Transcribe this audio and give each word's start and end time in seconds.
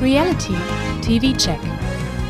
Reality 0.00 0.54
TV 1.02 1.36
Check. 1.36 1.60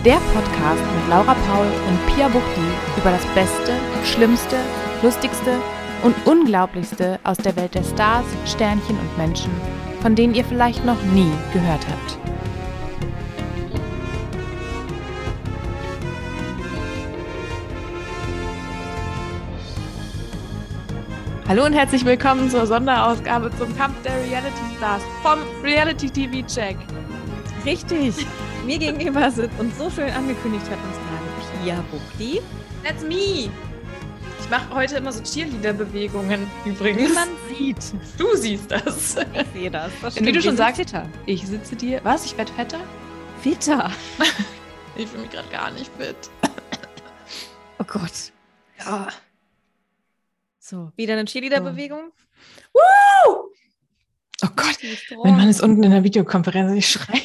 Der 0.04 0.17
Podcast 0.35 0.82
mit 0.96 1.09
Laura 1.09 1.37
Paul 1.46 1.67
und 1.87 2.07
Pia 2.09 2.27
Buchti 2.27 2.61
über 2.96 3.12
das 3.12 3.25
Beste, 3.27 3.75
Schlimmste, 4.03 4.57
Lustigste 5.03 5.57
und 6.03 6.17
Unglaublichste 6.27 7.21
aus 7.22 7.36
der 7.36 7.54
Welt 7.54 7.77
der 7.77 7.85
Stars, 7.85 8.25
Sternchen 8.45 8.98
und 8.98 9.17
Menschen, 9.17 9.53
von 10.03 10.17
denen 10.17 10.35
ihr 10.35 10.45
vielleicht 10.45 10.85
noch 10.85 11.00
nie 11.14 11.30
gehört 11.53 11.86
habt. 11.89 12.18
Hallo 21.46 21.66
und 21.66 21.75
herzlich 21.75 22.05
willkommen 22.05 22.50
zur 22.50 22.66
Sonderausgabe 22.66 23.52
zum 23.57 23.77
Kampf 23.77 24.02
der 24.02 24.16
Reality 24.25 24.77
Stars 24.77 25.02
vom 25.22 25.39
Reality 25.63 26.11
TV 26.11 26.44
Check. 26.49 26.77
Richtig. 27.64 28.14
Mir 28.64 28.79
gegenüber 28.79 29.31
sind 29.31 29.50
und 29.59 29.77
so 29.77 29.91
schön 29.91 30.11
angekündigt 30.11 30.64
hat 30.71 30.79
uns 30.79 30.96
gerade 30.96 31.31
Pia 31.63 31.85
Buchti. 31.91 32.41
That's 32.83 33.03
me. 33.03 33.50
Ich 34.41 34.50
mache 34.50 34.75
heute 34.75 34.97
immer 34.97 35.12
so 35.12 35.23
Cheerleader-Bewegungen 35.23 36.50
übrigens. 36.64 37.09
Niemand 37.09 37.31
sieht. 37.48 37.95
Du 38.19 38.34
siehst 38.34 38.70
das. 38.70 39.17
Ich 39.17 39.47
sehe 39.53 39.70
das. 39.70 39.92
das 40.00 40.17
Und 40.17 40.27
wie 40.27 40.33
du 40.33 40.42
schon 40.42 40.56
sagst, 40.56 40.77
Fitter. 40.77 41.06
ich 41.27 41.47
sitze 41.47 41.77
dir. 41.77 42.00
Was? 42.03 42.25
Ich 42.25 42.36
werde 42.36 42.53
fetter? 42.53 42.81
Fitter. 43.42 43.91
Ich 44.97 45.06
fühle 45.06 45.22
mich 45.22 45.31
gerade 45.31 45.48
gar 45.50 45.70
nicht 45.70 45.91
fit. 45.97 46.17
Oh 47.78 47.84
Gott. 47.84 48.33
Ja. 48.81 49.08
So, 50.58 50.92
wieder 50.97 51.14
eine 51.14 51.25
Cheerleader-Bewegung. 51.25 52.11
Oh 52.75 54.48
Gott. 54.56 54.77
Die 54.83 54.89
ist 54.89 55.05
Mein 55.22 55.36
Mann 55.36 55.48
ist 55.48 55.62
unten 55.62 55.83
in 55.84 55.91
der 55.92 56.02
Videokonferenz. 56.02 56.72
Ich 56.77 56.89
schreie. 56.91 57.20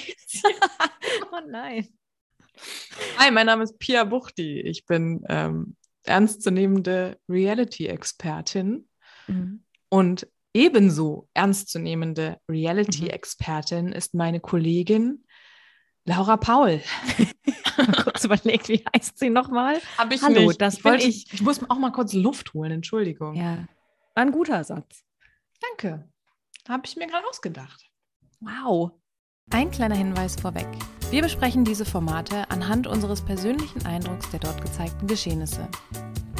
Oh 1.35 1.41
nein. 1.47 1.87
Hi, 3.17 3.29
mein 3.31 3.47
Name 3.47 3.63
ist 3.63 3.77
Pia 3.79 4.05
Buchti. 4.05 4.61
Ich 4.61 4.85
bin 4.85 5.25
ähm, 5.27 5.75
ernstzunehmende 6.03 7.19
Reality-Expertin 7.27 8.87
und 9.89 10.27
ebenso 10.53 11.27
ernstzunehmende 11.33 12.39
Reality-Expertin 12.49 13.91
ist 13.91 14.13
meine 14.13 14.39
Kollegin 14.39 15.25
Laura 16.05 16.37
Paul. 16.37 16.81
Kurz 18.03 18.23
überlegt, 18.23 18.69
wie 18.69 18.85
heißt 18.95 19.17
sie 19.17 19.29
nochmal? 19.29 19.81
Habe 19.97 20.15
ich 20.15 20.21
Hallo, 20.21 20.47
nicht. 20.47 20.61
das 20.61 20.77
ich 20.77 20.85
wollte 20.85 21.05
ich. 21.05 21.33
Ich 21.33 21.41
muss 21.41 21.69
auch 21.69 21.79
mal 21.79 21.91
kurz 21.91 22.13
Luft 22.13 22.53
holen, 22.53 22.71
Entschuldigung. 22.71 23.35
Ja. 23.35 23.67
Ein 24.13 24.31
guter 24.31 24.63
Satz. 24.63 25.03
Danke. 25.59 26.07
Habe 26.69 26.83
ich 26.85 26.95
mir 26.95 27.07
gerade 27.07 27.27
ausgedacht. 27.27 27.89
Wow. 28.39 28.93
Ein 29.55 29.71
kleiner 29.71 29.95
Hinweis 29.95 30.35
vorweg. 30.35 30.67
Wir 31.11 31.21
besprechen 31.21 31.63
diese 31.63 31.85
Formate 31.85 32.49
anhand 32.49 32.87
unseres 32.87 33.21
persönlichen 33.21 33.85
Eindrucks 33.85 34.29
der 34.31 34.41
dort 34.41 34.61
gezeigten 34.61 35.07
Geschehnisse. 35.07 35.69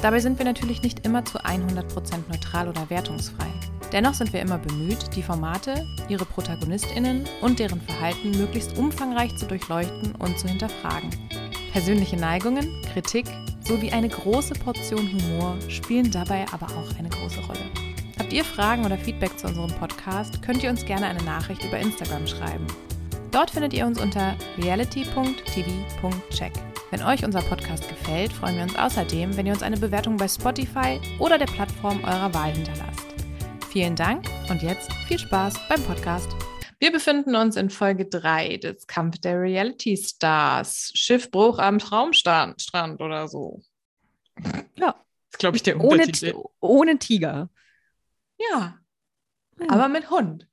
Dabei 0.01 0.19
sind 0.19 0.37
wir 0.37 0.45
natürlich 0.45 0.81
nicht 0.81 1.05
immer 1.05 1.23
zu 1.23 1.39
100% 1.39 1.83
neutral 2.29 2.67
oder 2.67 2.89
wertungsfrei. 2.89 3.47
Dennoch 3.93 4.15
sind 4.15 4.33
wir 4.33 4.41
immer 4.41 4.57
bemüht, 4.57 5.15
die 5.15 5.23
Formate, 5.23 5.85
ihre 6.09 6.25
ProtagonistInnen 6.25 7.23
und 7.41 7.59
deren 7.59 7.79
Verhalten 7.79 8.31
möglichst 8.31 8.77
umfangreich 8.77 9.37
zu 9.37 9.45
durchleuchten 9.45 10.13
und 10.15 10.37
zu 10.37 10.49
hinterfragen. 10.49 11.09
Persönliche 11.71 12.17
Neigungen, 12.17 12.81
Kritik 12.91 13.27
sowie 13.61 13.91
eine 13.91 14.09
große 14.09 14.55
Portion 14.55 15.09
Humor 15.13 15.55
spielen 15.69 16.11
dabei 16.11 16.45
aber 16.51 16.65
auch 16.65 16.99
eine 16.99 17.09
große 17.09 17.39
Rolle. 17.47 17.71
Habt 18.19 18.33
ihr 18.33 18.43
Fragen 18.43 18.83
oder 18.83 18.97
Feedback 18.97 19.39
zu 19.39 19.47
unserem 19.47 19.71
Podcast, 19.71 20.41
könnt 20.41 20.63
ihr 20.63 20.69
uns 20.69 20.83
gerne 20.83 21.05
eine 21.05 21.23
Nachricht 21.23 21.63
über 21.63 21.79
Instagram 21.79 22.27
schreiben. 22.27 22.67
Dort 23.35 23.51
findet 23.51 23.73
ihr 23.73 23.85
uns 23.85 23.99
unter 23.99 24.37
reality.tv.check. 24.57 26.53
Wenn 26.89 27.03
euch 27.03 27.25
unser 27.25 27.41
Podcast 27.41 27.85
gefällt, 27.89 28.31
freuen 28.31 28.55
wir 28.55 28.63
uns 28.63 28.77
außerdem, 28.77 29.35
wenn 29.35 29.45
ihr 29.45 29.51
uns 29.51 29.61
eine 29.61 29.75
Bewertung 29.75 30.15
bei 30.15 30.29
Spotify 30.29 31.01
oder 31.19 31.37
der 31.37 31.47
Plattform 31.47 32.01
eurer 32.05 32.33
Wahl 32.33 32.53
hinterlasst. 32.53 33.05
Vielen 33.67 33.97
Dank 33.97 34.25
und 34.49 34.63
jetzt 34.63 34.89
viel 35.09 35.19
Spaß 35.19 35.55
beim 35.67 35.83
Podcast. 35.83 36.29
Wir 36.79 36.93
befinden 36.93 37.35
uns 37.35 37.57
in 37.57 37.69
Folge 37.69 38.05
3 38.05 38.55
des 38.55 38.87
Kampf 38.87 39.19
der 39.19 39.37
Reality 39.37 39.97
Stars. 39.97 40.93
Schiffbruch 40.93 41.59
am 41.59 41.79
Traumstrand 41.79 42.61
Strand 42.61 43.01
oder 43.01 43.27
so. 43.27 43.61
Ja. 44.77 44.93
Das 44.93 45.33
ist, 45.33 45.39
glaube 45.39 45.57
ich, 45.57 45.63
der 45.63 45.81
Ohne, 45.81 46.05
ohne 46.61 46.99
Tiger. 46.99 47.49
Ja, 48.37 48.79
Ja. 49.59 49.67
aber 49.67 49.89
mit 49.89 50.09
Hund. 50.09 50.47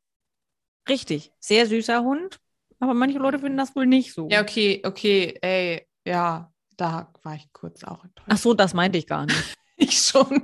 Richtig. 0.88 1.32
Sehr 1.38 1.69
süßer 1.69 2.03
Hund. 2.03 2.41
Aber 2.82 2.94
manche 2.94 3.19
Leute 3.19 3.38
finden 3.38 3.59
das 3.59 3.76
wohl 3.76 3.87
nicht 3.87 4.12
so. 4.12 4.28
Ja, 4.28 4.43
okay, 4.43 4.82
okay, 4.84 5.38
ey, 5.41 5.87
ja, 6.04 6.53
da 6.76 7.12
war 7.22 7.37
ich 7.37 7.48
kurz 7.53 7.84
auch 7.84 8.03
enttäuscht. 8.03 8.28
Ach 8.28 8.38
so, 8.38 8.54
das 8.54 8.75
meinte 8.75 8.98
ich 8.98 9.06
gar 9.06 9.25
nicht. 9.25 9.56
ich 9.76 9.97
schon. 9.97 10.43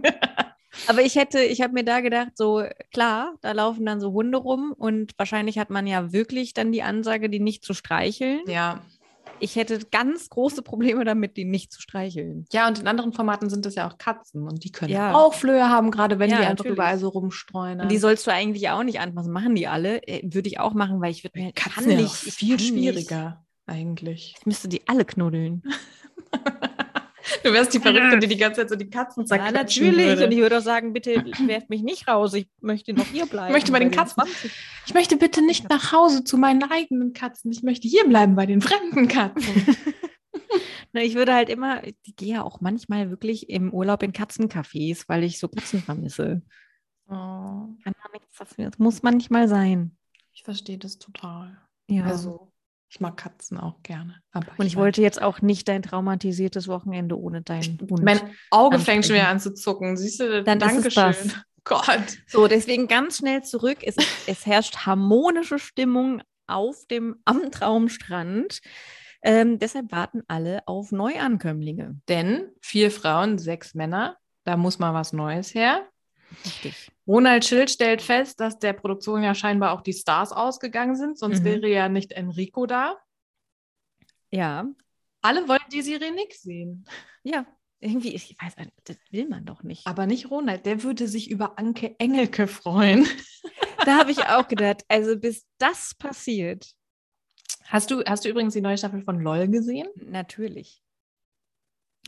Aber 0.86 1.02
ich 1.02 1.16
hätte, 1.16 1.40
ich 1.40 1.62
habe 1.62 1.72
mir 1.72 1.82
da 1.82 1.98
gedacht, 1.98 2.36
so 2.36 2.62
klar, 2.92 3.34
da 3.40 3.50
laufen 3.50 3.84
dann 3.84 4.00
so 4.00 4.12
Hunde 4.12 4.38
rum 4.38 4.72
und 4.72 5.14
wahrscheinlich 5.18 5.58
hat 5.58 5.70
man 5.70 5.88
ja 5.88 6.12
wirklich 6.12 6.54
dann 6.54 6.70
die 6.70 6.84
Ansage, 6.84 7.28
die 7.28 7.40
nicht 7.40 7.64
zu 7.64 7.74
streicheln. 7.74 8.42
ja. 8.46 8.82
Ich 9.40 9.56
hätte 9.56 9.78
ganz 9.90 10.28
große 10.28 10.62
Probleme 10.62 11.04
damit, 11.04 11.36
die 11.36 11.44
nicht 11.44 11.72
zu 11.72 11.80
streicheln. 11.80 12.46
Ja, 12.52 12.66
und 12.68 12.78
in 12.78 12.86
anderen 12.86 13.12
Formaten 13.12 13.48
sind 13.50 13.64
das 13.66 13.74
ja 13.74 13.88
auch 13.88 13.98
Katzen 13.98 14.44
und 14.48 14.64
die 14.64 14.72
können 14.72 14.92
Ja. 14.92 15.14
auch 15.14 15.34
Flöhe 15.34 15.68
haben, 15.68 15.90
gerade 15.90 16.18
wenn 16.18 16.30
Ja, 16.30 16.36
die 16.38 16.42
einfach 16.42 16.64
natürlich. 16.64 16.76
überall 16.78 16.98
so 16.98 17.08
rumstreuen. 17.08 17.80
Und 17.80 17.90
die 17.90 17.98
sollst 17.98 18.26
du 18.26 18.32
eigentlich 18.32 18.68
auch 18.70 18.82
nicht 18.82 19.00
anpassen. 19.00 19.32
Machen 19.32 19.54
die 19.54 19.66
alle? 19.68 20.02
Äh, 20.06 20.22
Würde 20.32 20.48
ich 20.48 20.60
auch 20.60 20.74
machen, 20.74 21.00
weil 21.00 21.10
ich 21.10 21.24
würde 21.24 21.38
mir 21.40 21.52
Katzen 21.52 21.84
kann 21.86 21.96
nicht, 21.96 22.14
viel 22.14 22.58
schwieriger 22.60 23.44
eigentlich. 23.66 24.08
Nicht. 24.28 24.36
Ich 24.40 24.46
müsste 24.46 24.68
die 24.68 24.86
alle 24.88 25.04
knuddeln. 25.04 25.62
Du 27.44 27.52
wärst 27.52 27.74
die 27.74 27.80
Verrückte, 27.80 28.18
die 28.18 28.26
die 28.28 28.36
ganze 28.36 28.60
Zeit 28.60 28.70
so 28.70 28.76
die 28.76 28.88
Katzen 28.90 29.22
Ja, 29.24 29.26
zerquetschen 29.26 29.86
natürlich. 29.86 30.06
würde. 30.06 30.24
Und 30.26 30.32
ich 30.32 30.38
würde 30.38 30.58
auch 30.58 30.62
sagen, 30.62 30.92
bitte 30.92 31.24
werft 31.46 31.70
mich 31.70 31.82
nicht 31.82 32.08
raus. 32.08 32.34
Ich 32.34 32.48
möchte 32.60 32.92
noch 32.92 33.06
hier 33.06 33.26
bleiben. 33.26 33.48
Ich 33.48 33.52
möchte 33.54 33.72
bei 33.72 33.78
den 33.80 33.90
Katzen. 33.90 34.22
20. 34.24 34.52
Ich 34.86 34.94
möchte 34.94 35.16
bitte 35.16 35.42
nicht 35.44 35.68
nach 35.68 35.92
Hause 35.92 36.24
zu 36.24 36.38
meinen 36.38 36.62
eigenen 36.64 37.12
Katzen. 37.12 37.50
Ich 37.52 37.62
möchte 37.62 37.88
hier 37.88 38.06
bleiben 38.08 38.34
bei 38.36 38.46
den 38.46 38.60
fremden 38.60 39.08
Katzen. 39.08 39.76
Na, 40.92 41.02
ich 41.02 41.14
würde 41.14 41.34
halt 41.34 41.48
immer, 41.50 41.82
ich 41.84 42.16
gehe 42.16 42.34
ja 42.34 42.42
auch 42.42 42.60
manchmal 42.60 43.10
wirklich 43.10 43.50
im 43.50 43.72
Urlaub 43.72 44.02
in 44.02 44.12
Katzencafés, 44.12 45.04
weil 45.06 45.22
ich 45.24 45.38
so 45.38 45.48
Katzen 45.48 45.82
vermisse. 45.82 46.42
oh, 47.08 47.12
Kann 47.12 47.76
man 47.84 48.12
nichts 48.14 48.36
dafür. 48.38 48.66
Das 48.70 48.78
muss 48.78 49.02
manchmal 49.02 49.48
sein. 49.48 49.96
ich 50.32 50.42
verstehe 50.44 50.78
das 50.78 50.98
total. 50.98 51.58
Ja. 51.90 52.04
Also, 52.04 52.47
ich 52.90 53.00
mag 53.00 53.16
Katzen 53.16 53.58
auch 53.58 53.82
gerne. 53.82 54.16
Aber 54.32 54.46
und 54.56 54.66
ich 54.66 54.72
weiß- 54.74 54.76
wollte 54.76 55.02
jetzt 55.02 55.20
auch 55.20 55.40
nicht 55.42 55.68
dein 55.68 55.82
traumatisiertes 55.82 56.68
Wochenende 56.68 57.18
ohne 57.18 57.42
deinen 57.42 57.78
Hund. 57.90 58.02
Mein 58.02 58.20
Auge 58.50 58.78
fängt 58.78 59.04
schon 59.06 59.14
wieder 59.16 59.28
an 59.28 59.40
zu 59.40 59.52
zucken. 59.54 59.96
Siehst 59.96 60.20
du, 60.20 60.42
Dann 60.42 60.58
ist 60.60 60.86
es 60.86 60.94
Dankeschön. 60.94 61.30
das. 61.32 61.44
Gott. 61.64 62.18
So, 62.26 62.46
deswegen 62.48 62.88
ganz 62.88 63.18
schnell 63.18 63.42
zurück. 63.42 63.78
Es, 63.82 63.96
es 64.26 64.46
herrscht 64.46 64.86
harmonische 64.86 65.58
Stimmung 65.58 66.22
auf 66.46 66.86
dem 66.86 67.16
am 67.26 67.50
Traumstrand. 67.50 68.60
Ähm, 69.20 69.58
deshalb 69.58 69.92
warten 69.92 70.22
alle 70.28 70.66
auf 70.66 70.92
Neuankömmlinge. 70.92 72.00
Denn 72.08 72.48
vier 72.62 72.90
Frauen, 72.90 73.36
sechs 73.38 73.74
Männer, 73.74 74.16
da 74.44 74.56
muss 74.56 74.78
mal 74.78 74.94
was 74.94 75.12
Neues 75.12 75.52
her. 75.54 75.86
Richtig. 76.44 76.90
Ronald 77.06 77.44
Schild 77.44 77.70
stellt 77.70 78.02
fest, 78.02 78.38
dass 78.40 78.58
der 78.58 78.72
Produktion 78.74 79.22
ja 79.22 79.34
scheinbar 79.34 79.72
auch 79.72 79.80
die 79.80 79.92
Stars 79.94 80.32
ausgegangen 80.32 80.94
sind, 80.96 81.18
sonst 81.18 81.40
Mhm. 81.40 81.44
wäre 81.44 81.68
ja 81.68 81.88
nicht 81.88 82.12
Enrico 82.12 82.66
da. 82.66 82.96
Ja, 84.30 84.66
Alle 85.20 85.48
wollen 85.48 85.58
Desiree 85.72 86.10
Nick 86.10 86.34
sehen. 86.34 86.84
ja. 87.22 87.46
Irgendwie, 87.80 88.12
ich 88.12 88.34
weiß, 88.42 88.54
das 88.84 88.96
will 89.12 89.28
man 89.28 89.44
doch 89.44 89.62
nicht. 89.62 89.86
Aber 89.86 90.06
nicht 90.06 90.32
Ronald, 90.32 90.66
der 90.66 90.82
würde 90.82 91.06
sich 91.06 91.30
über 91.30 91.58
Anke 91.60 91.94
Engelke 91.98 92.46
freuen. 92.48 93.06
Da 93.84 93.98
habe 93.98 94.10
ich 94.10 94.18
auch 94.24 94.48
gedacht, 94.48 94.82
also 94.88 95.16
bis 95.16 95.46
das 95.58 95.94
passiert, 95.94 96.74
Hast 97.66 97.90
du, 97.92 98.02
hast 98.04 98.24
du 98.24 98.28
übrigens 98.28 98.54
die 98.54 98.60
neue 98.60 98.76
Staffel 98.76 99.00
von 99.02 99.20
LOL 99.20 99.46
gesehen? 99.48 99.86
natürlich. 99.94 100.82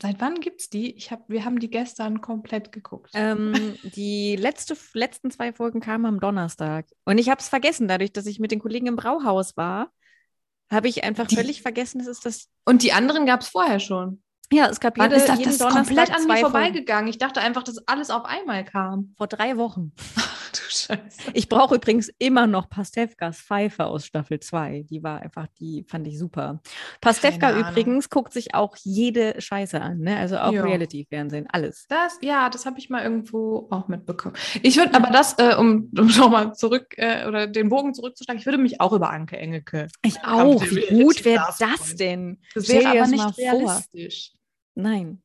Seit 0.03 0.21
wann 0.21 0.41
gibt's 0.41 0.71
die? 0.71 0.95
Ich 0.97 1.11
hab, 1.11 1.29
wir 1.29 1.45
haben 1.45 1.59
die 1.59 1.71
gestern 1.71 2.21
komplett 2.21 2.73
geguckt. 2.73 3.11
Ähm, 3.15 3.53
die 3.95 4.37
letzte, 4.37 4.77
letzten 4.95 5.31
zwei 5.31 5.53
Folgen 5.53 5.81
kamen 5.81 6.07
am 6.07 6.21
Donnerstag. 6.21 6.87
Und 7.05 7.19
ich 7.19 7.29
habe 7.29 7.41
es 7.41 7.49
vergessen, 7.49 7.89
dadurch, 7.89 8.13
dass 8.13 8.27
ich 8.27 8.39
mit 8.41 8.51
den 8.51 8.61
Kollegen 8.61 8.87
im 8.87 8.97
Brauhaus 8.97 9.57
war, 9.57 9.91
habe 10.71 10.89
ich 10.89 11.05
einfach 11.05 11.27
Die- 11.27 11.37
völlig 11.37 11.63
vergessen, 11.63 12.01
es 12.01 12.07
ist 12.07 12.25
das. 12.25 12.49
Und 12.65 12.83
die 12.83 12.93
anderen 12.93 13.27
gab 13.27 13.41
es 13.41 13.49
vorher 13.49 13.81
schon. 13.81 14.23
Ja, 14.53 14.69
es 14.69 14.81
gab 14.81 14.99
jede, 14.99 15.15
ist 15.15 15.29
das, 15.29 15.39
jeden 15.39 15.45
das 15.45 15.55
ist 15.55 15.61
Donnerstag 15.61 15.87
komplett 15.87 16.15
an 16.15 16.27
mir 16.27 16.37
vorbeigegangen? 16.39 17.09
Ich 17.09 17.19
dachte 17.19 17.41
einfach, 17.41 17.63
dass 17.63 17.87
alles 17.87 18.11
auf 18.11 18.25
einmal 18.25 18.65
kam. 18.65 19.15
Vor 19.17 19.29
drei 19.29 19.57
Wochen. 19.57 19.93
Du 20.53 20.59
Scheiße. 20.69 21.31
Ich 21.35 21.49
brauche 21.49 21.77
übrigens 21.77 22.11
immer 22.19 22.47
noch 22.47 22.69
Pastewkas 22.69 23.39
Pfeife 23.41 23.85
aus 23.87 24.07
Staffel 24.07 24.41
2. 24.41 24.85
Die 24.89 25.03
war 25.03 25.21
einfach, 25.21 25.47
die 25.59 25.85
fand 25.89 26.07
ich 26.07 26.19
super. 26.19 26.61
Pastewka 27.01 27.57
übrigens 27.59 28.11
guckt 28.11 28.33
sich 28.33 28.55
auch 28.55 28.77
jede 28.83 29.41
Scheiße 29.41 29.81
an, 29.81 29.99
ne? 29.99 30.17
Also 30.17 30.39
auch 30.39 30.53
Ja. 30.53 30.63
Reality-Fernsehen, 30.63 31.47
alles. 31.51 31.87
Das, 31.89 32.19
ja, 32.21 32.51
das 32.51 32.67
habe 32.67 32.79
ich 32.79 32.91
mal 32.91 33.03
irgendwo 33.03 33.69
auch 33.71 33.89
mitbekommen. 33.89 34.35
Ich 34.63 34.77
würde 34.77 34.95
aber 34.95 35.11
das, 35.11 35.39
äh, 35.39 35.55
um, 35.57 35.91
um 35.97 36.07
nochmal 36.07 36.55
zurück 36.55 36.95
äh, 36.97 37.27
oder 37.27 37.47
den 37.47 37.69
Bogen 37.69 37.95
zurückzuschlagen, 37.95 38.41
ich 38.41 38.47
würde 38.47 38.59
mich 38.59 38.81
auch 38.81 38.93
über 38.93 39.11
Anke 39.11 39.37
Engelke. 39.37 39.89
Ich 40.03 40.19
auch. 40.25 40.63
Wie 40.63 41.03
gut 41.03 41.25
wäre 41.25 41.55
das 41.59 41.97
denn? 41.97 42.41
Das 42.55 42.69
wäre 42.69 42.89
aber 42.91 43.07
nicht 43.07 43.19
mal 43.19 43.33
vor. 43.33 43.45
realistisch. 43.45 44.33
Nein. 44.75 45.23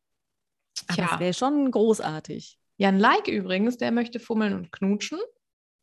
Aber 0.88 0.96
Tja. 0.96 1.08
das 1.12 1.20
wäre 1.20 1.34
schon 1.34 1.72
großartig. 1.72 2.60
Jan 2.78 3.00
Like 3.00 3.28
übrigens, 3.28 3.78
der 3.78 3.92
möchte 3.92 4.20
fummeln 4.20 4.54
und 4.54 4.72
knutschen. 4.72 5.20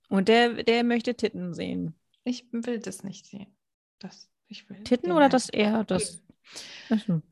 Und 0.08 0.28
der, 0.28 0.62
der 0.62 0.84
möchte 0.84 1.14
Titten 1.14 1.54
sehen. 1.54 1.94
Ich 2.24 2.46
will 2.52 2.78
das 2.80 3.02
nicht 3.02 3.26
sehen. 3.26 3.56
Das, 3.98 4.28
ich 4.48 4.68
will 4.68 4.82
Titten 4.84 5.12
oder 5.12 5.28
das 5.28 5.48
er? 5.48 5.84
Das. 5.84 6.22
Achso. 6.90 7.22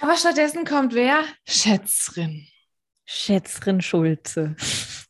Aber 0.00 0.16
stattdessen 0.16 0.64
kommt 0.64 0.92
wer? 0.94 1.24
Schätzrin. 1.46 2.46
Schätzrin 3.06 3.80
Schulze. 3.80 4.54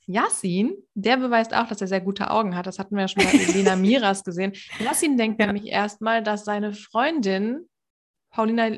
Yassin, 0.07 0.77
der 0.95 1.17
beweist 1.17 1.53
auch, 1.53 1.67
dass 1.67 1.81
er 1.81 1.89
sehr 1.89 2.01
gute 2.01 2.31
Augen 2.31 2.55
hat. 2.55 2.67
Das 2.67 2.79
hatten 2.79 2.95
wir 2.95 3.03
ja 3.03 3.09
schon 3.09 3.25
bei 3.25 3.31
Elena 3.33 3.75
Miras 3.77 4.23
gesehen. 4.23 4.53
Yassin 4.79 5.17
denkt 5.17 5.41
Ja. 5.41 5.47
nämlich 5.47 5.67
erstmal, 5.67 6.23
dass 6.23 6.45
seine 6.45 6.73
Freundin 6.75 7.69
Paulina, 8.31 8.69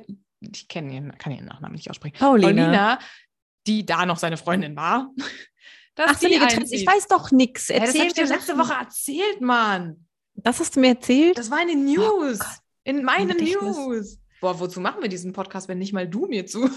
ich 0.41 0.69
kenne 0.69 0.95
ihren, 0.95 1.19
kann 1.19 1.33
ihren 1.33 1.47
Nachnamen 1.47 1.75
nicht 1.75 1.91
aussprechen, 1.91 2.17
Paulina. 2.17 2.49
Paulina, 2.65 2.99
die 3.69 3.85
da 3.85 4.07
noch 4.07 4.17
seine 4.17 4.37
Freundin 4.37 4.75
war, 4.77 5.11
dass 5.95 6.11
Ach, 6.13 6.19
sind 6.19 6.33
die 6.33 6.39
getrennt? 6.39 6.73
Ich 6.73 6.87
weiß 6.87 7.07
doch 7.09 7.31
nichts. 7.31 7.69
Hä, 7.69 7.79
das 7.79 7.89
Erzähl 7.89 8.01
hab 8.01 8.09
ich 8.09 8.15
dir 8.15 8.25
mir 8.25 8.29
letzte. 8.31 8.59
Woche 8.59 8.73
erzählt, 8.73 9.41
Mann. 9.41 10.07
Das 10.35 10.59
hast 10.61 10.77
du 10.77 10.81
mir 10.81 10.89
erzählt? 10.89 11.37
Das 11.37 11.51
war 11.51 11.61
in 11.61 11.69
den 11.69 11.85
News. 11.85 12.39
Gott. 12.39 12.49
in 12.85 13.05
meinen. 13.05 13.37
News. 13.37 14.19
Boah, 14.41 14.59
wozu 14.61 14.81
machen 14.81 15.03
wir 15.03 15.09
diesen 15.09 15.33
Podcast, 15.33 15.69
wenn 15.69 15.79
nicht 15.79 15.93
mal 15.93 16.09
du 16.09 16.27
mir 16.27 16.47
zu? 16.47 16.71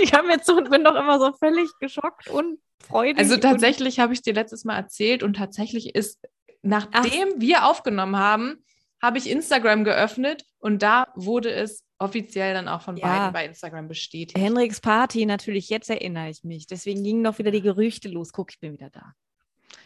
ich 0.00 0.12
habe 0.14 0.28
jetzt 0.28 0.46
so 0.46 0.56
und 0.56 0.70
bin 0.70 0.84
doch 0.84 0.94
immer 0.94 1.18
so 1.18 1.32
völlig 1.32 1.68
geschockt 1.80 2.28
und 2.28 2.58
freudig. 2.88 3.18
Also 3.18 3.36
tatsächlich 3.36 3.98
habe 3.98 4.12
ich 4.12 4.22
dir 4.22 4.32
letztes 4.32 4.64
Mal 4.64 4.76
erzählt 4.76 5.22
und 5.22 5.34
tatsächlich 5.34 5.94
ist, 5.94 6.20
nachdem 6.62 7.28
wir 7.40 7.66
aufgenommen 7.66 8.16
haben, 8.16 8.64
habe 9.02 9.18
ich 9.18 9.28
Instagram 9.28 9.84
geöffnet 9.84 10.44
und 10.58 10.82
da 10.82 11.08
wurde 11.16 11.50
es 11.52 11.84
offiziell 12.00 12.54
dann 12.54 12.66
auch 12.68 12.82
von 12.82 12.96
Ja. 12.96 13.06
beiden 13.06 13.32
bei 13.32 13.44
Instagram 13.46 13.88
bestätigt. 13.88 14.36
Henriks 14.38 14.80
Party, 14.80 15.26
natürlich, 15.26 15.68
jetzt 15.68 15.90
erinnere 15.90 16.30
ich 16.30 16.42
mich. 16.44 16.66
Deswegen 16.66 17.04
gingen 17.04 17.22
doch 17.22 17.38
wieder 17.38 17.50
die 17.50 17.62
Gerüchte 17.62 18.08
los. 18.08 18.32
Guck, 18.32 18.50
ich 18.52 18.60
bin 18.60 18.72
wieder 18.72 18.90
da. 18.90 19.14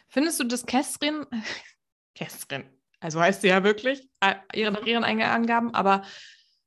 Findest 0.09 0.41
du, 0.41 0.45
dass 0.45 0.65
Kästrin, 0.65 1.27
Kästrin, 2.15 2.65
also 3.01 3.21
heißt 3.21 3.43
sie 3.43 3.49
ja 3.49 3.63
wirklich, 3.65 4.09
äh, 4.21 4.35
ihre, 4.55 4.87
ihren 4.89 5.05
eigenen 5.05 5.29
Angaben, 5.29 5.75
aber 5.75 6.03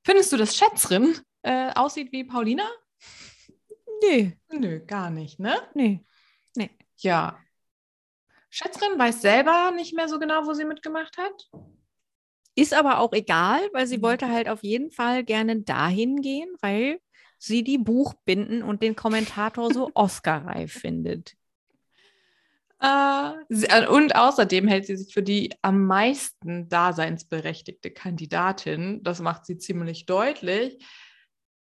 findest 0.04 0.32
du, 0.34 0.38
dass 0.38 0.56
Schätzrin 0.56 1.18
äh, 1.44 1.72
aussieht 1.74 2.12
wie 2.12 2.24
Paulina? 2.26 2.70
Nee, 4.04 4.38
Nö, 4.52 4.80
gar 4.86 5.10
nicht, 5.10 5.40
ne? 5.40 5.56
nee. 5.74 6.04
Ja. 7.00 7.40
Schätzrin 8.50 8.98
weiß 8.98 9.22
selber 9.22 9.72
nicht 9.72 9.94
mehr 9.94 10.08
so 10.10 10.18
genau, 10.18 10.46
wo 10.48 10.54
sie 10.54 10.66
mitgemacht 10.66 11.16
hat. 11.18 11.50
Ist 12.58 12.76
aber 12.76 13.00
auch 13.00 13.14
egal, 13.14 13.62
weil 13.74 13.88
sie 13.88 13.98
Mhm. 13.98 14.04
wollte 14.04 14.30
halt 14.30 14.50
auf 14.50 14.64
jeden 14.64 14.92
Fall 14.92 15.24
gerne 15.26 15.62
dahin 15.64 16.22
gehen, 16.22 16.50
weil 16.62 17.00
sie 17.40 17.64
die 17.64 17.80
Buchbinden 17.80 18.64
und 18.64 18.84
den 18.84 18.98
Kommentator 18.98 19.72
so 19.72 19.92
Oscar-reif 19.96 20.74
findet. 20.74 21.36
Äh, 22.82 23.32
äh, 23.50 23.88
und 23.88 24.16
außerdem 24.16 24.68
hält 24.68 24.86
sie 24.86 24.98
sich 24.98 25.14
für 25.14 25.24
die 25.24 25.52
am 25.62 25.86
meisten 25.86 26.70
daseinsberechtigte 26.70 27.92
Kandidatin. 27.92 29.04
Das 29.04 29.20
macht 29.20 29.46
sie 29.46 29.58
ziemlich 29.58 30.06
deutlich. 30.06 30.78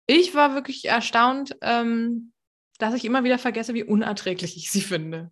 Ich 0.08 0.36
war 0.36 0.56
wirklich 0.56 0.86
erstaunt, 0.86 1.56
ähm, 1.62 2.34
dass 2.80 2.94
ich 2.96 3.06
immer 3.06 3.24
wieder 3.24 3.40
vergesse, 3.40 3.74
wie 3.74 3.84
unerträglich 3.84 4.58
ich 4.58 4.72
sie 4.72 4.82
finde. 4.82 5.32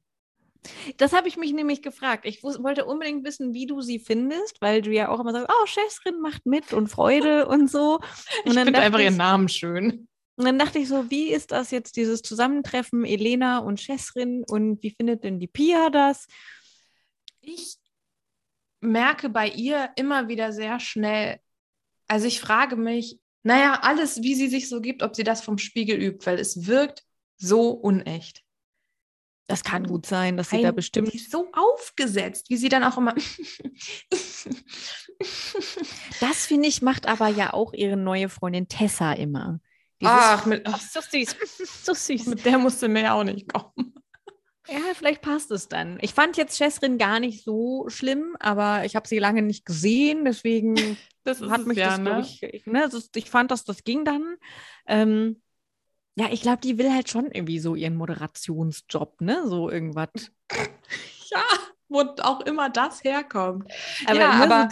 Das 0.97 1.13
habe 1.13 1.27
ich 1.27 1.37
mich 1.37 1.53
nämlich 1.53 1.81
gefragt. 1.81 2.25
Ich 2.25 2.43
wollte 2.43 2.85
unbedingt 2.85 3.25
wissen, 3.25 3.53
wie 3.53 3.65
du 3.65 3.81
sie 3.81 3.99
findest, 3.99 4.61
weil 4.61 4.81
du 4.81 4.91
ja 4.91 5.09
auch 5.09 5.19
immer 5.19 5.31
sagst, 5.31 5.49
oh, 5.49 5.65
Chefrin 5.65 6.19
macht 6.19 6.45
mit 6.45 6.73
und 6.73 6.87
Freude 6.87 7.47
und 7.47 7.69
so. 7.69 7.99
Und 8.45 8.51
Ich 8.51 8.53
finde 8.53 8.79
einfach 8.79 8.99
ihren 8.99 9.17
Namen 9.17 9.47
schön. 9.47 10.07
Und 10.35 10.45
dann 10.45 10.59
dachte 10.59 10.79
ich 10.79 10.87
so, 10.87 11.09
wie 11.09 11.29
ist 11.29 11.51
das 11.51 11.71
jetzt, 11.71 11.97
dieses 11.97 12.21
Zusammentreffen 12.21 13.03
Elena 13.03 13.59
und 13.59 13.79
Chesrin 13.81 14.45
und 14.47 14.81
wie 14.81 14.91
findet 14.91 15.25
denn 15.25 15.39
die 15.39 15.47
Pia 15.47 15.89
das? 15.89 16.27
Ich 17.41 17.75
merke 18.79 19.27
bei 19.27 19.49
ihr 19.49 19.89
immer 19.97 20.29
wieder 20.29 20.53
sehr 20.53 20.79
schnell, 20.79 21.39
also 22.07 22.25
ich 22.25 22.39
frage 22.39 22.77
mich, 22.77 23.19
naja, 23.43 23.79
alles, 23.81 24.23
wie 24.23 24.35
sie 24.35 24.47
sich 24.47 24.69
so 24.69 24.79
gibt, 24.79 25.03
ob 25.03 25.15
sie 25.15 25.23
das 25.23 25.41
vom 25.41 25.57
Spiegel 25.57 26.01
übt, 26.01 26.25
weil 26.25 26.39
es 26.39 26.67
wirkt 26.67 27.03
so 27.37 27.71
unecht. 27.71 28.43
Das 29.49 29.63
kann 29.63 29.87
gut 29.87 30.05
sein, 30.05 30.37
dass 30.37 30.51
sie 30.51 30.57
Ein- 30.57 30.63
da 30.63 30.71
bestimmt. 30.71 31.11
so 31.29 31.51
aufgesetzt, 31.53 32.49
wie 32.51 32.57
sie 32.57 32.69
dann 32.69 32.83
auch 32.83 32.97
immer. 32.97 33.15
Das 36.21 36.45
finde 36.45 36.67
ich, 36.67 36.81
macht 36.81 37.07
aber 37.07 37.27
ja 37.27 37.51
auch 37.53 37.73
ihre 37.73 37.97
neue 37.97 38.29
Freundin 38.29 38.67
Tessa 38.67 39.13
immer. 39.13 39.59
Dieses- 40.01 40.13
Ach, 40.15 40.45
mit, 40.45 40.65
ach, 40.65 40.79
so 40.79 41.01
süß. 41.01 41.35
So 41.83 41.93
süß. 41.93 42.27
mit 42.27 42.45
der 42.45 42.57
musste 42.57 42.87
mir 42.87 43.01
ja 43.03 43.13
auch 43.13 43.23
nicht 43.25 43.51
kommen. 43.51 43.93
Ja, 44.69 44.79
vielleicht 44.93 45.21
passt 45.21 45.51
es 45.51 45.67
dann. 45.67 45.97
Ich 46.01 46.13
fand 46.13 46.37
jetzt 46.37 46.57
Chesrin 46.57 46.97
gar 46.97 47.19
nicht 47.19 47.43
so 47.43 47.89
schlimm, 47.89 48.37
aber 48.39 48.85
ich 48.85 48.95
habe 48.95 49.07
sie 49.07 49.17
lange 49.19 49.41
nicht 49.41 49.65
gesehen, 49.65 50.23
deswegen 50.25 50.75
Das 51.23 51.41
hat 51.41 51.65
mich 51.65 51.77
ja, 51.79 51.97
das, 51.97 51.99
ne? 51.99 52.21
ich, 52.53 52.65
ne, 52.65 52.87
das, 52.89 53.09
ich 53.15 53.29
fand, 53.29 53.49
dass 53.51 53.65
das 53.65 53.83
ging 53.83 54.05
dann. 54.05 54.35
Ähm, 54.87 55.41
ja, 56.19 56.27
ich 56.31 56.41
glaube, 56.41 56.59
die 56.61 56.77
will 56.77 56.91
halt 56.93 57.09
schon 57.09 57.31
irgendwie 57.31 57.59
so 57.59 57.75
ihren 57.75 57.95
Moderationsjob, 57.95 59.21
ne? 59.21 59.43
So 59.47 59.69
irgendwas. 59.69 60.09
Ja, 61.31 61.43
wo 61.89 61.99
auch 62.23 62.41
immer 62.41 62.71
das 62.71 63.03
herkommt. 63.03 63.71
Aber, 64.07 64.19
Ja, 64.19 64.31
aber- 64.43 64.69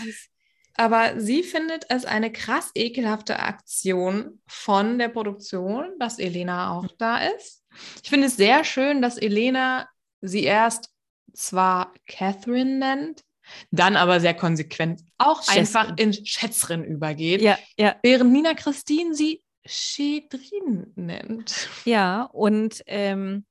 Aber 0.80 1.20
sie 1.20 1.44
findet 1.44 1.86
es 1.90 2.06
eine 2.06 2.32
krass 2.32 2.72
ekelhafte 2.76 3.38
Aktion 3.40 4.42
von 4.48 4.98
der 4.98 5.10
Produktion, 5.10 5.98
dass 6.00 6.18
Elena 6.20 6.72
auch 6.72 6.88
da 6.98 7.18
ist. 7.20 7.64
Ich 8.04 8.10
finde 8.10 8.26
es 8.28 8.38
sehr 8.38 8.64
schön, 8.64 9.02
dass 9.04 9.18
Elena 9.18 9.88
sie 10.22 10.44
erst 10.46 10.90
zwar 11.34 11.94
Catherine 12.08 12.78
nennt, 12.80 13.24
dann 13.72 13.96
aber 13.96 14.20
sehr 14.20 14.34
konsequent 14.34 15.02
auch 15.20 15.42
Schätzrin. 15.44 15.60
einfach 15.60 15.94
in 15.98 16.14
Schätzrin 16.14 16.84
übergeht, 16.84 17.42
ja, 17.42 17.58
ja, 17.78 17.96
während 18.02 18.32
Nina 18.32 18.54
Christine 18.56 19.14
sie 19.14 19.44
Schedrin 19.68 20.92
nennt. 20.96 21.70
ja, 21.86 22.24
und 22.24 22.82
ähm, 22.88 23.46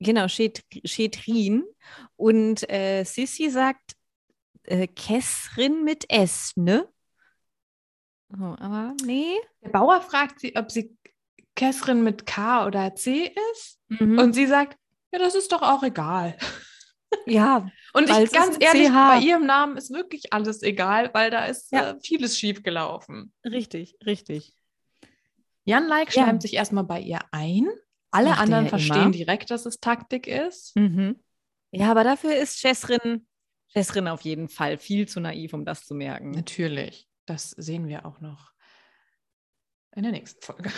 genau, 0.00 0.26
Chetrin. 0.28 1.64
Und 2.16 2.68
äh, 2.70 3.04
Sissy 3.04 3.50
sagt 3.50 3.92
äh, 4.64 4.86
Kessrin 4.86 5.84
mit 5.84 6.10
S, 6.10 6.52
ne? 6.56 6.88
Oh, 8.32 8.56
aber 8.58 8.94
nee. 9.04 9.36
Der 9.62 9.68
Bauer 9.70 10.00
fragt 10.00 10.40
sie, 10.40 10.56
ob 10.56 10.70
sie 10.72 10.96
Catherine 11.54 12.02
mit 12.02 12.26
K 12.26 12.66
oder 12.66 12.94
C 12.94 13.32
ist. 13.52 13.78
Mhm. 13.88 14.18
Und 14.18 14.32
sie 14.34 14.46
sagt, 14.46 14.76
ja, 15.12 15.18
das 15.20 15.34
ist 15.34 15.52
doch 15.52 15.62
auch 15.62 15.82
egal. 15.84 16.36
ja, 17.26 17.70
Und 17.94 18.10
ich 18.10 18.32
ganz 18.32 18.56
ehrlich, 18.60 18.88
CH. 18.88 19.08
bei 19.08 19.20
ihrem 19.20 19.46
Namen 19.46 19.76
ist 19.76 19.90
wirklich 19.92 20.32
alles 20.32 20.62
egal, 20.62 21.10
weil 21.14 21.30
da 21.30 21.46
ist 21.46 21.70
Ja. 21.72 21.90
äh, 21.92 22.00
vieles 22.02 22.36
schiefgelaufen. 22.36 23.32
richtig, 23.44 23.96
richtig. 24.04 24.55
Jan 25.66 25.86
Like 25.88 26.14
Ja. 26.14 26.22
schleimt 26.24 26.40
sich 26.42 26.54
erstmal 26.54 26.84
bei 26.84 27.00
ihr 27.00 27.18
ein. 27.32 27.68
Alle 28.10 28.30
macht 28.30 28.38
er 28.38 28.42
anderen 28.42 28.64
ja 28.64 28.70
verstehen 28.70 29.02
immer. 29.02 29.10
direkt, 29.10 29.50
dass 29.50 29.66
es 29.66 29.78
Taktik 29.80 30.26
ist. 30.26 30.74
Mhm. 30.76 31.22
Ja, 31.72 31.90
aber 31.90 32.04
dafür 32.04 32.34
ist 32.36 32.58
Chesrin, 32.60 33.26
Chesrin 33.72 34.08
auf 34.08 34.22
jeden 34.22 34.48
Fall 34.48 34.78
viel 34.78 35.06
zu 35.06 35.20
naiv, 35.20 35.52
um 35.52 35.64
das 35.66 35.84
zu 35.84 35.94
merken. 35.94 36.30
Natürlich. 36.30 37.06
Das 37.26 37.50
sehen 37.50 37.88
wir 37.88 38.06
auch 38.06 38.20
noch 38.20 38.52
in 39.94 40.04
der 40.04 40.12
nächsten 40.12 40.40
Folge. 40.42 40.70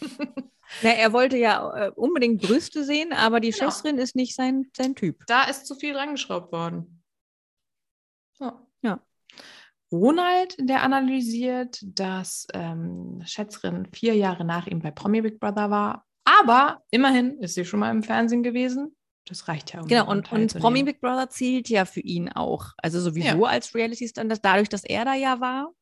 Ja, 0.82 0.90
er 0.90 1.12
wollte 1.12 1.36
ja 1.38 1.86
äh, 1.86 1.90
unbedingt 1.92 2.42
Brüste 2.42 2.84
sehen, 2.84 3.12
aber 3.12 3.38
die 3.38 3.50
Genau. 3.50 3.66
Chesrin 3.66 3.98
ist 3.98 4.16
nicht 4.16 4.34
sein, 4.34 4.68
sein 4.76 4.96
Typ. 4.96 5.24
Da 5.28 5.44
ist 5.44 5.64
zu 5.64 5.76
viel 5.76 5.92
drangeschraubt 5.94 6.52
worden. 6.52 7.02
So. 8.32 8.50
Ja. 8.82 9.00
Ronald, 9.92 10.56
der 10.58 10.82
analysiert, 10.82 11.78
dass 11.82 12.46
ähm, 12.52 13.22
Schätzrin 13.24 13.86
vier 13.92 14.14
Jahre 14.14 14.44
nach 14.44 14.66
ihm 14.66 14.80
bei 14.80 14.90
Promi 14.90 15.20
Big 15.20 15.38
Brother 15.38 15.70
war. 15.70 16.04
Aber 16.24 16.82
immerhin 16.90 17.38
ist 17.38 17.54
sie 17.54 17.64
schon 17.64 17.80
mal 17.80 17.90
im 17.90 18.02
Fernsehen 18.02 18.42
gewesen. 18.42 18.96
Das 19.26 19.48
reicht 19.48 19.72
ja. 19.72 19.80
Um 19.80 19.88
Genau, 19.88 20.10
und, 20.10 20.30
und. 20.32 20.58
Promi 20.58 20.82
Big 20.82 21.00
Brother 21.00 21.28
zielt 21.30 21.68
ja 21.68 21.84
für 21.84 22.00
ihn 22.00 22.28
auch. 22.30 22.72
Also 22.78 23.00
sowieso 23.00 23.44
als 23.44 23.74
Reality-Standard, 23.74 24.44
dadurch, 24.44 24.68
dass 24.68 24.84
er 24.84 25.04
da 25.04 25.14
ja 25.14 25.40
war. 25.40 25.72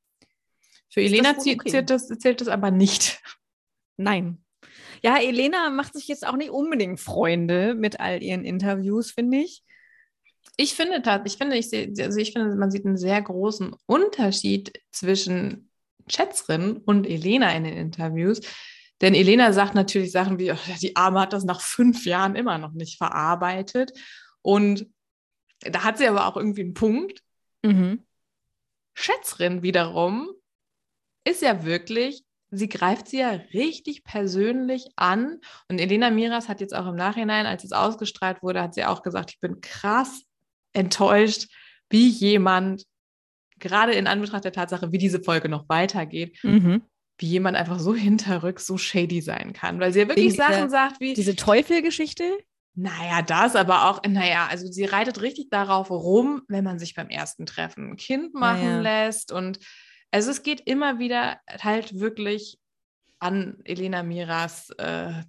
Für 0.90 1.02
Elena 1.02 1.32
das 1.32 1.46
okay. 1.46 1.58
zählt, 1.66 1.90
das, 1.90 2.08
zählt 2.08 2.40
das 2.40 2.48
aber 2.48 2.70
nicht. 2.70 3.22
Nein. 3.96 4.38
Ja, 5.02 5.18
Elena 5.18 5.70
macht 5.70 5.94
sich 5.94 6.08
jetzt 6.08 6.26
auch 6.26 6.36
nicht 6.36 6.50
unbedingt 6.50 7.00
Freunde 7.00 7.74
mit 7.74 8.00
all 8.00 8.22
ihren 8.22 8.44
Interviews, 8.44 9.10
finde 9.10 9.38
ich. 9.38 9.62
Ich 10.56 10.74
finde, 10.74 11.02
ich 11.24 11.36
finde, 11.36 11.56
ich 11.56 11.68
sehe, 11.68 11.92
also 11.98 12.18
ich 12.18 12.32
finde, 12.32 12.54
man 12.54 12.70
sieht 12.70 12.86
einen 12.86 12.96
sehr 12.96 13.20
großen 13.20 13.74
Unterschied 13.86 14.72
zwischen 14.92 15.70
Schätzrin 16.06 16.78
und 16.78 17.06
Elena 17.06 17.54
in 17.54 17.64
den 17.64 17.76
Interviews. 17.76 18.40
Denn 19.00 19.14
Elena 19.14 19.52
sagt 19.52 19.74
natürlich 19.74 20.12
Sachen 20.12 20.38
wie, 20.38 20.52
oh, 20.52 20.58
die 20.80 20.96
Arme 20.96 21.20
hat 21.20 21.32
das 21.32 21.44
nach 21.44 21.60
fünf 21.60 22.06
Jahren 22.06 22.36
immer 22.36 22.58
noch 22.58 22.72
nicht 22.72 22.98
verarbeitet. 22.98 23.92
Und 24.42 24.86
da 25.60 25.82
hat 25.82 25.98
sie 25.98 26.06
aber 26.06 26.26
auch 26.26 26.36
irgendwie 26.36 26.62
einen 26.62 26.74
Punkt. 26.74 27.20
Mhm. 27.62 28.04
Schätzrin 28.94 29.62
wiederum 29.62 30.30
ist 31.24 31.42
ja 31.42 31.64
wirklich, 31.64 32.24
sie 32.50 32.68
greift 32.68 33.08
sie 33.08 33.18
ja 33.18 33.30
richtig 33.52 34.04
persönlich 34.04 34.86
an. 34.94 35.40
Und 35.68 35.80
Elena 35.80 36.10
Miras 36.10 36.48
hat 36.48 36.60
jetzt 36.60 36.74
auch 36.74 36.86
im 36.86 36.94
Nachhinein, 36.94 37.46
als 37.46 37.64
es 37.64 37.72
ausgestrahlt 37.72 38.42
wurde, 38.42 38.62
hat 38.62 38.74
sie 38.74 38.84
auch 38.84 39.02
gesagt, 39.02 39.32
ich 39.32 39.40
bin 39.40 39.60
krass 39.60 40.22
enttäuscht, 40.74 41.48
wie 41.88 42.08
jemand, 42.08 42.84
gerade 43.58 43.92
in 43.92 44.06
Anbetracht 44.06 44.44
der 44.44 44.52
Tatsache, 44.52 44.92
wie 44.92 44.98
diese 44.98 45.20
Folge 45.20 45.48
noch 45.48 45.68
weitergeht, 45.68 46.38
mhm. 46.42 46.82
wie 47.18 47.26
jemand 47.26 47.56
einfach 47.56 47.78
so 47.78 47.94
hinterrücks 47.94 48.66
so 48.66 48.76
shady 48.76 49.22
sein 49.22 49.52
kann. 49.52 49.80
Weil 49.80 49.92
sie 49.92 50.00
ja 50.00 50.08
wirklich 50.08 50.36
Sachen 50.36 50.54
diese, 50.54 50.70
sagt 50.70 51.00
wie. 51.00 51.14
Diese 51.14 51.36
Teufelgeschichte? 51.36 52.24
Naja, 52.76 53.22
das 53.22 53.54
aber 53.54 53.88
auch, 53.88 54.02
naja, 54.04 54.48
also 54.50 54.66
sie 54.66 54.84
reitet 54.84 55.22
richtig 55.22 55.48
darauf 55.48 55.90
rum, 55.90 56.42
wenn 56.48 56.64
man 56.64 56.80
sich 56.80 56.94
beim 56.94 57.08
ersten 57.08 57.46
Treffen 57.46 57.92
ein 57.92 57.96
Kind 57.96 58.34
machen 58.34 58.82
naja. 58.82 59.06
lässt. 59.06 59.30
Und 59.30 59.60
also 60.10 60.30
es 60.32 60.42
geht 60.42 60.60
immer 60.60 60.98
wieder 60.98 61.38
halt 61.60 62.00
wirklich 62.00 62.58
an 63.20 63.58
Elena 63.64 64.02
Miras 64.02 64.70
äh, 64.78 65.22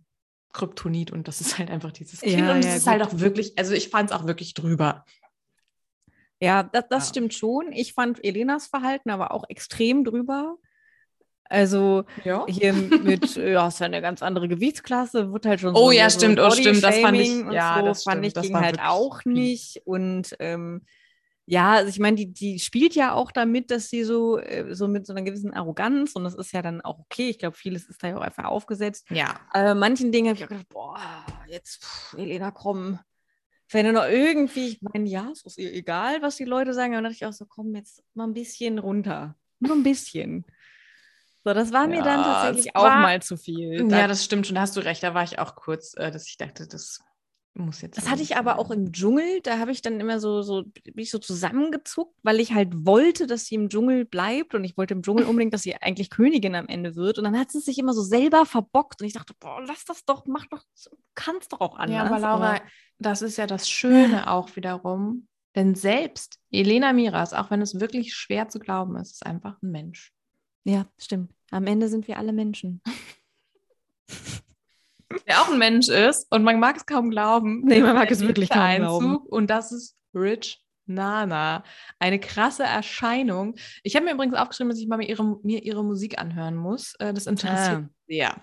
Kryptonit 0.54 1.12
und 1.12 1.28
das 1.28 1.42
ist 1.42 1.60
halt 1.60 1.70
einfach 1.70 1.92
dieses 1.92 2.22
Kind. 2.22 2.40
Ja, 2.40 2.54
und 2.54 2.60
es 2.60 2.66
ja, 2.66 2.75
ist 2.75 2.88
halt 2.88 3.02
gut. 3.02 3.12
halt 3.12 3.16
auch 3.16 3.20
wirklich, 3.22 3.54
also 3.58 3.74
ich 3.74 3.90
fand 3.90 4.10
es 4.10 4.16
auch 4.16 4.25
wirklich 4.25 4.54
drüber. 4.54 5.06
Ja, 6.39 6.63
das, 6.63 6.86
das 6.89 7.04
ja. 7.06 7.10
stimmt 7.10 7.34
schon. 7.34 7.72
Ich 7.72 7.94
fand 7.94 8.24
Elenas 8.24 8.68
Verhalten 8.68 9.10
aber 9.10 9.32
auch 9.32 9.46
extrem 9.50 10.04
drüber. 10.04 10.58
Also 11.48 12.06
ja. 12.24 12.46
hier 12.48 12.74
mit, 13.04 13.36
ja, 13.36 13.68
ist 13.68 13.80
ja 13.80 13.86
eine 13.86 14.01
ganz 14.01 14.24
andere 14.24 14.48
Gewichtsklasse, 14.48 15.32
wird 15.32 15.46
halt 15.46 15.60
schon 15.60 15.75
oh, 15.75 15.77
so. 15.77 15.86
Oh 15.86 15.92
ja, 15.92 16.10
so 16.10 16.20
stimmt, 16.20 16.39
oh 16.39 16.50
stimmt, 16.50 16.84
das 16.84 16.98
fand 16.98 17.18
ich, 17.18 17.46
ja, 17.51 17.77
so, 17.80 17.86
das 17.86 18.04
fand 18.04 18.25
stimmt, 18.25 18.46
ich 18.46 18.51
ging 18.51 18.60
halt 18.60 18.80
auch 18.80 19.24
nicht. 19.25 19.82
Und 19.86 20.36
ähm, 20.39 20.82
ja, 21.46 21.74
also 21.74 21.89
ich 21.89 22.00
meine, 22.00 22.15
die, 22.15 22.34
die 22.34 22.60
spielt 22.60 22.96
ja 22.96 23.13
auch 23.13 23.32
damit, 23.32 23.70
dass 23.70 23.89
sie 23.89 24.04
so, 24.04 24.39
äh, 24.39 24.74
so 24.74 24.88
mit 24.88 25.06
so 25.06 25.13
einer 25.13 25.22
gewissen 25.22 25.54
Arroganz 25.54 26.13
und 26.15 26.24
das 26.24 26.34
ist 26.34 26.51
ja 26.51 26.63
dann 26.63 26.82
auch 26.82 26.98
okay. 27.00 27.30
Ich 27.30 27.38
glaube, 27.38 27.56
vieles 27.56 27.88
ist 27.88 28.01
da 28.01 28.08
ja 28.08 28.18
auch 28.18 28.22
einfach 28.22 28.46
aufgesetzt. 28.46 29.06
Ja. 29.12 29.39
Aber 29.51 29.75
manchen 29.75 30.12
Dingen 30.12 30.30
habe 30.30 30.38
ich 30.38 30.44
auch 30.44 30.50
gedacht, 30.50 30.70
boah, 30.70 30.98
jetzt, 31.48 31.84
pff, 31.84 32.15
Elena, 32.18 32.50
komm, 32.50 33.00
wenn 33.69 33.86
du 33.86 33.93
noch 33.93 34.05
irgendwie, 34.05 34.67
ich 34.67 34.81
meine, 34.81 35.07
ja, 35.07 35.29
es 35.31 35.43
ist 35.43 35.57
egal, 35.57 36.22
was 36.22 36.36
die 36.36 36.45
Leute 36.45 36.74
sagen, 36.74 36.93
aber 36.93 37.01
dann 37.01 37.12
dachte 37.12 37.15
ich 37.15 37.25
auch 37.25 37.34
so, 37.34 37.45
komm, 37.45 37.75
jetzt 37.75 38.03
mal 38.13 38.25
ein 38.25 38.34
bisschen 38.34 38.79
runter. 38.79 39.36
Nur 39.60 39.75
ein 39.75 39.84
bisschen. 39.84 40.45
So, 41.43 41.53
das 41.53 41.72
war 41.72 41.88
mir 41.88 42.01
dann 42.01 42.24
tatsächlich 42.24 42.75
auch 42.75 42.84
mal 42.84 43.22
zu 43.22 43.38
viel. 43.38 43.89
Ja, 43.91 44.07
das 44.07 44.25
stimmt 44.25 44.48
schon, 44.48 44.55
da 44.55 44.62
hast 44.62 44.75
du 44.75 44.81
recht. 44.81 45.03
Da 45.03 45.13
war 45.13 45.24
ich 45.24 45.38
auch 45.38 45.55
kurz, 45.55 45.95
äh, 45.95 46.12
dass 46.12 46.27
ich 46.27 46.38
dachte, 46.38 46.67
das 46.67 47.03
muss 47.57 47.81
jetzt. 47.81 47.97
Das 47.97 48.09
hatte 48.09 48.21
ich 48.21 48.35
aber 48.38 48.59
auch 48.59 48.71
im 48.71 48.91
Dschungel. 48.91 49.41
Da 49.43 49.59
habe 49.59 49.71
ich 49.71 49.81
dann 49.81 50.00
immer 50.00 50.19
so, 50.19 50.41
so, 50.41 50.63
bin 50.63 50.93
ich 50.97 51.09
so 51.09 51.19
zusammengezuckt, 51.19 52.13
weil 52.24 52.39
ich 52.39 52.53
halt 52.53 52.85
wollte, 52.85 53.27
dass 53.27 53.45
sie 53.45 53.55
im 53.55 53.69
Dschungel 53.69 54.05
bleibt 54.05 54.55
und 54.55 54.63
ich 54.63 54.77
wollte 54.77 54.93
im 54.93 55.01
Dschungel 55.01 55.25
unbedingt, 55.25 55.53
dass 55.53 55.63
sie 55.63 55.75
eigentlich 55.81 56.09
Königin 56.09 56.55
am 56.55 56.67
Ende 56.67 56.95
wird. 56.95 57.17
Und 57.17 57.24
dann 57.24 57.39
hat 57.39 57.51
sie 57.51 57.59
sich 57.59 57.77
immer 57.77 57.93
so 57.93 58.01
selber 58.01 58.45
verbockt 58.45 59.01
und 59.01 59.07
ich 59.07 59.13
dachte, 59.13 59.33
boah, 59.39 59.62
lass 59.65 59.85
das 59.85 60.05
doch, 60.05 60.25
mach 60.25 60.45
doch, 60.47 60.63
kannst 61.15 61.53
doch 61.53 61.62
auch 61.62 61.77
anders. 61.77 61.95
Ja, 61.95 62.03
aber 62.05 62.19
Laura, 62.19 62.62
das 63.00 63.21
ist 63.21 63.38
ja 63.38 63.47
das 63.47 63.69
Schöne 63.69 64.29
auch 64.29 64.55
wiederum. 64.55 65.27
Denn 65.55 65.74
selbst 65.74 66.39
Elena 66.51 66.91
Miras, 66.91 67.33
auch 67.33 67.50
wenn 67.50 67.62
es 67.62 67.79
wirklich 67.79 68.13
schwer 68.13 68.50
zu 68.50 68.59
glauben 68.59 68.97
ist, 68.97 69.13
ist 69.13 69.25
einfach 69.25 69.62
ein 69.62 69.71
Mensch. 69.71 70.12
Ja, 70.65 70.85
stimmt. 70.97 71.31
Am 71.51 71.65
Ende 71.67 71.88
sind 71.88 72.07
wir 72.07 72.17
alle 72.17 72.33
Menschen. 72.33 72.81
Der 75.27 75.41
auch 75.41 75.51
ein 75.51 75.57
Mensch 75.57 75.88
ist 75.89 76.27
und 76.31 76.43
man 76.43 76.60
mag 76.60 76.77
es 76.77 76.86
kaum 76.86 77.10
glauben. 77.10 77.62
Nee, 77.65 77.81
man 77.81 77.95
mag 77.95 78.12
es 78.12 78.22
wirklich 78.22 78.50
kaum 78.50 78.62
Einzug, 78.62 79.00
glauben. 79.00 79.15
Und 79.27 79.50
das 79.50 79.72
ist 79.72 79.95
Rich 80.13 80.62
Nana. 80.86 81.63
Eine 82.00 82.19
krasse 82.19 82.63
Erscheinung. 82.63 83.55
Ich 83.84 83.95
habe 83.95 84.05
mir 84.05 84.13
übrigens 84.13 84.36
aufgeschrieben, 84.36 84.69
dass 84.69 84.79
ich 84.79 84.88
mal 84.88 84.98
mir 84.98 85.10
ihre, 85.10 85.39
mir 85.43 85.63
ihre 85.63 85.84
Musik 85.84 86.19
anhören 86.19 86.55
muss. 86.55 86.95
Äh, 87.00 87.13
das 87.13 87.27
interessiert 87.27 87.86
ah. 87.86 87.89
sehr. 88.07 88.41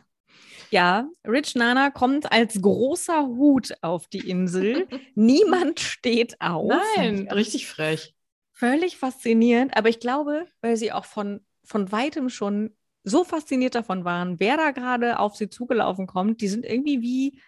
Ja, 0.70 1.08
Rich 1.26 1.54
Nana 1.54 1.90
kommt 1.90 2.32
als 2.32 2.60
großer 2.60 3.26
Hut 3.26 3.74
auf 3.82 4.08
die 4.08 4.30
Insel. 4.30 4.88
Niemand 5.14 5.80
steht 5.80 6.40
auf. 6.40 6.72
Nein, 6.96 7.28
richtig 7.30 7.66
frech. 7.66 8.14
Völlig 8.52 8.96
faszinierend. 8.96 9.76
Aber 9.76 9.88
ich 9.90 10.00
glaube, 10.00 10.46
weil 10.62 10.76
sie 10.76 10.92
auch 10.92 11.04
von 11.04 11.40
von 11.64 11.92
weitem 11.92 12.28
schon 12.28 12.74
so 13.04 13.24
fasziniert 13.24 13.74
davon 13.74 14.04
waren, 14.04 14.38
wer 14.38 14.56
da 14.56 14.70
gerade 14.70 15.18
auf 15.18 15.36
sie 15.36 15.48
zugelaufen 15.48 16.06
kommt. 16.06 16.40
Die 16.40 16.48
sind 16.48 16.64
irgendwie 16.64 17.02
wie 17.02 17.40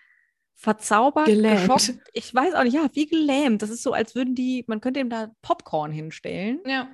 verzaubert, 0.54 1.26
gelähmt. 1.26 1.72
geschockt. 1.72 2.00
Ich 2.12 2.34
weiß 2.34 2.54
auch 2.54 2.64
nicht, 2.64 2.74
ja, 2.74 2.88
wie 2.92 3.06
gelähmt. 3.06 3.62
Das 3.62 3.70
ist 3.70 3.82
so, 3.82 3.92
als 3.92 4.14
würden 4.14 4.34
die, 4.34 4.64
man 4.66 4.80
könnte 4.80 5.00
ihm 5.00 5.10
da 5.10 5.30
Popcorn 5.42 5.92
hinstellen. 5.92 6.60
Ja. 6.66 6.88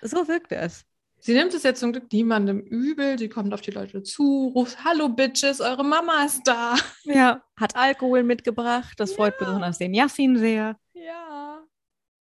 So 0.00 0.28
wirkt 0.28 0.52
es. 0.52 0.84
Sie 1.24 1.34
nimmt 1.34 1.54
es 1.54 1.62
jetzt 1.62 1.78
zum 1.78 1.92
Glück 1.92 2.12
niemandem 2.12 2.58
übel. 2.58 3.16
Sie 3.16 3.28
kommt 3.28 3.54
auf 3.54 3.60
die 3.60 3.70
Leute 3.70 4.02
zu, 4.02 4.50
ruft: 4.56 4.84
Hallo 4.84 5.08
Bitches, 5.08 5.60
eure 5.60 5.84
Mama 5.84 6.24
ist 6.24 6.42
da. 6.44 6.74
Ja, 7.04 7.42
hat 7.56 7.76
Alkohol 7.76 8.24
mitgebracht. 8.24 8.98
Das 8.98 9.12
freut 9.12 9.34
ja. 9.40 9.46
besonders 9.46 9.78
den 9.78 9.94
Yassin 9.94 10.36
sehr. 10.36 10.76
Ja. 10.94 11.62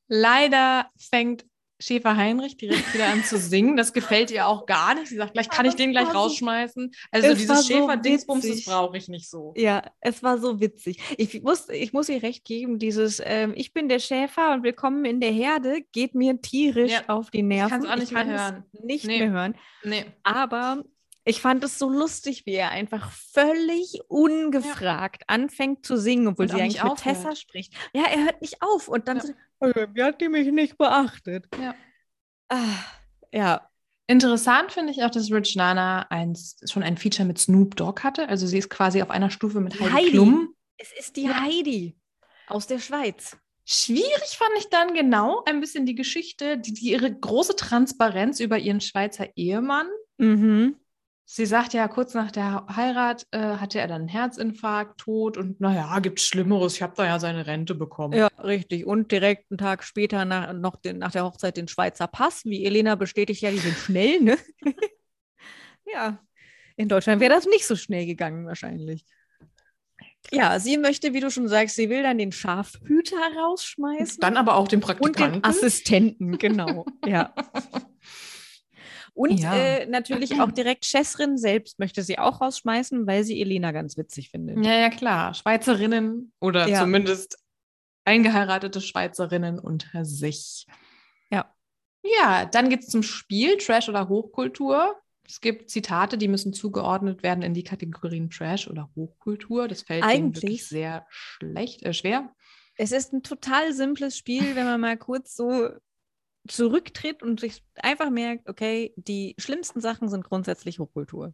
Leider 0.07 0.87
fängt 0.97 1.45
Schäfer 1.81 2.15
Heinrich 2.15 2.57
direkt 2.57 2.93
wieder 2.93 3.07
an 3.07 3.23
zu 3.23 3.37
singen. 3.37 3.75
Das 3.75 3.91
gefällt 3.93 4.31
ihr 4.31 4.47
auch 4.47 4.65
gar 4.65 4.95
nicht. 4.95 5.07
Sie 5.07 5.15
sagt, 5.15 5.33
gleich 5.33 5.49
kann 5.49 5.65
ich 5.65 5.75
den 5.75 5.91
gleich 5.91 6.13
rausschmeißen. 6.13 6.91
Also 7.11 7.33
dieses 7.33 7.67
Schäfer-Dingsbums, 7.67 8.47
das 8.47 8.65
brauche 8.65 8.97
ich 8.97 9.07
nicht 9.07 9.29
so. 9.29 9.53
Ja, 9.57 9.83
es 9.99 10.21
war 10.23 10.37
so 10.37 10.59
witzig. 10.59 10.99
Ich 11.17 11.41
muss, 11.41 11.69
ich 11.69 11.93
muss 11.93 12.07
ihr 12.09 12.21
recht 12.23 12.45
geben, 12.45 12.79
dieses 12.79 13.21
ähm, 13.23 13.53
Ich 13.55 13.73
bin 13.73 13.89
der 13.89 13.99
Schäfer 13.99 14.53
und 14.53 14.63
willkommen 14.63 15.05
in 15.05 15.19
der 15.19 15.31
Herde 15.31 15.81
geht 15.91 16.15
mir 16.15 16.39
tierisch 16.41 16.91
ja. 16.91 17.03
auf 17.07 17.31
die 17.31 17.43
Nerven. 17.43 17.65
Ich 17.65 17.71
kann 17.71 17.83
es 17.83 17.89
auch 17.89 17.95
nicht 17.95 18.11
mehr 18.11 18.25
hören. 18.25 18.63
Nicht 18.83 19.07
nee. 19.07 19.19
mehr 19.19 19.31
hören. 19.31 19.55
Nee. 19.83 20.05
Aber 20.23 20.83
ich 21.31 21.41
fand 21.41 21.63
es 21.63 21.79
so 21.79 21.89
lustig, 21.89 22.45
wie 22.45 22.55
er 22.55 22.71
einfach 22.71 23.09
völlig 23.09 24.01
ungefragt 24.09 25.21
ja. 25.21 25.35
anfängt 25.35 25.85
zu 25.85 25.95
singen, 25.95 26.27
obwohl 26.27 26.45
und 26.45 26.51
sie 26.51 26.61
eigentlich 26.61 26.83
mit 26.83 26.97
Tessa 26.97 27.35
spricht. 27.37 27.73
Ja, 27.93 28.03
er 28.03 28.25
hört 28.25 28.41
nicht 28.41 28.61
auf 28.61 28.89
und 28.89 29.07
dann 29.07 29.17
ja. 29.17 29.23
so, 29.23 29.33
wie 29.93 30.03
hat 30.03 30.19
die 30.19 30.27
mich 30.27 30.51
nicht 30.51 30.77
beachtet? 30.77 31.47
Ja. 31.57 31.73
Ah, 32.49 32.57
ja. 33.31 33.67
Interessant 34.07 34.73
finde 34.73 34.91
ich 34.91 35.03
auch, 35.03 35.09
dass 35.09 35.31
Rich 35.31 35.55
Nana 35.55 36.01
eins, 36.09 36.59
schon 36.69 36.83
ein 36.83 36.97
Feature 36.97 37.25
mit 37.25 37.39
Snoop 37.39 37.77
Dogg 37.77 38.03
hatte. 38.03 38.27
Also 38.27 38.45
sie 38.45 38.57
ist 38.57 38.69
quasi 38.69 39.01
auf 39.01 39.09
einer 39.09 39.29
Stufe 39.29 39.61
mit 39.61 39.79
Heidi, 39.79 39.91
Heidi. 39.91 40.09
Klum. 40.09 40.53
Es 40.77 40.91
ist 40.99 41.15
die 41.15 41.33
Heidi 41.33 41.95
aus 42.47 42.67
der 42.67 42.79
Schweiz. 42.79 43.37
Schwierig 43.63 44.37
fand 44.37 44.51
ich 44.57 44.67
dann 44.67 44.93
genau 44.93 45.43
ein 45.45 45.61
bisschen 45.61 45.85
die 45.85 45.95
Geschichte, 45.95 46.57
die, 46.57 46.73
die 46.73 46.91
ihre 46.91 47.09
große 47.09 47.55
Transparenz 47.55 48.41
über 48.41 48.57
ihren 48.57 48.81
Schweizer 48.81 49.29
Ehemann. 49.37 49.87
Mhm. 50.17 50.75
Sie 51.33 51.45
sagt 51.45 51.71
ja, 51.71 51.87
kurz 51.87 52.13
nach 52.13 52.29
der 52.29 52.65
Heirat 52.75 53.25
äh, 53.31 53.39
hatte 53.39 53.79
er 53.79 53.87
dann 53.87 54.01
einen 54.01 54.09
Herzinfarkt, 54.09 54.99
Tod 54.99 55.37
und 55.37 55.61
naja, 55.61 55.97
gibt 55.99 56.19
Schlimmeres. 56.19 56.75
Ich 56.75 56.81
habe 56.81 56.91
da 56.97 57.05
ja 57.05 57.19
seine 57.19 57.47
Rente 57.47 57.73
bekommen. 57.73 58.19
Ja, 58.19 58.27
richtig. 58.43 58.85
Und 58.85 59.13
direkt 59.13 59.49
einen 59.49 59.57
Tag 59.57 59.85
später 59.85 60.25
nach, 60.25 60.51
noch 60.51 60.75
den, 60.75 60.97
nach 60.97 61.13
der 61.13 61.23
Hochzeit 61.23 61.55
den 61.55 61.69
Schweizer 61.69 62.07
Pass. 62.07 62.43
Wie 62.43 62.65
Elena 62.65 62.95
bestätigt 62.95 63.41
ja, 63.41 63.49
die 63.49 63.59
sind 63.59 63.77
schnell, 63.77 64.19
ne? 64.19 64.37
ja, 65.85 66.19
in 66.75 66.89
Deutschland 66.89 67.21
wäre 67.21 67.33
das 67.33 67.45
nicht 67.45 67.65
so 67.65 67.77
schnell 67.77 68.05
gegangen 68.05 68.45
wahrscheinlich. 68.45 69.05
Ja, 70.33 70.59
sie 70.59 70.77
möchte, 70.77 71.13
wie 71.13 71.21
du 71.21 71.31
schon 71.31 71.47
sagst, 71.47 71.77
sie 71.77 71.89
will 71.89 72.03
dann 72.03 72.17
den 72.17 72.33
Schafhüter 72.33 73.15
rausschmeißen. 73.37 74.19
Dann 74.19 74.35
aber 74.35 74.57
auch 74.57 74.67
den 74.67 74.81
Praktikanten. 74.81 75.35
Und 75.35 75.45
den 75.45 75.49
Assistenten, 75.49 76.37
genau. 76.37 76.85
ja. 77.05 77.33
Und 79.13 79.39
ja. 79.39 79.53
äh, 79.53 79.85
natürlich 79.87 80.39
auch 80.39 80.51
direkt 80.51 80.85
Chessrin 80.85 81.37
selbst 81.37 81.79
möchte 81.79 82.01
sie 82.01 82.17
auch 82.17 82.41
rausschmeißen, 82.41 83.05
weil 83.07 83.23
sie 83.23 83.41
Elena 83.41 83.71
ganz 83.71 83.97
witzig 83.97 84.29
findet. 84.29 84.63
Ja, 84.63 84.73
ja, 84.73 84.89
klar. 84.89 85.33
Schweizerinnen 85.33 86.31
oder 86.39 86.67
ja. 86.67 86.79
zumindest 86.79 87.37
eingeheiratete 88.05 88.81
Schweizerinnen 88.81 89.59
unter 89.59 90.05
sich. 90.05 90.65
Ja. 91.29 91.53
Ja, 92.03 92.45
dann 92.45 92.69
geht 92.69 92.81
es 92.81 92.87
zum 92.87 93.03
Spiel, 93.03 93.57
Trash 93.57 93.89
oder 93.89 94.07
Hochkultur. 94.07 94.95
Es 95.27 95.39
gibt 95.39 95.69
Zitate, 95.69 96.17
die 96.17 96.27
müssen 96.27 96.53
zugeordnet 96.53 97.21
werden 97.21 97.43
in 97.43 97.53
die 97.53 97.63
Kategorien 97.63 98.29
Trash 98.29 98.67
oder 98.67 98.89
Hochkultur. 98.95 99.67
Das 99.67 99.83
fällt 99.83 100.03
eigentlich 100.03 100.43
wirklich 100.43 100.67
sehr 100.67 101.05
schlecht, 101.09 101.83
äh, 101.83 101.93
schwer. 101.93 102.33
Es 102.75 102.91
ist 102.91 103.13
ein 103.13 103.23
total 103.23 103.73
simples 103.73 104.17
Spiel, 104.17 104.55
wenn 104.55 104.65
man 104.65 104.81
mal 104.81 104.97
kurz 104.97 105.35
so 105.35 105.69
zurücktritt 106.47 107.23
und 107.23 107.39
sich 107.39 107.63
einfach 107.75 108.09
merkt, 108.09 108.49
okay, 108.49 108.93
die 108.95 109.35
schlimmsten 109.37 109.81
Sachen 109.81 110.09
sind 110.09 110.23
grundsätzlich 110.23 110.79
Hochkultur. 110.79 111.33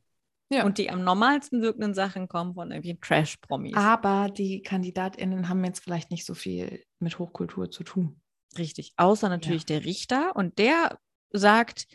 Ja. 0.50 0.66
Und 0.66 0.78
die 0.78 0.90
am 0.90 1.04
normalsten 1.04 1.62
wirkenden 1.62 1.94
Sachen 1.94 2.28
kommen 2.30 2.54
von 2.54 2.72
irgendwie 2.72 2.98
Trash-Promis. 3.00 3.76
Aber 3.76 4.30
die 4.30 4.62
KandidatInnen 4.62 5.50
haben 5.50 5.64
jetzt 5.66 5.84
vielleicht 5.84 6.10
nicht 6.10 6.26
so 6.26 6.34
viel 6.34 6.84
mit 7.00 7.20
Hochkultur 7.20 7.70
zu 7.70 7.84
tun. 7.84 8.22
Richtig. 8.58 8.94
Außer 8.96 9.28
natürlich 9.28 9.64
ja. 9.64 9.78
der 9.78 9.86
Richter. 9.86 10.36
Und 10.36 10.58
der 10.58 11.00
sagt, 11.32 11.88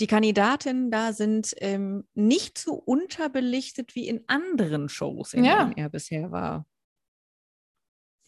die 0.00 0.06
Kandidatinnen 0.06 0.90
da 0.90 1.12
sind 1.12 1.54
ähm, 1.58 2.06
nicht 2.14 2.58
so 2.58 2.74
unterbelichtet 2.74 3.94
wie 3.94 4.08
in 4.08 4.24
anderen 4.26 4.88
Shows, 4.88 5.32
in 5.32 5.44
ja. 5.44 5.64
denen 5.64 5.76
er 5.76 5.88
bisher 5.88 6.30
war. 6.30 6.66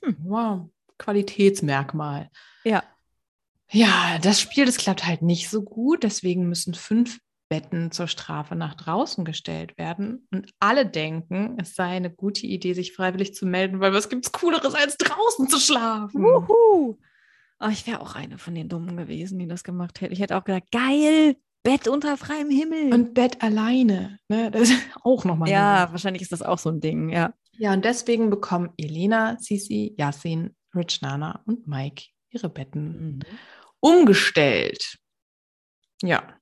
Hm, 0.02 0.16
wow, 0.22 0.70
Qualitätsmerkmal. 0.98 2.30
Ja. 2.64 2.82
Ja, 3.70 4.18
das 4.22 4.40
Spiel, 4.40 4.64
das 4.64 4.76
klappt 4.76 5.06
halt 5.06 5.22
nicht 5.22 5.48
so 5.50 5.62
gut. 5.62 6.02
Deswegen 6.02 6.48
müssen 6.48 6.74
fünf 6.74 7.18
Betten 7.48 7.92
zur 7.92 8.08
Strafe 8.08 8.56
nach 8.56 8.74
draußen 8.74 9.24
gestellt 9.24 9.76
werden. 9.78 10.26
Und 10.32 10.50
alle 10.58 10.86
denken, 10.86 11.56
es 11.60 11.74
sei 11.74 11.84
eine 11.84 12.10
gute 12.10 12.46
Idee, 12.46 12.74
sich 12.74 12.92
freiwillig 12.92 13.34
zu 13.34 13.46
melden, 13.46 13.80
weil 13.80 13.92
was 13.92 14.08
gibt 14.08 14.26
es 14.26 14.32
Cooleres, 14.32 14.74
als 14.74 14.96
draußen 14.96 15.48
zu 15.48 15.58
schlafen? 15.58 16.22
Wuhu! 16.22 16.98
Oh, 17.58 17.68
ich 17.70 17.86
wäre 17.86 18.00
auch 18.00 18.14
eine 18.14 18.38
von 18.38 18.54
den 18.54 18.68
Dummen 18.68 18.96
gewesen, 18.96 19.38
die 19.38 19.46
das 19.46 19.64
gemacht 19.64 20.00
hätte. 20.00 20.12
Ich 20.12 20.20
hätte 20.20 20.36
auch 20.36 20.44
gedacht, 20.44 20.70
geil, 20.70 21.36
Bett 21.62 21.88
unter 21.88 22.16
freiem 22.16 22.50
Himmel. 22.50 22.92
Und 22.92 23.14
Bett 23.14 23.42
alleine. 23.42 24.18
Ne? 24.28 24.50
Das 24.50 24.70
ist 24.70 24.74
auch 25.02 25.24
nochmal. 25.24 25.48
Ja, 25.48 25.80
Nummer. 25.80 25.92
wahrscheinlich 25.92 26.22
ist 26.22 26.32
das 26.32 26.42
auch 26.42 26.58
so 26.58 26.70
ein 26.70 26.80
Ding, 26.80 27.08
ja. 27.08 27.32
Ja, 27.58 27.72
und 27.72 27.84
deswegen 27.84 28.28
bekommen 28.28 28.70
Elena, 28.76 29.38
Sisi, 29.40 29.94
Yassin, 29.96 30.54
Rich 30.74 31.00
Nana 31.00 31.42
und 31.46 31.66
Mike 31.66 32.04
ihre 32.36 32.48
Betten 32.48 33.16
mhm. 33.16 33.20
umgestellt. 33.80 34.98
Ja. 36.02 36.38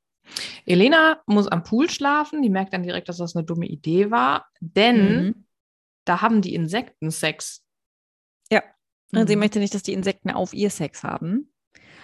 Elena 0.67 1.23
muss 1.27 1.49
am 1.49 1.63
Pool 1.63 1.91
schlafen. 1.91 2.43
Die 2.43 2.51
merkt 2.51 2.73
dann 2.73 2.83
direkt, 2.83 3.09
dass 3.09 3.19
das 3.19 3.37
eine 3.37 3.45
dumme 3.45 3.67
Idee 3.67 4.11
war, 4.11 4.49
denn 4.61 5.25
mhm. 5.25 5.47
da 6.05 6.23
haben 6.23 6.43
die 6.43 6.55
Insekten 6.55 7.11
Sex. 7.11 7.65
Ja. 8.51 8.63
Mhm. 9.13 9.27
Sie 9.27 9.37
möchte 9.37 9.59
nicht, 9.59 9.75
dass 9.75 9.83
die 9.83 9.93
Insekten 9.93 10.31
auf 10.31 10.55
ihr 10.55 10.71
Sex 10.71 11.03
haben. 11.03 11.53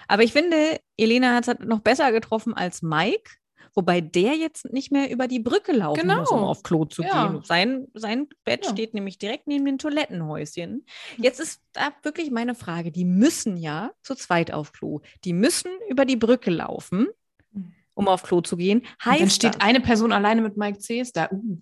Aber 0.07 0.23
ich 0.23 0.33
finde, 0.33 0.79
Elena 0.97 1.35
hat 1.35 1.43
es 1.43 1.47
halt 1.47 1.61
noch 1.61 1.79
besser 1.79 2.11
getroffen 2.11 2.53
als 2.53 2.81
Mike, 2.81 3.31
wobei 3.73 4.01
der 4.01 4.35
jetzt 4.35 4.71
nicht 4.71 4.91
mehr 4.91 5.09
über 5.09 5.27
die 5.27 5.39
Brücke 5.39 5.71
laufen 5.71 6.01
genau. 6.01 6.19
muss, 6.19 6.31
um 6.31 6.43
auf 6.43 6.63
Klo 6.63 6.85
zu 6.85 7.03
ja. 7.03 7.27
gehen. 7.27 7.43
Sein, 7.43 7.87
sein 7.93 8.27
Bett 8.43 8.65
ja. 8.65 8.71
steht 8.71 8.93
nämlich 8.93 9.17
direkt 9.17 9.47
neben 9.47 9.65
den 9.65 9.77
Toilettenhäuschen. 9.77 10.85
Jetzt 11.17 11.39
ist 11.39 11.61
da 11.73 11.89
wirklich 12.03 12.31
meine 12.31 12.55
Frage, 12.55 12.91
die 12.91 13.05
müssen 13.05 13.57
ja 13.57 13.91
zu 14.01 14.15
zweit 14.15 14.51
auf 14.53 14.73
Klo. 14.73 15.01
Die 15.23 15.33
müssen 15.33 15.71
über 15.89 16.05
die 16.05 16.17
Brücke 16.17 16.51
laufen 16.51 17.07
hm. 17.53 17.73
um 17.93 18.07
auf 18.07 18.23
Klo 18.23 18.41
zu 18.41 18.57
gehen. 18.57 18.83
Heißt 19.03 19.21
dann 19.21 19.29
steht 19.29 19.55
das, 19.55 19.61
eine 19.61 19.81
Person 19.81 20.11
alleine 20.11 20.41
mit 20.41 20.57
Mike 20.57 20.79
C. 20.79 21.03
da. 21.13 21.29
Uh 21.31 21.57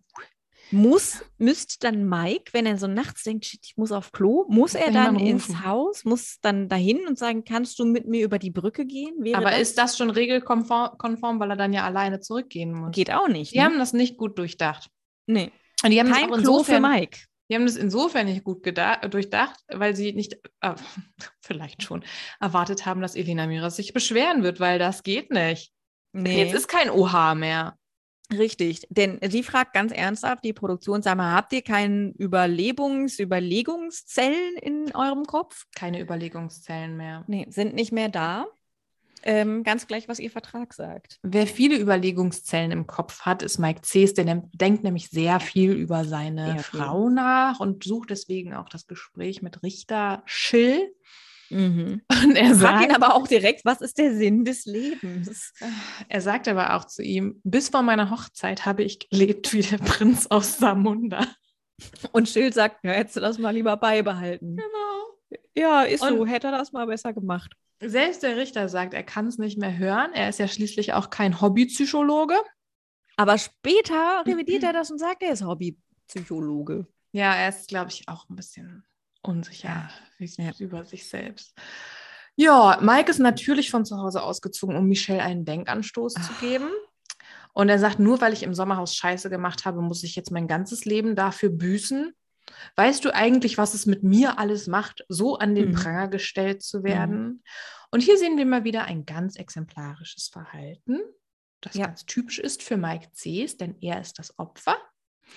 muss, 0.72 1.24
müsste 1.38 1.78
dann 1.80 2.08
Mike, 2.08 2.54
wenn 2.54 2.66
er 2.66 2.78
so 2.78 2.88
nachts 2.88 3.24
denkt, 3.24 3.46
shit, 3.46 3.60
ich 3.64 3.78
muss 3.78 3.92
auf 3.92 4.12
Klo, 4.12 4.46
muss 4.50 4.76
er 4.76 4.92
dann 4.92 5.18
ins 5.20 5.64
Haus, 5.64 6.06
muss 6.06 6.40
dann 6.42 6.70
dahin 6.70 7.08
und 7.08 7.18
sagen, 7.18 7.44
kannst 7.44 7.80
du 7.80 7.86
mit 7.86 8.08
mir 8.08 8.24
über 8.24 8.40
die 8.40 8.52
Brücke 8.52 8.86
gehen? 8.86 9.16
Wäre 9.20 9.38
Aber 9.38 9.52
das? 9.52 9.62
ist 9.62 9.78
das 9.78 9.98
schon 9.98 10.10
regelkonform, 10.10 11.40
weil 11.40 11.50
er 11.50 11.58
dann 11.58 11.74
ja 11.74 11.86
alleine 11.86 12.20
zurückgehen 12.20 12.74
muss? 12.74 12.92
Geht 12.92 13.12
auch 13.12 13.28
nicht. 13.28 13.54
Die 13.54 13.60
ne? 13.60 13.66
haben 13.66 13.80
das 13.80 13.94
nicht 13.94 14.18
gut 14.18 14.38
durchdacht. 14.38 14.90
Nee. 15.26 15.52
Und 15.84 15.92
die 15.92 16.00
haben 16.00 16.12
Kein 16.12 16.30
das 16.30 16.42
Klo 16.42 16.64
für 16.64 16.80
Mike. 16.80 17.20
Die 17.50 17.56
haben 17.56 17.66
das 17.66 17.78
insofern 17.78 18.28
nicht 18.28 18.44
gut 18.44 18.68
durchdacht, 18.68 19.60
weil 19.70 19.96
sie 19.96 20.14
nicht, 20.14 20.38
äh, 20.62 20.76
vielleicht 21.42 21.82
schon, 21.82 22.04
erwartet 22.40 22.86
haben, 22.86 23.02
dass 23.02 23.16
Elena 23.16 23.48
Miras 23.48 23.76
sich 23.76 23.94
beschweren 23.94 24.44
wird, 24.44 24.60
weil 24.60 24.78
das 24.78 25.04
geht 25.04 25.32
nicht. 25.32 25.72
Nee. 26.12 26.44
Jetzt 26.44 26.54
ist 26.54 26.68
kein 26.68 26.90
OH 26.90 27.36
mehr. 27.36 27.79
Richtig, 28.32 28.86
denn 28.90 29.20
sie 29.28 29.42
fragt 29.42 29.74
ganz 29.74 29.92
ernsthaft 29.92 30.44
die 30.44 30.54
Produktion, 30.54 31.02
sag 31.02 31.18
mal, 31.18 31.34
habt 31.34 31.52
ihr 31.52 31.64
keine 31.64 32.12
Überlebungs-, 32.12 33.20
Überlegungszellen 33.20 34.56
in 34.62 34.94
eurem 34.96 35.26
Kopf? 35.26 35.66
Keine 35.76 36.00
Überlegungszellen 36.00 36.96
mehr. 36.96 37.24
Nee, 37.28 37.48
sind 37.50 37.74
nicht 37.74 37.92
mehr 37.92 38.10
da. 38.10 38.46
Ähm, 39.24 39.64
ganz 39.64 39.88
gleich, 39.88 40.08
was 40.08 40.20
ihr 40.20 40.32
Vertrag 40.32 40.74
sagt. 40.74 41.20
Wer 41.24 41.46
viele 41.46 41.78
Überlegungszellen 41.78 42.72
im 42.72 42.88
Kopf 42.88 43.22
hat, 43.22 43.42
ist 43.44 43.58
Mike 43.58 43.82
Cees, 43.84 44.14
der 44.14 44.44
denkt 44.54 44.84
nämlich 44.84 45.10
sehr 45.10 45.40
viel 45.40 45.74
über 45.74 46.06
seine 46.06 46.54
sehr 46.54 46.64
Frau 46.64 47.10
nach 47.10 47.60
und 47.60 47.84
sucht 47.84 48.12
deswegen 48.12 48.54
auch 48.54 48.70
das 48.70 48.88
Gespräch 48.88 49.42
mit 49.42 49.62
Richter 49.64 50.24
Schill. 50.26 50.94
Mhm. 51.50 52.02
Und 52.24 52.36
er 52.36 52.56
sagt 52.56 52.86
ihn 52.86 52.96
aber 52.96 53.16
auch 53.16 53.28
direkt, 53.28 53.66
was 53.66 53.82
ist 53.82 53.98
der 53.98 54.16
Sinn 54.16 54.46
des 54.46 54.66
Lebens? 54.66 55.54
Er 56.08 56.22
sagt 56.22 56.48
aber 56.48 56.76
auch 56.76 56.86
zu 56.86 57.02
ihm, 57.02 57.42
bis 57.44 57.70
vor 57.70 57.82
meiner 57.82 58.10
Hochzeit 58.10 58.66
habe 58.66 58.84
ich 58.84 59.10
gelebt 59.10 59.54
wie 59.54 59.62
der 59.62 59.78
Prinz 59.78 60.28
aus 60.28 60.58
Samunda. 60.58 61.28
Und 62.12 62.30
Schild 62.30 62.54
sagt, 62.54 62.84
ja, 62.84 62.92
hättest 62.92 63.18
du 63.18 63.20
das 63.22 63.38
mal 63.38 63.52
lieber 63.52 63.78
beibehalten. 63.78 64.58
Genau. 64.58 65.40
Ja, 65.56 65.84
ist 65.84 66.02
Und 66.02 66.18
so, 66.18 66.26
hätte 66.26 66.48
er 66.48 66.58
das 66.58 66.72
mal 66.72 66.86
besser 66.88 67.14
gemacht. 67.14 67.54
Selbst 67.82 68.24
der 68.24 68.36
Richter 68.36 68.68
sagt, 68.68 68.94
er 68.94 69.04
kann 69.04 69.28
es 69.28 69.38
nicht 69.38 69.58
mehr 69.58 69.78
hören. 69.78 70.12
Er 70.14 70.30
ist 70.30 70.40
ja 70.40 70.48
schließlich 70.48 70.94
auch 70.94 71.10
kein 71.10 71.40
Hobbypsychologe. 71.40 72.36
Aber 73.16 73.38
später 73.38 74.24
revidiert 74.26 74.64
er 74.64 74.74
das 74.74 74.92
und 74.92 74.98
sagt, 74.98 75.24
er 75.24 75.32
ist 75.32 75.44
Hobbypsychologe. 75.44 76.88
Ja, 77.12 77.34
er 77.36 77.50
ist, 77.50 77.68
glaube 77.68 77.92
ich, 77.92 78.08
auch 78.08 78.30
ein 78.30 78.36
bisschen 78.36 78.86
unsicher 79.22 79.70
ja. 79.70 79.90
Über 80.60 80.86
sich 80.86 81.08
selbst. 81.08 81.56
Ja, 82.36 82.80
Mike 82.82 83.12
ist 83.12 83.20
natürlich 83.20 83.70
von 83.70 83.86
zu 83.86 83.98
Hause 83.98 84.24
ausgezogen, 84.24 84.76
um 84.78 84.88
Michelle 84.88 85.22
einen 85.22 85.46
Denkanstoß 85.46 86.16
Ach. 86.18 86.28
zu 86.28 86.46
geben. 86.46 86.70
Und 87.54 87.68
er 87.68 87.80
sagt, 87.80 88.00
nur 88.00 88.22
weil 88.22 88.34
ich 88.34 88.44
im 88.44 88.54
Sommerhaus 88.54 88.96
Scheiße 88.96 89.30
gemacht 89.30 89.66
habe, 89.66 89.82
muss 89.82 90.04
ich 90.04 90.16
jetzt 90.16 90.32
mein 90.32 90.48
ganzes 90.48 90.86
Leben 90.86 91.16
dafür 91.16 91.50
büßen. 91.50 92.14
Weißt 92.76 93.04
du 93.04 93.14
eigentlich, 93.14 93.58
was 93.58 93.74
es 93.74 93.86
mit 93.86 94.04
mir 94.04 94.40
alles 94.40 94.68
macht, 94.68 95.04
so 95.10 95.38
an 95.38 95.56
den 95.56 95.70
mhm. 95.70 95.74
Pranger 95.74 96.08
gestellt 96.08 96.62
zu 96.64 96.84
werden? 96.84 97.22
Mhm. 97.22 97.44
Und 97.92 98.02
hier 98.02 98.18
sehen 98.18 98.38
wir 98.38 98.46
mal 98.46 98.64
wieder 98.64 98.86
ein 98.86 99.06
ganz 99.06 99.36
exemplarisches 99.36 100.30
Verhalten, 100.30 101.02
das 101.62 101.74
ja. 101.74 101.88
ganz 101.88 102.06
typisch 102.06 102.40
ist 102.40 102.64
für 102.64 102.78
Mike 102.78 103.10
Cs, 103.14 103.58
denn 103.58 103.76
er 103.82 104.00
ist 104.00 104.20
das 104.20 104.38
Opfer. 104.40 104.78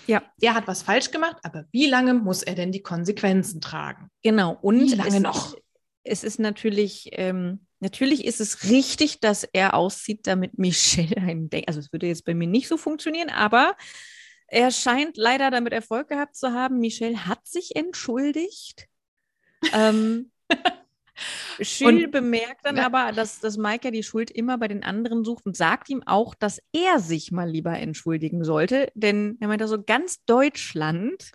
Ja. 0.07 0.23
Er 0.41 0.53
hat 0.53 0.67
was 0.67 0.81
falsch 0.81 1.11
gemacht, 1.11 1.37
aber 1.43 1.65
wie 1.71 1.87
lange 1.87 2.13
muss 2.13 2.43
er 2.43 2.55
denn 2.55 2.71
die 2.71 2.83
Konsequenzen 2.83 3.61
tragen? 3.61 4.09
Genau. 4.21 4.57
Und 4.61 4.81
wie 4.81 4.95
lange 4.95 5.17
es, 5.17 5.21
noch? 5.21 5.55
Es 6.03 6.23
ist 6.23 6.39
natürlich, 6.39 7.09
ähm, 7.13 7.65
natürlich 7.79 8.25
ist 8.25 8.41
es 8.41 8.69
richtig, 8.69 9.19
dass 9.21 9.43
er 9.43 9.73
auszieht, 9.73 10.27
damit 10.27 10.57
Michelle 10.57 11.17
einen 11.17 11.49
denkt. 11.49 11.67
Also 11.69 11.79
es 11.79 11.91
würde 11.91 12.07
jetzt 12.07 12.25
bei 12.25 12.33
mir 12.33 12.47
nicht 12.47 12.67
so 12.67 12.77
funktionieren, 12.77 13.29
aber 13.29 13.75
er 14.47 14.71
scheint 14.71 15.17
leider 15.17 15.49
damit 15.51 15.73
Erfolg 15.73 16.09
gehabt 16.09 16.35
zu 16.35 16.51
haben. 16.53 16.79
Michelle 16.79 17.25
hat 17.25 17.47
sich 17.47 17.75
entschuldigt. 17.75 18.87
ähm, 19.73 20.31
Schill 21.61 22.07
bemerkt 22.07 22.65
dann 22.65 22.79
aber, 22.79 23.11
dass, 23.11 23.39
dass 23.39 23.57
Mike 23.57 23.85
ja 23.85 23.91
die 23.91 24.03
Schuld 24.03 24.31
immer 24.31 24.57
bei 24.57 24.67
den 24.67 24.83
anderen 24.83 25.23
sucht 25.23 25.45
und 25.45 25.55
sagt 25.55 25.89
ihm 25.89 26.03
auch, 26.05 26.35
dass 26.35 26.59
er 26.71 26.99
sich 26.99 27.31
mal 27.31 27.49
lieber 27.49 27.77
entschuldigen 27.77 28.43
sollte. 28.43 28.91
Denn 28.95 29.37
er 29.39 29.47
meint 29.47 29.67
so, 29.67 29.81
ganz 29.81 30.23
Deutschland 30.25 31.31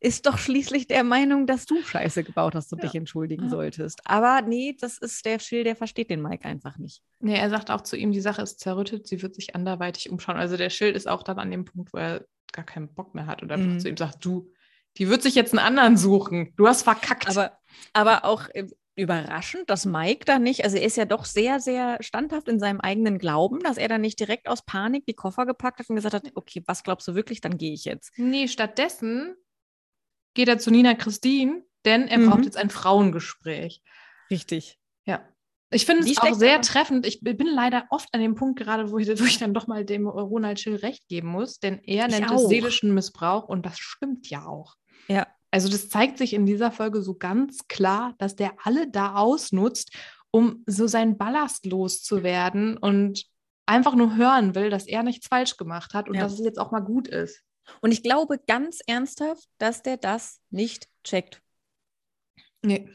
ist 0.00 0.26
doch 0.26 0.38
schließlich 0.38 0.86
der 0.86 1.04
Meinung, 1.04 1.46
dass 1.46 1.66
du 1.66 1.82
Scheiße 1.82 2.24
gebaut 2.24 2.54
hast 2.54 2.72
und 2.72 2.78
ja. 2.78 2.86
dich 2.86 2.94
entschuldigen 2.94 3.44
ja. 3.44 3.50
solltest. 3.50 4.00
Aber 4.04 4.40
nee, 4.40 4.74
das 4.80 4.96
ist 4.96 5.26
der 5.26 5.38
Schill, 5.38 5.62
der 5.62 5.76
versteht 5.76 6.08
den 6.08 6.22
Mike 6.22 6.46
einfach 6.46 6.78
nicht. 6.78 7.02
Nee, 7.20 7.38
er 7.38 7.50
sagt 7.50 7.70
auch 7.70 7.82
zu 7.82 7.96
ihm, 7.96 8.10
die 8.10 8.22
Sache 8.22 8.40
ist 8.40 8.60
zerrüttet, 8.60 9.06
sie 9.06 9.20
wird 9.22 9.34
sich 9.34 9.54
anderweitig 9.54 10.10
umschauen. 10.10 10.36
Also 10.36 10.56
der 10.56 10.70
Schild 10.70 10.96
ist 10.96 11.06
auch 11.06 11.22
dann 11.22 11.38
an 11.38 11.50
dem 11.50 11.66
Punkt, 11.66 11.92
wo 11.92 11.98
er 11.98 12.24
gar 12.52 12.64
keinen 12.64 12.92
Bock 12.94 13.14
mehr 13.14 13.26
hat 13.26 13.42
und 13.42 13.52
einfach 13.52 13.66
mhm. 13.66 13.78
zu 13.78 13.90
ihm 13.90 13.96
sagt, 13.96 14.24
du, 14.24 14.50
die 14.96 15.08
wird 15.08 15.22
sich 15.22 15.34
jetzt 15.34 15.52
einen 15.52 15.64
anderen 15.64 15.96
suchen. 15.96 16.54
Du 16.56 16.66
hast 16.66 16.82
verkackt. 16.82 17.28
Aber, 17.28 17.58
aber 17.92 18.24
auch 18.24 18.48
äh, 18.54 18.66
überraschend, 18.96 19.70
dass 19.70 19.86
Mike 19.86 20.24
da 20.24 20.38
nicht, 20.38 20.64
also 20.64 20.76
er 20.76 20.84
ist 20.84 20.96
ja 20.96 21.04
doch 21.04 21.24
sehr, 21.24 21.60
sehr 21.60 21.98
standhaft 22.00 22.48
in 22.48 22.58
seinem 22.58 22.80
eigenen 22.80 23.18
Glauben, 23.18 23.60
dass 23.60 23.76
er 23.76 23.88
da 23.88 23.98
nicht 23.98 24.20
direkt 24.20 24.48
aus 24.48 24.64
Panik 24.64 25.06
die 25.06 25.14
Koffer 25.14 25.46
gepackt 25.46 25.78
hat 25.78 25.88
und 25.88 25.96
gesagt 25.96 26.14
hat, 26.14 26.30
okay, 26.34 26.62
was 26.66 26.82
glaubst 26.82 27.08
du 27.08 27.14
wirklich, 27.14 27.40
dann 27.40 27.56
gehe 27.56 27.72
ich 27.72 27.84
jetzt. 27.84 28.12
Nee, 28.16 28.48
stattdessen 28.48 29.34
geht 30.34 30.48
er 30.48 30.58
zu 30.58 30.70
Nina 30.70 30.94
Christine, 30.94 31.64
denn 31.84 32.08
er 32.08 32.18
mhm. 32.18 32.30
braucht 32.30 32.44
jetzt 32.44 32.56
ein 32.56 32.70
Frauengespräch. 32.70 33.82
Richtig. 34.30 34.78
Ja. 35.04 35.26
Ich 35.72 35.86
finde 35.86 36.08
es 36.08 36.18
auch 36.18 36.34
sehr 36.34 36.60
treffend. 36.60 37.06
Ich 37.06 37.20
bin 37.20 37.46
leider 37.46 37.86
oft 37.90 38.08
an 38.12 38.20
dem 38.20 38.34
Punkt 38.34 38.58
gerade, 38.58 38.90
wo 38.90 38.98
ich, 38.98 39.08
wo 39.20 39.24
ich 39.24 39.38
dann 39.38 39.54
doch 39.54 39.68
mal 39.68 39.84
dem 39.84 40.08
Ronald 40.08 40.58
Schill 40.58 40.76
recht 40.76 41.06
geben 41.08 41.28
muss, 41.28 41.60
denn 41.60 41.80
er 41.84 42.08
ich 42.08 42.18
nennt 42.18 42.30
auch. 42.30 42.36
es 42.36 42.48
seelischen 42.48 42.92
Missbrauch 42.92 43.48
und 43.48 43.64
das 43.66 43.78
stimmt 43.78 44.28
ja 44.28 44.46
auch. 44.46 44.74
Ja. 45.06 45.28
Also 45.50 45.68
das 45.68 45.88
zeigt 45.88 46.18
sich 46.18 46.32
in 46.32 46.46
dieser 46.46 46.70
Folge 46.70 47.02
so 47.02 47.14
ganz 47.14 47.66
klar, 47.68 48.14
dass 48.18 48.36
der 48.36 48.52
alle 48.62 48.88
da 48.88 49.16
ausnutzt, 49.16 49.92
um 50.30 50.62
so 50.66 50.86
seinen 50.86 51.18
Ballast 51.18 51.66
loszuwerden 51.66 52.76
und 52.76 53.26
einfach 53.66 53.94
nur 53.94 54.16
hören 54.16 54.54
will, 54.54 54.70
dass 54.70 54.86
er 54.86 55.02
nichts 55.02 55.26
falsch 55.26 55.56
gemacht 55.56 55.94
hat 55.94 56.08
und 56.08 56.14
ja. 56.14 56.22
dass 56.22 56.34
es 56.34 56.44
jetzt 56.44 56.58
auch 56.58 56.70
mal 56.70 56.80
gut 56.80 57.08
ist. 57.08 57.42
Und 57.80 57.92
ich 57.92 58.02
glaube 58.02 58.40
ganz 58.46 58.80
ernsthaft, 58.86 59.48
dass 59.58 59.82
der 59.82 59.96
das 59.96 60.40
nicht 60.50 60.88
checkt. 61.04 61.40
Nee. 62.62 62.88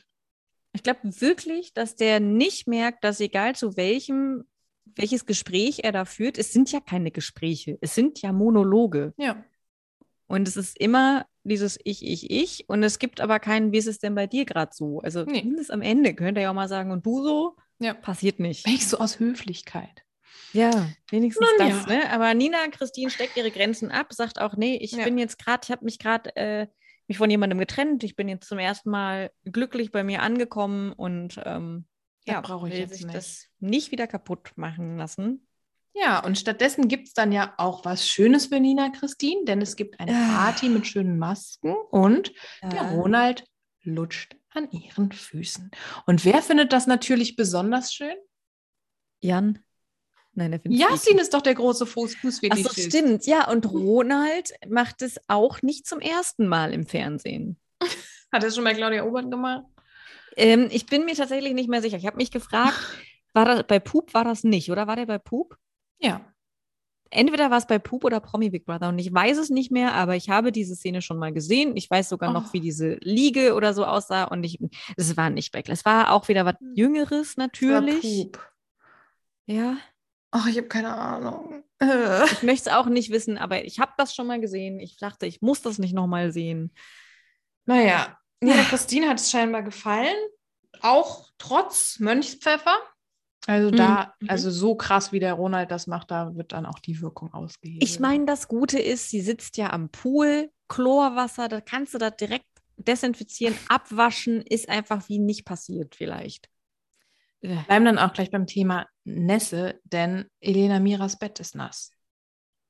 Ich 0.73 0.83
glaube 0.83 0.99
wirklich, 1.03 1.73
dass 1.73 1.95
der 1.95 2.19
nicht 2.19 2.67
merkt, 2.67 3.03
dass 3.03 3.19
egal 3.19 3.55
zu 3.55 3.77
welchem 3.77 4.45
welches 4.95 5.25
Gespräch 5.25 5.79
er 5.83 5.91
da 5.91 6.05
führt. 6.05 6.37
Es 6.37 6.53
sind 6.53 6.71
ja 6.71 6.79
keine 6.79 7.11
Gespräche, 7.11 7.77
es 7.81 7.95
sind 7.95 8.21
ja 8.21 8.31
Monologe. 8.31 9.13
Ja. 9.17 9.43
Und 10.27 10.47
es 10.47 10.57
ist 10.57 10.77
immer 10.79 11.25
dieses 11.43 11.77
Ich, 11.83 12.03
Ich, 12.05 12.29
Ich. 12.31 12.65
Und 12.67 12.81
es 12.83 12.97
gibt 12.99 13.21
aber 13.21 13.39
keinen, 13.39 13.71
wie 13.71 13.77
ist 13.77 13.88
es 13.88 13.99
denn 13.99 14.15
bei 14.15 14.25
dir 14.27 14.45
gerade 14.45 14.71
so? 14.73 14.99
Also 15.01 15.23
Nee. 15.25 15.41
zumindest 15.41 15.71
am 15.71 15.81
Ende 15.81 16.13
könnt 16.15 16.38
ihr 16.38 16.41
ja 16.43 16.49
auch 16.49 16.55
mal 16.55 16.67
sagen, 16.67 16.91
und 16.91 17.05
du 17.05 17.23
so? 17.23 17.55
Ja. 17.79 17.93
Passiert 17.93 18.39
nicht. 18.39 18.65
Wenigstens 18.65 18.91
so 18.91 18.97
aus 18.99 19.19
Höflichkeit. 19.19 20.01
Ja, 20.53 20.89
wenigstens 21.11 21.45
Nun 21.59 21.67
das. 21.67 21.85
ja. 21.85 21.97
Ne? 21.97 22.09
Aber 22.11 22.33
Nina 22.33 22.57
Christine 22.71 23.09
steckt 23.11 23.35
ihre 23.38 23.51
Grenzen 23.51 23.91
ab, 23.91 24.13
sagt 24.13 24.39
auch, 24.39 24.55
nee, 24.55 24.77
ich 24.77 24.93
Ja. 24.93 25.03
bin 25.03 25.17
jetzt 25.17 25.38
gerade, 25.38 25.61
ich 25.65 25.71
habe 25.71 25.83
mich 25.83 25.99
gerade 25.99 26.33
äh, 26.38 26.67
mich 27.07 27.17
von 27.17 27.29
jemandem 27.29 27.59
getrennt. 27.59 28.03
Ich 28.03 28.15
bin 28.15 28.27
jetzt 28.29 28.47
zum 28.47 28.57
ersten 28.57 28.89
Mal 28.89 29.31
glücklich 29.43 29.91
bei 29.91 30.03
mir 30.03 30.21
angekommen 30.23 30.93
und 30.93 31.39
ähm, 31.45 31.85
ja, 32.25 32.41
brauche 32.41 32.67
ich 32.67 32.73
will 32.73 32.79
jetzt 32.81 32.93
sich 32.95 33.05
nicht. 33.05 33.15
das 33.15 33.45
nicht 33.59 33.91
wieder 33.91 34.07
kaputt 34.07 34.53
machen 34.55 34.97
lassen. 34.97 35.45
Ja, 35.97 36.23
und 36.23 36.38
stattdessen 36.38 36.88
gibt 36.89 37.08
es 37.08 37.13
dann 37.13 37.31
ja 37.31 37.53
auch 37.58 37.86
was 37.86 38.08
Schönes 38.08 38.47
für 38.47 38.60
Nina 38.60 38.89
Christine, 38.89 39.45
denn 39.45 39.62
es 39.62 39.75
gibt 39.77 39.99
eine 39.99 40.12
Ah. 40.13 40.36
Party 40.43 40.67
mit 40.69 40.86
schönen 40.86 41.17
Masken 41.17 41.73
und 41.89 42.34
der 42.62 42.73
Ja. 42.84 42.89
Ronald 42.91 43.45
lutscht 43.84 44.36
an 44.53 44.69
ihren 44.71 45.12
Füßen. 45.13 45.71
Und 46.05 46.25
wer 46.25 46.41
findet 46.41 46.73
das 46.73 46.86
natürlich 46.88 47.36
besonders 47.38 47.93
schön? 47.93 48.15
Jan? 49.21 49.60
Nein, 50.34 50.51
der 50.51 50.60
findet 50.60 50.81
Yasin 50.81 51.17
ist 51.17 51.34
doch 51.34 51.41
der 51.41 51.55
große 51.55 51.86
Fuß 51.86 52.15
Ach 52.17 52.21
Fußfetischist. 52.21 52.75
so, 52.75 52.81
stimmt. 52.81 53.25
Ja, 53.25 53.49
und 53.49 53.65
Ronald 53.71 54.51
macht 54.67 55.01
es 55.01 55.17
auch 55.29 55.62
nicht 55.62 55.88
zum 55.88 56.01
ersten 56.01 56.47
Mal 56.47 56.73
im 56.73 56.86
Fernsehen. 56.86 57.58
Hat 58.34 58.43
er 58.43 58.51
schon 58.51 58.65
bei 58.65 58.73
Claudia 58.73 59.05
Obert 59.05 59.31
gemacht? 59.31 59.63
Ähm, 60.36 60.67
ich 60.71 60.88
bin 60.88 61.05
mir 61.05 61.15
tatsächlich 61.15 61.53
nicht 61.53 61.69
mehr 61.69 61.81
sicher. 61.81 61.95
Ich 61.95 62.05
habe 62.05 62.17
mich 62.17 62.31
gefragt, 62.31 62.75
war 63.34 63.45
das 63.45 63.63
bei 63.63 63.79
Pup 63.79 64.13
war 64.13 64.25
das 64.25 64.43
nicht, 64.43 64.69
oder 64.71 64.88
war 64.88 64.97
der 64.97 65.05
bei 65.05 65.17
Pup? 65.19 65.58
Ja. 65.99 66.21
Entweder 67.12 67.49
war 67.51 67.58
es 67.60 67.67
bei 67.67 67.79
Pup 67.79 68.03
oder 68.03 68.19
Promi 68.19 68.49
Big 68.49 68.65
Brother 68.65 68.89
und 68.89 68.99
ich 68.99 69.13
weiß 69.13 69.38
es 69.38 69.49
nicht 69.49 69.71
mehr, 69.71 69.93
aber 69.93 70.15
ich 70.15 70.29
habe 70.29 70.51
diese 70.51 70.75
Szene 70.75 71.01
schon 71.01 71.17
mal 71.17 71.31
gesehen. 71.31 71.77
Ich 71.77 71.89
weiß 71.89 72.10
sogar 72.10 72.34
noch, 72.34 72.47
Oh. 72.47 72.53
wie 72.53 72.60
diese 72.60 72.95
Liege 73.01 73.53
oder 73.53 73.73
so 73.73 73.86
aussah 73.86 74.25
und 74.25 74.43
ich, 74.43 74.60
es 74.97 75.15
war 75.15 75.29
nicht 75.29 75.51
Beckler. 75.51 75.73
Es 75.73 75.86
war 75.86 76.12
auch 76.12 76.27
wieder 76.27 76.45
was 76.45 76.55
Jüngeres 76.73 77.38
natürlich. 77.38 78.31
Ja, 79.45 79.77
Ach, 80.31 80.47
ich 80.47 80.58
habe 80.58 80.67
keine 80.67 80.93
Ahnung. 80.93 81.63
Ich 81.79 81.88
möchte 82.43 82.69
es 82.69 82.75
auch 82.75 82.88
nicht 82.88 83.10
wissen, 83.10 83.38
aber 83.38 83.63
ich 83.63 83.79
habe 83.79 83.93
das 83.97 84.13
schon 84.13 84.27
mal 84.27 84.41
gesehen. 84.41 84.81
Ich 84.81 84.97
dachte, 84.97 85.25
ich 85.27 85.41
muss 85.41 85.62
das 85.62 85.77
nicht 85.79 85.93
nochmal 85.93 86.34
sehen. 86.34 86.73
Naja, 87.65 88.17
Nina 88.41 88.63
Christine 88.63 89.08
hat 89.08 89.19
es 89.21 89.31
scheinbar 89.31 89.63
gefallen, 89.63 90.15
auch 90.81 91.29
trotz 91.38 91.99
Mönchspfeffer. 91.99 92.75
Also 93.47 93.69
da, 93.69 94.13
Mhm. 94.21 94.29
also 94.29 94.49
so 94.49 94.75
krass 94.75 95.12
wie 95.12 95.19
der 95.19 95.34
Ronald 95.34 95.69
das 95.71 95.86
macht, 95.88 96.10
da 96.12 96.36
wird 96.36 96.51
dann 96.51 96.65
auch 96.65 96.79
die 96.79 96.99
Wirkung 97.01 97.31
ausgehebelt. 97.34 97.84
Ich 97.84 97.99
meine, 97.99 98.25
das 98.25 98.47
Gute 98.47 98.79
ist, 98.79 99.10
sie 99.10 99.21
sitzt 99.21 99.58
ja 99.58 99.71
am 99.71 99.89
Pool, 99.89 100.51
Chlorwasser, 100.67 101.47
da 101.47 101.62
kannst 101.62 101.93
du 101.93 101.99
das 101.99 102.15
direkt 102.17 102.45
desinfizieren, 102.77 103.55
abwaschen, 103.69 104.41
ist 104.41 104.67
einfach 104.67 105.08
wie 105.10 105.19
nicht 105.19 105.45
passiert 105.45 105.95
vielleicht. 105.95 106.49
Äh, 107.41 107.55
bleiben 107.67 107.86
dann 107.86 107.99
auch 107.99 108.13
gleich 108.13 108.31
beim 108.31 108.47
Thema 108.47 108.88
Nässe, 109.03 109.79
denn 109.84 110.29
Elena 110.39 110.79
Miras 110.79 111.19
Bett 111.19 111.39
ist 111.39 111.55
nass. 111.55 111.91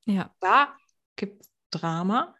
Ja, 0.04 0.34
Da 0.40 0.76
gibt 1.16 1.42
es 1.42 1.50
Drama. 1.70 2.34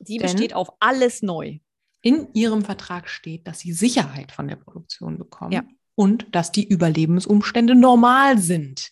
sie 0.00 0.18
besteht 0.18 0.54
auf 0.54 0.68
alles 0.78 1.22
neu. 1.22 1.58
In 2.02 2.28
ihrem 2.34 2.62
Vertrag 2.64 3.08
steht, 3.08 3.46
dass 3.46 3.60
sie 3.60 3.72
Sicherheit 3.72 4.32
von 4.32 4.48
der 4.48 4.56
Produktion 4.56 5.18
bekommen 5.18 5.52
Ja. 5.52 5.62
Und 5.94 6.26
dass 6.34 6.52
die 6.52 6.66
Überlebensumstände 6.66 7.74
normal 7.74 8.38
sind. 8.38 8.90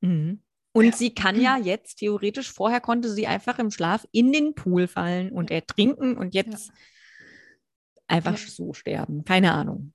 Mhm. 0.00 0.40
Und 0.72 0.84
Ja. 0.86 0.92
sie 0.92 1.10
kann 1.14 1.40
ja 1.40 1.56
jetzt, 1.62 1.96
theoretisch, 1.96 2.52
vorher 2.52 2.80
konnte 2.80 3.10
sie 3.10 3.26
einfach 3.26 3.58
im 3.58 3.70
Schlaf 3.70 4.06
in 4.12 4.32
den 4.32 4.54
Pool 4.54 4.86
fallen 4.88 5.30
und 5.30 5.50
ertrinken 5.50 6.16
und 6.16 6.34
jetzt 6.34 6.72
einfach 8.06 8.38
Ja. 8.38 8.46
so 8.48 8.72
sterben. 8.72 9.24
Keine 9.24 9.52
Ahnung. 9.52 9.92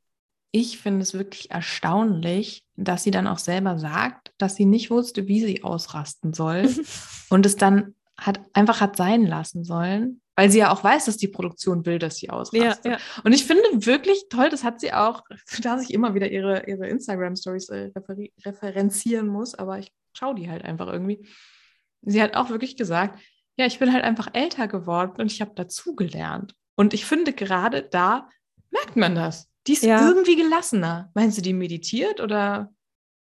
Ich 0.51 0.79
finde 0.79 1.01
es 1.03 1.13
wirklich 1.13 1.51
erstaunlich, 1.51 2.65
dass 2.75 3.03
sie 3.03 3.12
dann 3.12 3.27
auch 3.27 3.38
selber 3.38 3.77
sagt, 3.77 4.34
dass 4.39 4.55
sie 4.55 4.65
nicht 4.65 4.89
wusste, 4.89 5.27
wie 5.27 5.41
sie 5.41 5.63
ausrasten 5.63 6.34
soll 6.34 6.67
und 7.29 7.45
es 7.45 7.55
dann 7.55 7.93
hat 8.17 8.39
einfach 8.53 8.82
hat 8.82 8.95
sein 8.97 9.25
lassen 9.25 9.63
sollen, 9.63 10.21
weil 10.39 10.49
sie 10.49 10.60
ja 10.60 10.71
auch 10.71 10.84
weiß, 10.84 11.06
dass 11.06 11.17
die 11.17 11.28
Produktion 11.28 11.86
will, 11.86 11.99
dass 11.99 12.15
sie 12.15 12.30
ausrastet. 12.30 13.02
Und 13.25 13.34
ich 13.34 13.43
finde 13.45 13.63
wirklich 13.86 14.28
toll, 14.30 14.49
das 14.49 14.63
hat 14.63 14.80
sie 14.80 14.93
auch, 14.93 15.23
dass 15.62 15.84
ich 15.84 15.93
immer 15.93 16.13
wieder 16.15 16.32
ihre, 16.32 16.65
ihre 16.67 16.88
Instagram-Stories 16.88 17.67
äh, 17.69 17.91
referenzieren 18.45 19.28
muss, 19.28 19.54
aber 19.56 19.80
ich 19.80 19.91
schaue 20.13 20.36
die 20.36 20.49
halt 20.49 20.63
einfach 20.63 20.88
irgendwie. 20.88 21.28
Sie 22.04 22.21
hat 22.21 22.36
auch 22.36 22.49
wirklich 22.49 22.78
gesagt, 22.78 23.19
ja, 23.58 23.65
ich 23.65 23.80
bin 23.80 23.91
halt 23.91 24.06
einfach 24.06 24.30
älter 24.34 24.69
geworden 24.69 25.19
und 25.19 25.30
ich 25.32 25.41
habe 25.41 25.52
dazugelernt. 25.56 26.56
Und 26.78 26.93
ich 26.93 27.06
finde, 27.06 27.34
gerade 27.34 27.84
da 27.84 28.30
merkt 28.71 28.95
man 28.95 29.15
das. 29.15 29.49
Die 29.67 29.73
ist 29.73 29.84
Ja. 29.84 30.08
irgendwie 30.08 30.38
gelassener. 30.38 31.12
Meinst 31.15 31.38
du, 31.38 31.41
die 31.41 31.54
meditiert 31.54 32.21
oder 32.21 32.71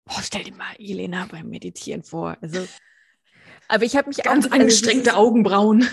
Boah, 0.04 0.20
stell 0.22 0.44
dir 0.44 0.54
mal 0.54 0.74
Elena 0.78 1.26
beim 1.30 1.48
Meditieren 1.48 2.02
vor. 2.04 2.36
Also, 2.40 2.66
aber 3.68 3.84
ich 3.84 3.96
habe 3.96 4.08
mich 4.08 4.18
ganz 4.18 4.46
auch, 4.46 4.50
also 4.50 4.62
angestrengte 4.62 5.02
dieses- 5.10 5.14
Augenbrauen? 5.14 5.88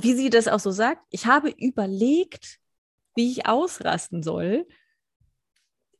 Wie 0.00 0.14
sie 0.14 0.30
das 0.30 0.48
auch 0.48 0.60
so 0.60 0.70
sagt, 0.70 1.02
ich 1.10 1.26
habe 1.26 1.50
überlegt, 1.50 2.58
wie 3.14 3.30
ich 3.32 3.46
ausrasten 3.46 4.22
soll. 4.22 4.66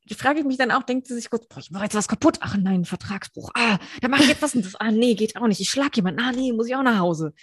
Die 0.05 0.15
frage 0.15 0.41
ich 0.41 0.47
mich 0.47 0.57
dann 0.57 0.71
auch, 0.71 0.83
denkt 0.85 1.07
sie 1.07 1.15
sich 1.15 1.29
kurz, 1.29 1.47
boah, 1.47 1.59
ich 1.59 1.71
mache 1.71 1.85
jetzt 1.85 1.95
was 1.95 2.09
kaputt. 2.09 2.39
Ach 2.41 2.57
nein, 2.57 2.85
Vertragsbruch. 2.85 3.51
Ah, 3.55 3.79
da 4.01 4.09
mache 4.09 4.23
ich 4.23 4.29
jetzt 4.29 4.43
was 4.43 4.55
und 4.55 4.65
das. 4.65 4.75
Ah, 4.81 4.91
nee, 4.91 5.15
geht 5.15 5.37
auch 5.37 5.47
nicht. 5.47 5.61
Ich 5.61 5.71
schlag 5.71 5.95
jemanden. 5.97 6.21
Ah, 6.21 6.33
nee, 6.33 6.53
muss 6.53 6.67
ich 6.69 6.77
auch 6.77 6.83
nach 6.83 6.99
Hause. 6.99 7.35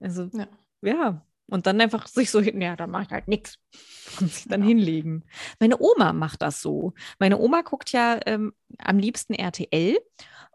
Also, 0.00 0.30
Ja. 0.32 0.48
ja. 0.82 1.26
Und 1.50 1.66
dann 1.66 1.80
einfach 1.80 2.06
sich 2.06 2.30
so 2.30 2.40
hin, 2.40 2.60
ja, 2.60 2.76
dann 2.76 2.90
mache 2.90 3.04
ich 3.04 3.10
halt 3.10 3.28
nichts. 3.28 3.58
Und 4.20 4.30
sich 4.30 4.46
dann 4.48 4.62
hinlegen. 4.62 5.24
Meine 5.60 5.80
Oma 5.80 6.12
macht 6.12 6.42
das 6.42 6.60
so. 6.60 6.92
Meine 7.18 7.38
Oma 7.38 7.62
guckt 7.62 7.92
ja 7.92 8.20
ähm, 8.26 8.52
am 8.78 8.98
liebsten 8.98 9.34
RTL 9.34 9.98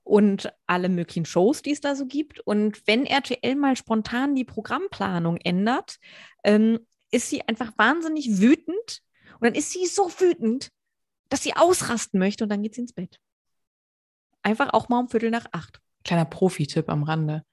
und 0.04 0.52
alle 0.68 0.90
möglichen 0.90 1.26
Shows, 1.26 1.62
die 1.62 1.72
es 1.72 1.82
da 1.82 1.96
so 1.96 2.06
gibt. 2.06 2.40
Und 2.42 2.86
wenn 2.88 3.06
RTL 3.06 3.56
mal 3.56 3.76
spontan 3.78 4.36
die 4.36 4.44
Programmplanung 4.44 5.38
ändert, 5.38 5.98
ähm, 6.44 6.80
ist 7.12 7.30
sie 7.30 7.48
einfach 7.48 7.72
wahnsinnig 7.78 8.40
wütend. 8.40 9.02
Und 9.40 9.44
dann 9.48 9.56
ist 9.56 9.72
sie 9.72 9.86
so 9.86 10.10
wütend, 10.20 10.72
dass 11.30 11.44
sie 11.44 11.56
ausrasten 11.56 12.20
möchte 12.20 12.44
und 12.44 12.50
dann 12.50 12.62
geht 12.62 12.76
sie 12.76 12.82
ins 12.82 12.94
Bett. 12.94 13.20
Einfach 14.42 14.74
auch 14.74 14.90
mal 14.90 15.00
um 15.00 15.10
Viertel 15.10 15.32
nach 15.32 15.46
acht. 15.52 15.80
Kleiner 16.04 16.26
Profi-Tipp 16.26 16.90
am 16.90 17.04
Rande. 17.04 17.46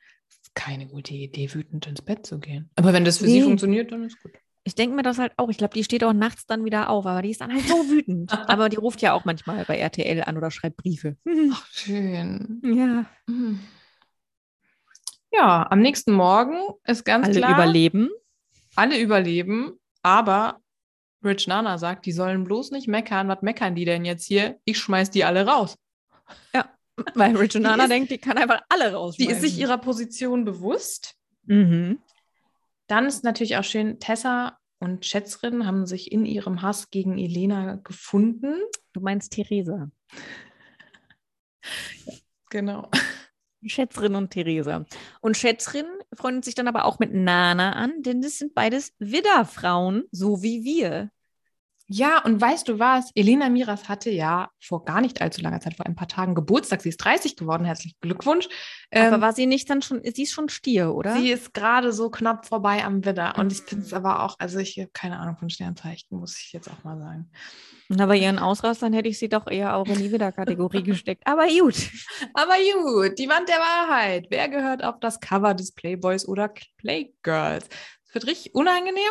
Ist 0.51 0.55
keine 0.57 0.87
gute 0.87 1.15
Idee, 1.15 1.53
wütend 1.55 1.87
ins 1.87 2.03
Bett 2.03 2.27
zu 2.27 2.39
gehen. 2.41 2.71
Aber 2.77 2.93
wenn 2.93 3.05
das 3.05 3.19
für 3.19 3.27
sie 3.27 3.39
Nee. 3.39 3.45
funktioniert, 3.45 3.93
dann 3.93 4.05
ist 4.05 4.21
gut. 4.23 4.33
Ich 4.65 4.75
denke 4.75 4.95
mir 4.95 5.03
das 5.03 5.19
halt 5.19 5.33
auch. 5.39 5.49
Ich 5.49 5.57
glaube, 5.59 5.73
die 5.75 5.85
steht 5.85 6.05
auch 6.05 6.13
nachts 6.13 6.45
dann 6.47 6.65
wieder 6.65 6.91
auf, 6.91 7.07
aber 7.07 7.23
die 7.23 7.31
ist 7.31 7.41
dann 7.41 7.53
halt 7.53 7.65
so 7.67 7.75
wütend. 7.89 8.31
aber 8.49 8.69
die 8.69 8.77
ruft 8.77 9.01
ja 9.01 9.15
auch 9.15 9.25
manchmal 9.25 9.65
bei 9.65 9.79
RTL 9.79 10.23
an 10.23 10.37
oder 10.37 10.51
schreibt 10.51 10.77
Briefe. 10.77 11.17
Ach, 11.53 11.67
schön. 11.71 12.61
Ja. 12.65 13.07
Mhm. 13.27 13.61
Ja, 15.33 15.67
am 15.71 15.81
nächsten 15.81 16.13
Morgen 16.13 16.57
ist 16.85 17.05
ganz 17.05 17.29
Alle 17.29 17.37
klar, 17.39 17.53
überleben. 17.55 18.11
alle 18.75 18.99
überleben, 19.01 19.79
aber 20.03 20.61
Rich 21.25 21.47
Nana 21.47 21.79
sagt, 21.79 22.05
die 22.07 22.13
sollen 22.13 22.45
bloß 22.45 22.73
nicht 22.73 22.89
meckern. 22.89 23.29
Was 23.29 23.41
meckern 23.43 23.75
die 23.77 23.85
denn 23.85 24.05
jetzt 24.05 24.25
hier? 24.27 24.59
Ich 24.65 24.79
schmeiß 24.79 25.11
die 25.11 25.25
alle 25.25 25.47
raus. 25.47 25.77
Weil 27.15 27.37
Regina 27.37 27.75
ist- 27.77 27.89
denkt, 27.91 28.11
die 28.11 28.19
kann 28.19 28.39
einfach 28.39 28.63
alle 28.69 28.89
Die 28.91 28.95
rausschmeißen. 28.95 29.35
ist 29.35 29.41
sich 29.43 29.59
ihrer 29.59 29.79
Position 29.79 30.45
bewusst. 30.45 31.15
Mhm. 31.45 31.99
Dann 32.87 33.07
ist 33.07 33.25
natürlich 33.25 33.57
auch 33.57 33.65
schön, 33.65 33.99
Tessa 34.01 34.59
und 34.79 35.05
Schätzrin 35.07 35.67
haben 35.67 35.87
sich 35.87 36.11
in 36.13 36.25
ihrem 36.27 36.63
Hass 36.63 36.91
gegen 36.91 37.19
Elena 37.19 37.77
gefunden. 37.77 38.55
Du 38.93 39.01
meinst 39.01 39.33
Theresa. 39.33 39.91
Genau. 42.51 42.91
Schätzrin 43.65 44.15
und 44.15 44.31
Theresa. 44.31 44.87
Und 45.21 45.37
Schätzrin 45.37 45.85
freundet 46.15 46.45
sich 46.47 46.55
dann 46.55 46.67
aber 46.67 46.87
auch 46.87 46.99
mit 46.99 47.13
Nana 47.13 47.75
an, 47.75 48.03
denn 48.03 48.23
das 48.23 48.39
sind 48.39 48.55
beides 48.55 48.95
Widderfrauen, 48.99 50.05
so 50.11 50.43
wie 50.43 50.65
wir. 50.65 51.11
Ja, 51.92 52.22
und 52.24 52.40
weißt 52.40 52.68
du 52.68 52.79
was? 52.79 53.11
Elena 53.16 53.48
Miras 53.48 53.88
hatte 53.88 54.11
ja 54.11 54.48
vor 54.61 54.85
gar 54.85 55.00
nicht 55.00 55.20
allzu 55.20 55.40
langer 55.42 55.59
Zeit, 55.61 55.74
vor 55.74 55.87
ein 55.87 55.96
paar 55.96 56.07
Tagen 56.07 56.37
Geburtstag. 56.37 56.83
Sie 56.83 56.88
ist 56.88 56.98
30 56.98 57.35
geworden. 57.35 57.64
Herzlichen 57.64 57.96
Glückwunsch. 58.00 58.46
aber 58.94 59.16
Ähm, 59.16 59.20
war 59.20 59.33
sie 59.33 59.46
nicht 59.46 59.68
dann 59.68 59.83
schon, 59.83 60.00
sie 60.05 60.22
ist 60.22 60.33
schon 60.33 60.48
Stier, 60.48 60.94
oder? 60.94 61.16
sie 61.16 61.33
ist 61.33 61.53
gerade 61.53 61.92
so 61.92 62.09
knapp 62.09 62.46
vorbei 62.46 62.85
am 62.85 63.05
Widder. 63.05 63.35
Und 63.38 63.50
ich 63.50 63.62
finde 63.62 63.85
es 63.85 63.90
Mhm. 63.90 63.96
aber 63.96 64.22
auch, 64.22 64.37
also 64.38 64.61
ich 64.61 64.79
habe 64.79 64.90
keine 64.92 65.18
Ahnung 65.18 65.37
von 65.37 65.50
Sternzeichen, 65.50 66.16
muss 66.16 66.38
ich 66.40 66.53
jetzt 66.53 66.70
auch 66.70 66.85
mal 66.85 66.96
sagen. 66.96 67.29
Na, 67.88 68.07
bei 68.07 68.18
ihren 68.18 68.38
Ausrastern 68.38 68.92
hätte 68.92 69.09
ich 69.09 69.18
sie 69.18 69.29
doch 69.29 69.48
eher 69.48 69.74
auch 69.74 69.88
in 69.88 69.98
die 69.98 70.12
Widder-Kategorie 70.12 70.83
gesteckt. 70.85 71.26
Aber 71.26 71.48
gut. 71.48 71.74
Aber 72.35 72.55
gut, 72.85 73.18
die 73.18 73.29
Wand 73.29 73.48
der 73.48 73.57
Wahrheit. 73.59 74.26
Wer 74.31 74.48
gehört 74.48 74.85
auf 74.85 75.00
das 75.00 75.18
Cover 75.18 75.55
des 75.55 75.72
Playboys 75.72 76.24
oder 76.29 76.53
Playgirls? 76.76 77.68
Es 78.07 78.14
wird 78.14 78.26
richtig 78.29 78.55
unangenehm. 78.55 79.11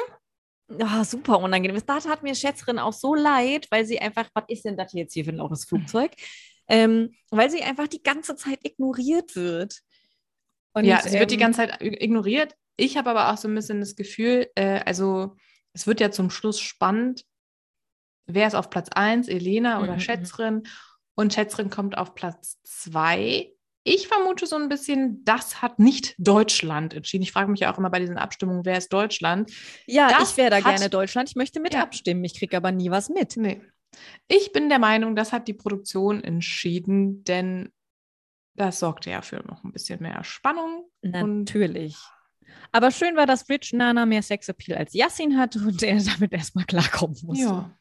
Ja, 0.77 1.03
super 1.03 1.39
unangenehm. 1.39 1.82
Da 1.86 1.99
tat 1.99 2.21
mir 2.21 2.36
Schätzrin 2.36 2.77
auch 2.77 2.93
so 2.93 3.15
leid, 3.15 3.67
weil 3.71 3.86
sie 3.86 3.99
einfach, 3.99 4.29
was 4.34 4.45
ist 4.49 4.65
denn 4.65 4.77
das 4.77 4.93
jetzt 4.93 5.13
hier 5.13 5.25
für 5.25 5.32
ein 5.32 5.38
lautes 5.38 5.65
Flugzeug? 5.65 6.12
ähm, 6.69 7.15
weil 7.32 7.49
sie 7.49 7.63
einfach 7.63 7.88
die 7.88 8.03
ganze 8.03 8.36
Zeit 8.36 8.60
ignoriert 8.63 9.36
wird. 9.36 9.82
Und, 10.73 10.86
ja, 10.86 11.01
sie 11.01 11.15
ähm, 11.15 11.19
wird 11.19 11.32
die 11.32 11.36
ähm, 11.36 11.41
ganze 11.41 11.58
Zeit 11.58 11.82
ignoriert. 11.82 12.55
Ich 12.77 12.95
habe 12.95 13.10
aber 13.10 13.34
auch 13.34 13.38
so 13.38 13.47
ein 13.47 13.55
bisschen 13.55 13.82
das 13.82 13.95
Gefühl, 13.95 14.47
äh, 14.55 14.79
also 14.86 15.36
es 15.73 15.88
wird 15.88 15.99
ja 15.99 16.12
zum 16.12 16.29
Schluss 16.29 16.60
spannend, 16.60 17.25
wer 18.27 18.47
ist 18.47 18.53
auf 18.53 18.69
Platz 18.69 18.89
1, 18.93 19.27
Elena 19.27 19.82
oder 19.82 19.95
mhm. 19.95 19.99
Schätzrin? 19.99 20.63
Und 21.15 21.34
Schätzrin 21.34 21.69
kommt 21.69 21.97
auf 21.97 22.15
Platz 22.15 22.60
2. 22.63 23.51
Ich 23.89 24.08
vermute 24.08 24.45
so 24.45 24.56
ein 24.56 24.69
bisschen, 24.69 25.25
das 25.25 25.63
hat 25.63 25.80
nicht 25.80 26.13
Deutschland 26.19 26.93
entschieden. 26.93 27.23
Ich 27.23 27.32
frage 27.32 27.49
mich 27.49 27.62
ja 27.62 27.73
auch 27.73 27.80
immer 27.80 27.89
bei 27.89 27.99
diesen 27.99 28.19
Abstimmungen, 28.19 28.63
wer 28.63 28.78
ist 28.78 28.93
Deutschland? 28.93 29.52
Ja, 29.88 30.10
das 30.10 30.32
ich 30.32 30.38
wäre 30.38 30.52
da 30.52 30.60
gerne 30.60 30.91
Deutschland. 30.91 31.30
Ich 31.30 31.36
möchte 31.36 31.60
mit 31.60 31.73
ja. 31.73 31.82
abstimmen. 31.82 32.23
Ich 32.23 32.38
kriege 32.38 32.56
aber 32.56 32.71
nie 32.71 32.91
was 32.91 33.10
mit. 33.10 33.36
Nee. 33.36 33.62
Ich 34.28 34.52
bin 34.54 34.69
der 34.69 34.78
Meinung, 34.78 35.15
das 35.15 35.34
hat 35.34 35.47
die 35.47 35.56
Produktion 35.56 36.23
entschieden, 36.23 37.23
denn 37.23 37.71
das 38.54 38.78
sorgte 38.78 39.10
ja 39.10 39.23
für 39.23 39.38
noch 39.47 39.63
ein 39.63 39.71
bisschen 39.71 40.04
mehr 40.04 40.23
Spannung. 40.23 40.86
Natürlich. 41.02 41.97
Aber 42.71 42.91
schön 42.91 43.15
war, 43.15 43.25
dass 43.25 43.49
Rich 43.49 43.73
Nana 43.73 44.06
mehr 44.06 44.21
Sexappeal 44.21 44.78
als 44.78 44.93
Yassin 44.93 45.36
hat 45.36 45.56
und 45.56 45.82
er 45.82 45.99
damit 46.04 46.32
erstmal 46.32 46.65
klarkommen 46.65 47.17
musste. 47.23 47.43
Ja. 47.43 47.71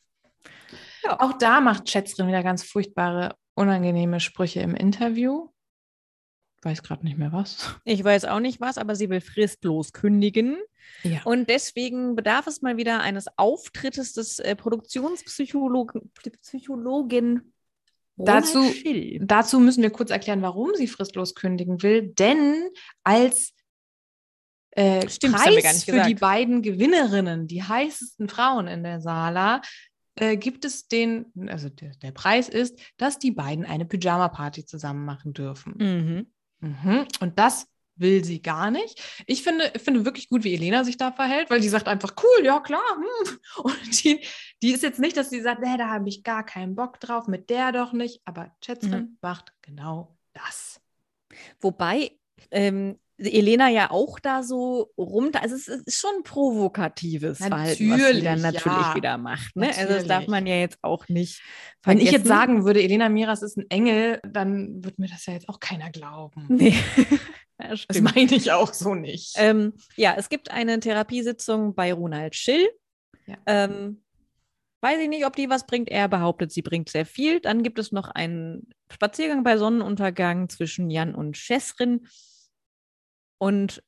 ja. 1.05 1.21
Auch 1.21 1.35
da 1.35 1.61
macht 1.61 1.91
Schätzrin 1.91 2.29
wieder 2.29 2.43
ganz 2.43 2.63
furchtbare, 2.63 3.37
unangenehme 3.55 4.21
Sprüche 4.21 4.61
im 4.61 4.75
Interview. 4.75 5.51
Ich 6.69 6.79
weiß 6.79 6.83
gerade 6.83 7.05
nicht 7.05 7.19
mehr 7.19 7.33
was. 7.33 7.77
Ich 7.85 8.03
weiß 8.05 8.27
auch 8.27 8.41
nicht 8.41 8.61
was, 8.61 8.79
aber 8.79 8.95
sie 8.95 9.09
will 9.11 9.21
fristlos 9.21 9.93
kündigen. 9.93 10.57
Ja. 11.03 11.23
Und 11.25 11.49
deswegen 11.49 12.15
bedarf 12.17 12.47
es 12.47 12.63
mal 12.63 12.77
wieder 12.77 13.01
eines 13.01 13.27
Auftrittes 13.37 14.13
des 14.13 14.39
äh, 14.39 14.57
Produktionspsychologen 14.57 16.11
Psychologin 16.43 17.53
Dazu, 18.19 18.65
dazu 19.21 19.61
müssen 19.61 19.83
wir 19.83 19.91
kurz 19.91 20.11
erklären, 20.11 20.43
warum 20.43 20.75
sie 20.75 20.89
fristlos 20.89 21.37
kündigen 21.37 21.83
will. 21.83 22.09
Denn 22.09 22.69
als 23.05 23.55
äh, 24.73 25.09
Stimmt, 25.09 25.37
Preis 25.37 25.85
für 25.85 26.03
die 26.03 26.17
beiden 26.17 26.63
Gewinnerinnen, 26.63 27.47
die 27.47 27.63
heißesten 27.63 28.29
Frauen 28.29 28.67
in 28.67 28.83
der 28.83 29.01
Sala, 29.01 29.63
äh, 30.17 30.37
gibt 30.37 30.65
es 30.65 30.89
den, 30.89 31.27
also 31.49 31.69
der, 31.69 31.93
der, 32.03 32.11
Preis 32.11 32.49
ist, 32.49 32.79
dass 32.97 33.21
die 33.21 33.31
beiden 33.31 33.65
eine 33.65 33.85
Pyjama-Party 33.85 34.65
zusammen 34.65 35.05
machen 35.05 35.33
dürfen. 35.33 35.75
Mhm. 35.79 36.27
Mhm. 36.61 37.07
Und 37.21 37.39
das 37.39 37.67
will 37.99 38.25
sie 38.25 38.41
gar 38.41 38.71
nicht. 38.71 39.03
Ich 39.27 39.43
finde, 39.43 39.73
finde 39.77 40.05
wirklich 40.05 40.29
gut, 40.29 40.45
wie 40.45 40.55
Elena 40.55 40.85
sich 40.85 40.97
da 40.97 41.13
verhält, 41.13 41.51
weil 41.51 41.61
die 41.61 41.69
sagt 41.69 41.89
einfach, 41.89 42.15
cool, 42.23 42.45
ja 42.45 42.61
klar. 42.61 42.81
Hm. 42.95 43.39
Und 43.65 44.05
die, 44.05 44.25
die 44.63 44.73
ist 44.73 44.83
jetzt 44.83 45.01
nicht, 45.01 45.17
dass 45.17 45.31
sie 45.31 45.41
sagt, 45.41 45.61
nee, 45.61 45.77
da 45.77 45.89
habe 45.89 46.09
ich 46.09 46.23
gar 46.23 46.45
keinen 46.45 46.75
Bock 46.75 47.01
drauf, 47.01 47.27
mit 47.27 47.51
der 47.51 47.73
doch 47.73 47.93
nicht. 47.93 48.23
Aber 48.25 48.55
Schätzchen 48.65 48.91
mhm. 48.91 49.19
macht 49.21 49.53
genau 49.63 50.17
das. 50.33 50.81
Wobei 51.61 52.13
ähm, 52.51 52.99
Elena 53.19 53.69
ja 53.69 53.91
auch 53.91 54.21
da 54.21 54.43
so 54.45 54.93
rum, 54.97 55.31
also 55.35 55.57
es 55.57 55.67
ist 55.67 56.01
schon 56.01 56.23
provokatives 56.23 57.41
natürlich, 57.41 57.79
Verhalten, 57.79 57.91
was 57.91 58.17
sie 58.17 58.23
dann 58.23 58.41
natürlich 58.41 58.79
ja. 58.79 58.95
wieder 58.95 59.19
macht. 59.19 59.57
Ne? 59.57 59.69
Also 59.69 59.95
das 59.95 60.07
darf 60.07 60.29
man 60.29 60.47
ja 60.47 60.55
jetzt 60.55 60.79
auch 60.83 61.09
nicht 61.09 61.43
vergessen. 61.83 61.85
Wenn 61.85 62.07
ich 62.07 62.13
jetzt 62.13 62.29
sagen 62.29 62.65
würde, 62.65 62.81
Elena 62.81 63.09
Miras 63.09 63.43
ist 63.43 63.59
ein 63.59 63.69
Engel, 63.71 64.21
dann 64.23 64.85
würde 64.85 65.01
mir 65.01 65.09
das 65.09 65.27
ja 65.27 65.33
jetzt 65.33 65.49
auch 65.49 65.59
keiner 65.59 65.91
glauben. 65.91 66.47
Nee. 66.49 66.75
ja, 67.61 67.75
das 67.89 68.01
meine 68.01 68.35
ich 68.35 68.53
auch 68.53 68.73
so 68.73 68.95
nicht. 68.95 69.35
Ähm, 69.37 69.75
ja, 69.97 70.15
es 70.17 70.29
gibt 70.29 70.53
eine 70.53 70.79
Therapiesitzung 70.79 71.75
bei 71.75 71.93
Ronald 71.93 72.37
Schill. 72.37 72.69
Ja. 73.27 73.37
Ähm, 73.47 74.03
weiß 74.81 75.01
ich 75.01 75.09
nicht, 75.09 75.27
ob 75.27 75.35
die 75.35 75.51
was 75.51 75.67
bringt. 75.67 75.89
Er 75.89 76.09
behauptet, 76.09 76.53
sie 76.53 76.63
bringt 76.63 76.89
sehr 76.89 77.05
viel. 77.05 77.41
Dann 77.41 77.65
gibt 77.65 77.81
es 77.81 77.91
noch 77.91 78.09
einen 78.09 78.69
Spaziergang 78.93 79.43
bei 79.43 79.57
Sonnenuntergang 79.57 80.49
zwischen 80.49 80.89
Jan 80.89 81.17
und 81.17 81.37
Chesrin. 81.37 82.07
Und 83.39 83.83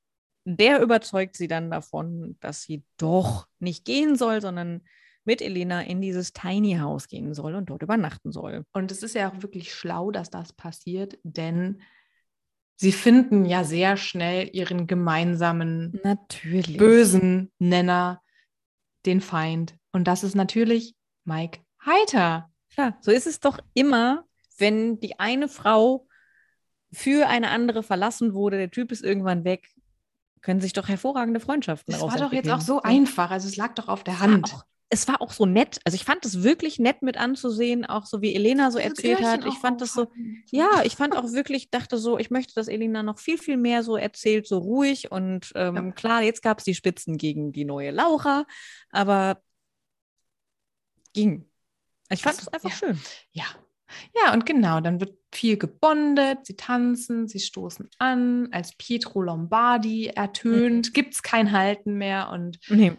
der 0.44 0.80
überzeugt 0.80 1.36
sie 1.36 1.48
dann 1.48 1.70
davon, 1.70 2.36
dass 2.40 2.62
sie 2.62 2.84
doch 2.96 3.46
nicht 3.58 3.84
gehen 3.84 4.16
soll, 4.16 4.40
sondern 4.40 4.82
mit 5.24 5.42
Elena 5.42 5.82
in 5.82 6.00
dieses 6.00 6.32
Tiny 6.32 6.76
House 6.78 7.08
gehen 7.08 7.34
soll 7.34 7.54
und 7.54 7.70
dort 7.70 7.82
übernachten 7.82 8.32
soll. 8.32 8.64
Und 8.72 8.90
es 8.90 9.02
ist 9.02 9.14
ja 9.14 9.30
auch 9.30 9.42
wirklich 9.42 9.72
schlau, 9.74 10.10
dass 10.10 10.30
das 10.30 10.52
passiert, 10.52 11.18
denn 11.22 11.82
sie 12.76 12.92
finden 12.92 13.44
ja 13.44 13.64
sehr 13.64 13.96
schnell 13.96 14.48
ihren 14.52 14.86
gemeinsamen 14.86 16.00
natürlich. 16.02 16.78
bösen 16.78 17.52
Nenner, 17.58 18.22
den 19.04 19.20
Feind. 19.20 19.76
Und 19.92 20.08
das 20.08 20.24
ist 20.24 20.34
natürlich 20.34 20.94
Mike 21.24 21.60
Heiter. 21.84 22.50
Klar, 22.72 22.96
so 23.00 23.10
ist 23.10 23.26
es 23.26 23.40
doch 23.40 23.58
immer, 23.74 24.24
wenn 24.58 25.00
die 25.00 25.18
eine 25.18 25.48
Frau 25.48 26.06
für 26.92 27.28
eine 27.28 27.50
andere 27.50 27.82
verlassen 27.82 28.34
wurde, 28.34 28.58
der 28.58 28.70
Typ 28.70 28.92
ist 28.92 29.04
irgendwann 29.04 29.44
weg, 29.44 29.68
können 30.42 30.60
sich 30.60 30.72
doch 30.72 30.88
hervorragende 30.88 31.40
Freundschaften 31.40 31.92
Das 31.92 32.02
war 32.02 32.16
doch 32.16 32.32
jetzt 32.32 32.50
auch 32.50 32.60
so 32.60 32.82
einfach, 32.82 33.30
also 33.30 33.48
es 33.48 33.56
lag 33.56 33.74
doch 33.74 33.88
auf 33.88 34.04
der 34.04 34.20
Hand. 34.20 34.52
Auch, 34.54 34.64
es 34.88 35.06
war 35.06 35.22
auch 35.22 35.32
so 35.32 35.46
nett, 35.46 35.78
also 35.84 35.94
ich 35.94 36.04
fand 36.04 36.24
es 36.24 36.42
wirklich 36.42 36.80
nett 36.80 37.02
mit 37.02 37.16
anzusehen, 37.16 37.84
auch 37.84 38.06
so 38.06 38.22
wie 38.22 38.34
Elena 38.34 38.72
so 38.72 38.78
das 38.78 38.88
erzählt 38.88 39.22
hat. 39.22 39.46
Ich 39.46 39.54
fand 39.54 39.80
das 39.80 39.92
so, 39.92 40.08
ja, 40.50 40.82
ich 40.84 40.96
fand 40.96 41.16
auch 41.16 41.30
wirklich, 41.30 41.70
dachte 41.70 41.96
so, 41.96 42.18
ich 42.18 42.30
möchte, 42.30 42.54
dass 42.54 42.66
Elena 42.66 43.04
noch 43.04 43.20
viel, 43.20 43.38
viel 43.38 43.56
mehr 43.56 43.84
so 43.84 43.96
erzählt, 43.96 44.48
so 44.48 44.58
ruhig 44.58 45.12
und 45.12 45.52
ähm, 45.54 45.76
ja. 45.76 45.92
klar, 45.92 46.22
jetzt 46.22 46.42
gab 46.42 46.58
es 46.58 46.64
die 46.64 46.74
Spitzen 46.74 47.18
gegen 47.18 47.52
die 47.52 47.64
neue 47.64 47.92
Laura, 47.92 48.46
aber 48.90 49.40
ging. 51.12 51.48
Ich 52.08 52.22
fand 52.22 52.40
es 52.40 52.48
einfach 52.48 52.70
ja. 52.70 52.76
schön. 52.76 53.00
Ja, 53.30 53.44
ja, 54.14 54.32
und 54.32 54.46
genau, 54.46 54.80
dann 54.80 55.00
wird 55.00 55.14
viel 55.32 55.56
gebondet, 55.56 56.46
sie 56.46 56.56
tanzen, 56.56 57.28
sie 57.28 57.40
stoßen 57.40 57.88
an, 57.98 58.48
als 58.52 58.74
Pietro 58.76 59.22
Lombardi 59.22 60.08
ertönt, 60.08 60.88
mhm. 60.88 60.92
gibt 60.92 61.14
es 61.14 61.22
kein 61.22 61.52
Halten 61.52 61.94
mehr. 61.94 62.30
Und 62.30 62.58
nee. 62.68 62.92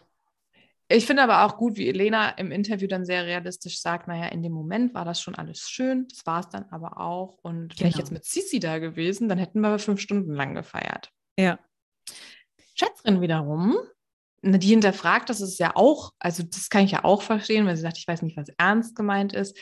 ich 0.87 1.05
finde 1.05 1.23
aber 1.23 1.45
auch 1.45 1.57
gut, 1.57 1.75
wie 1.75 1.87
Elena 1.87 2.29
im 2.29 2.51
Interview 2.51 2.87
dann 2.87 3.05
sehr 3.05 3.25
realistisch 3.25 3.81
sagt, 3.81 4.07
naja, 4.07 4.27
in 4.27 4.43
dem 4.43 4.53
Moment 4.53 4.93
war 4.93 5.05
das 5.05 5.21
schon 5.21 5.35
alles 5.35 5.69
schön, 5.69 6.07
das 6.09 6.25
war 6.25 6.39
es 6.41 6.49
dann 6.49 6.65
aber 6.71 6.99
auch. 6.99 7.37
Und 7.41 7.69
genau. 7.69 7.79
wäre 7.79 7.89
ich 7.89 7.97
jetzt 7.97 8.11
mit 8.11 8.25
Sissi 8.25 8.59
da 8.59 8.79
gewesen, 8.79 9.27
dann 9.27 9.37
hätten 9.37 9.61
wir 9.61 9.77
fünf 9.79 9.99
Stunden 9.99 10.33
lang 10.33 10.55
gefeiert. 10.55 11.11
Ja. 11.37 11.59
Schätzrin 12.75 13.21
wiederum, 13.21 13.77
die 14.43 14.67
hinterfragt, 14.67 15.29
das 15.29 15.41
ist 15.41 15.59
ja 15.59 15.75
auch, 15.75 16.13
also 16.17 16.43
das 16.43 16.69
kann 16.69 16.83
ich 16.83 16.91
ja 16.91 17.03
auch 17.03 17.21
verstehen, 17.21 17.65
weil 17.67 17.75
sie 17.75 17.83
sagt, 17.83 17.97
ich 17.97 18.07
weiß 18.07 18.21
nicht, 18.23 18.37
was 18.37 18.49
ernst 18.57 18.95
gemeint 18.95 19.33
ist 19.33 19.57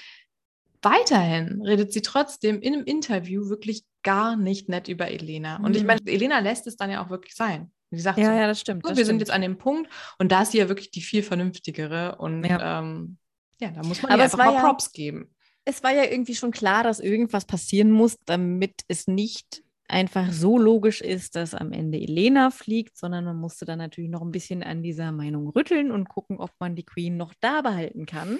weiterhin 0.81 1.61
redet 1.61 1.93
sie 1.93 2.01
trotzdem 2.01 2.61
in 2.61 2.73
einem 2.73 2.83
Interview 2.85 3.49
wirklich 3.49 3.83
gar 4.03 4.35
nicht 4.35 4.69
nett 4.69 4.87
über 4.87 5.09
Elena. 5.09 5.57
Und 5.57 5.75
ich 5.75 5.81
mhm. 5.81 5.87
meine, 5.87 6.01
Elena 6.05 6.39
lässt 6.39 6.67
es 6.67 6.77
dann 6.77 6.89
ja 6.89 7.03
auch 7.03 7.09
wirklich 7.09 7.35
sein. 7.35 7.71
Sie 7.91 8.01
sagt 8.01 8.19
ja, 8.19 8.25
so, 8.25 8.31
ja, 8.31 8.47
das 8.47 8.61
stimmt. 8.61 8.83
So, 8.83 8.89
das 8.89 8.97
wir 8.97 9.05
stimmt. 9.05 9.19
sind 9.19 9.27
jetzt 9.27 9.31
an 9.31 9.41
dem 9.41 9.57
Punkt 9.57 9.91
und 10.19 10.31
da 10.31 10.43
ist 10.43 10.51
sie 10.51 10.59
ja 10.59 10.69
wirklich 10.69 10.91
die 10.91 11.01
viel 11.01 11.23
vernünftigere 11.23 12.17
und 12.19 12.43
ja, 12.43 12.79
ähm, 12.79 13.17
ja 13.59 13.71
da 13.71 13.83
muss 13.83 14.01
man 14.01 14.11
Aber 14.11 14.23
einfach 14.23 14.37
mal 14.37 14.53
ja, 14.53 14.61
Props 14.61 14.91
geben. 14.91 15.33
Es 15.65 15.83
war 15.83 15.91
ja 15.91 16.03
irgendwie 16.03 16.35
schon 16.35 16.51
klar, 16.51 16.83
dass 16.83 16.99
irgendwas 16.99 17.45
passieren 17.45 17.91
muss, 17.91 18.17
damit 18.25 18.81
es 18.87 19.07
nicht 19.07 19.63
einfach 19.87 20.31
so 20.31 20.57
logisch 20.59 21.01
ist, 21.01 21.35
dass 21.35 21.55
am 21.55 21.71
Ende 21.71 21.99
Elena 21.99 22.51
fliegt, 22.51 22.95
sondern 22.95 23.25
man 23.25 23.37
musste 23.37 23.65
dann 23.65 23.79
natürlich 23.79 24.09
noch 24.09 24.21
ein 24.21 24.31
bisschen 24.31 24.61
an 24.61 24.83
dieser 24.83 25.11
Meinung 25.11 25.49
rütteln 25.49 25.91
und 25.91 26.07
gucken, 26.07 26.37
ob 26.37 26.51
man 26.59 26.75
die 26.75 26.85
Queen 26.85 27.17
noch 27.17 27.33
da 27.39 27.61
behalten 27.61 28.05
kann. 28.05 28.39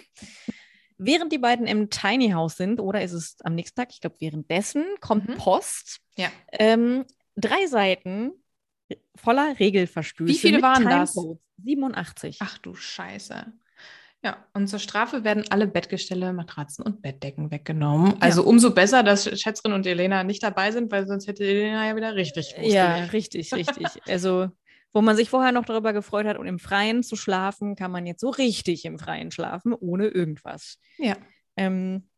Während 1.00 1.32
die 1.32 1.38
beiden 1.38 1.66
im 1.66 1.90
Tiny 1.90 2.32
House 2.32 2.58
sind, 2.58 2.80
oder 2.80 3.02
ist 3.02 3.14
es 3.14 3.38
am 3.44 3.56
nächsten 3.56 3.78
Tag, 3.78 3.90
ich 3.92 4.02
glaube 4.02 4.18
währenddessen, 4.20 4.86
kommt 5.00 5.30
mhm. 5.30 5.38
Post. 5.38 6.02
Ja. 6.18 6.30
Ähm, 6.52 7.06
drei 7.36 7.66
Seiten 7.68 8.34
voller 9.16 9.58
Regelverstöße. 9.60 10.30
Wie 10.30 10.38
viele 10.38 10.62
waren 10.62 10.84
das? 10.84 11.18
87. 11.64 12.38
Ach 12.42 12.58
du 12.58 12.76
Scheiße. 12.76 13.46
Ja, 14.22 14.46
und 14.54 14.68
zur 14.68 14.80
Strafe 14.80 15.24
werden 15.24 15.46
alle 15.50 15.66
Bettgestelle, 15.66 16.34
Matratzen 16.34 16.84
und 16.84 17.02
Bettdecken 17.02 17.52
weggenommen. 17.52 18.16
Also 18.20 18.42
ja. 18.42 18.48
umso 18.50 18.72
besser, 18.72 19.02
dass 19.02 19.40
Schätzrin 19.40 19.72
und 19.72 19.86
Elena 19.88 20.26
nicht 20.26 20.44
dabei 20.44 20.72
sind, 20.72 20.92
weil 20.92 21.08
sonst 21.08 21.28
hätte 21.28 21.46
Elena 21.46 21.88
ja 21.88 21.96
wieder 21.96 22.16
richtig. 22.16 22.54
Ja, 22.62 23.06
richtig, 23.06 23.54
richtig. 23.54 23.88
Also 24.08 24.50
wo 24.93 25.02
man 25.02 25.15
sich 25.15 25.30
vorher 25.30 25.52
noch 25.52 25.65
darüber 25.65 25.93
gefreut 25.93 26.25
hat, 26.25 26.38
und 26.38 26.47
im 26.47 26.60
Freien 26.60 27.04
zu 27.04 27.15
schlafen, 27.15 27.75
kann 27.75 27.91
man 27.91 28.06
jetzt 28.06 28.21
so 28.21 28.30
richtig 28.30 28.86
im 28.86 28.97
Freien 28.97 29.32
schlafen, 29.32 29.73
ohne 29.73 30.08
irgendwas. 30.08 30.80
Ja. 30.97 31.15
Ähm, 31.56 32.10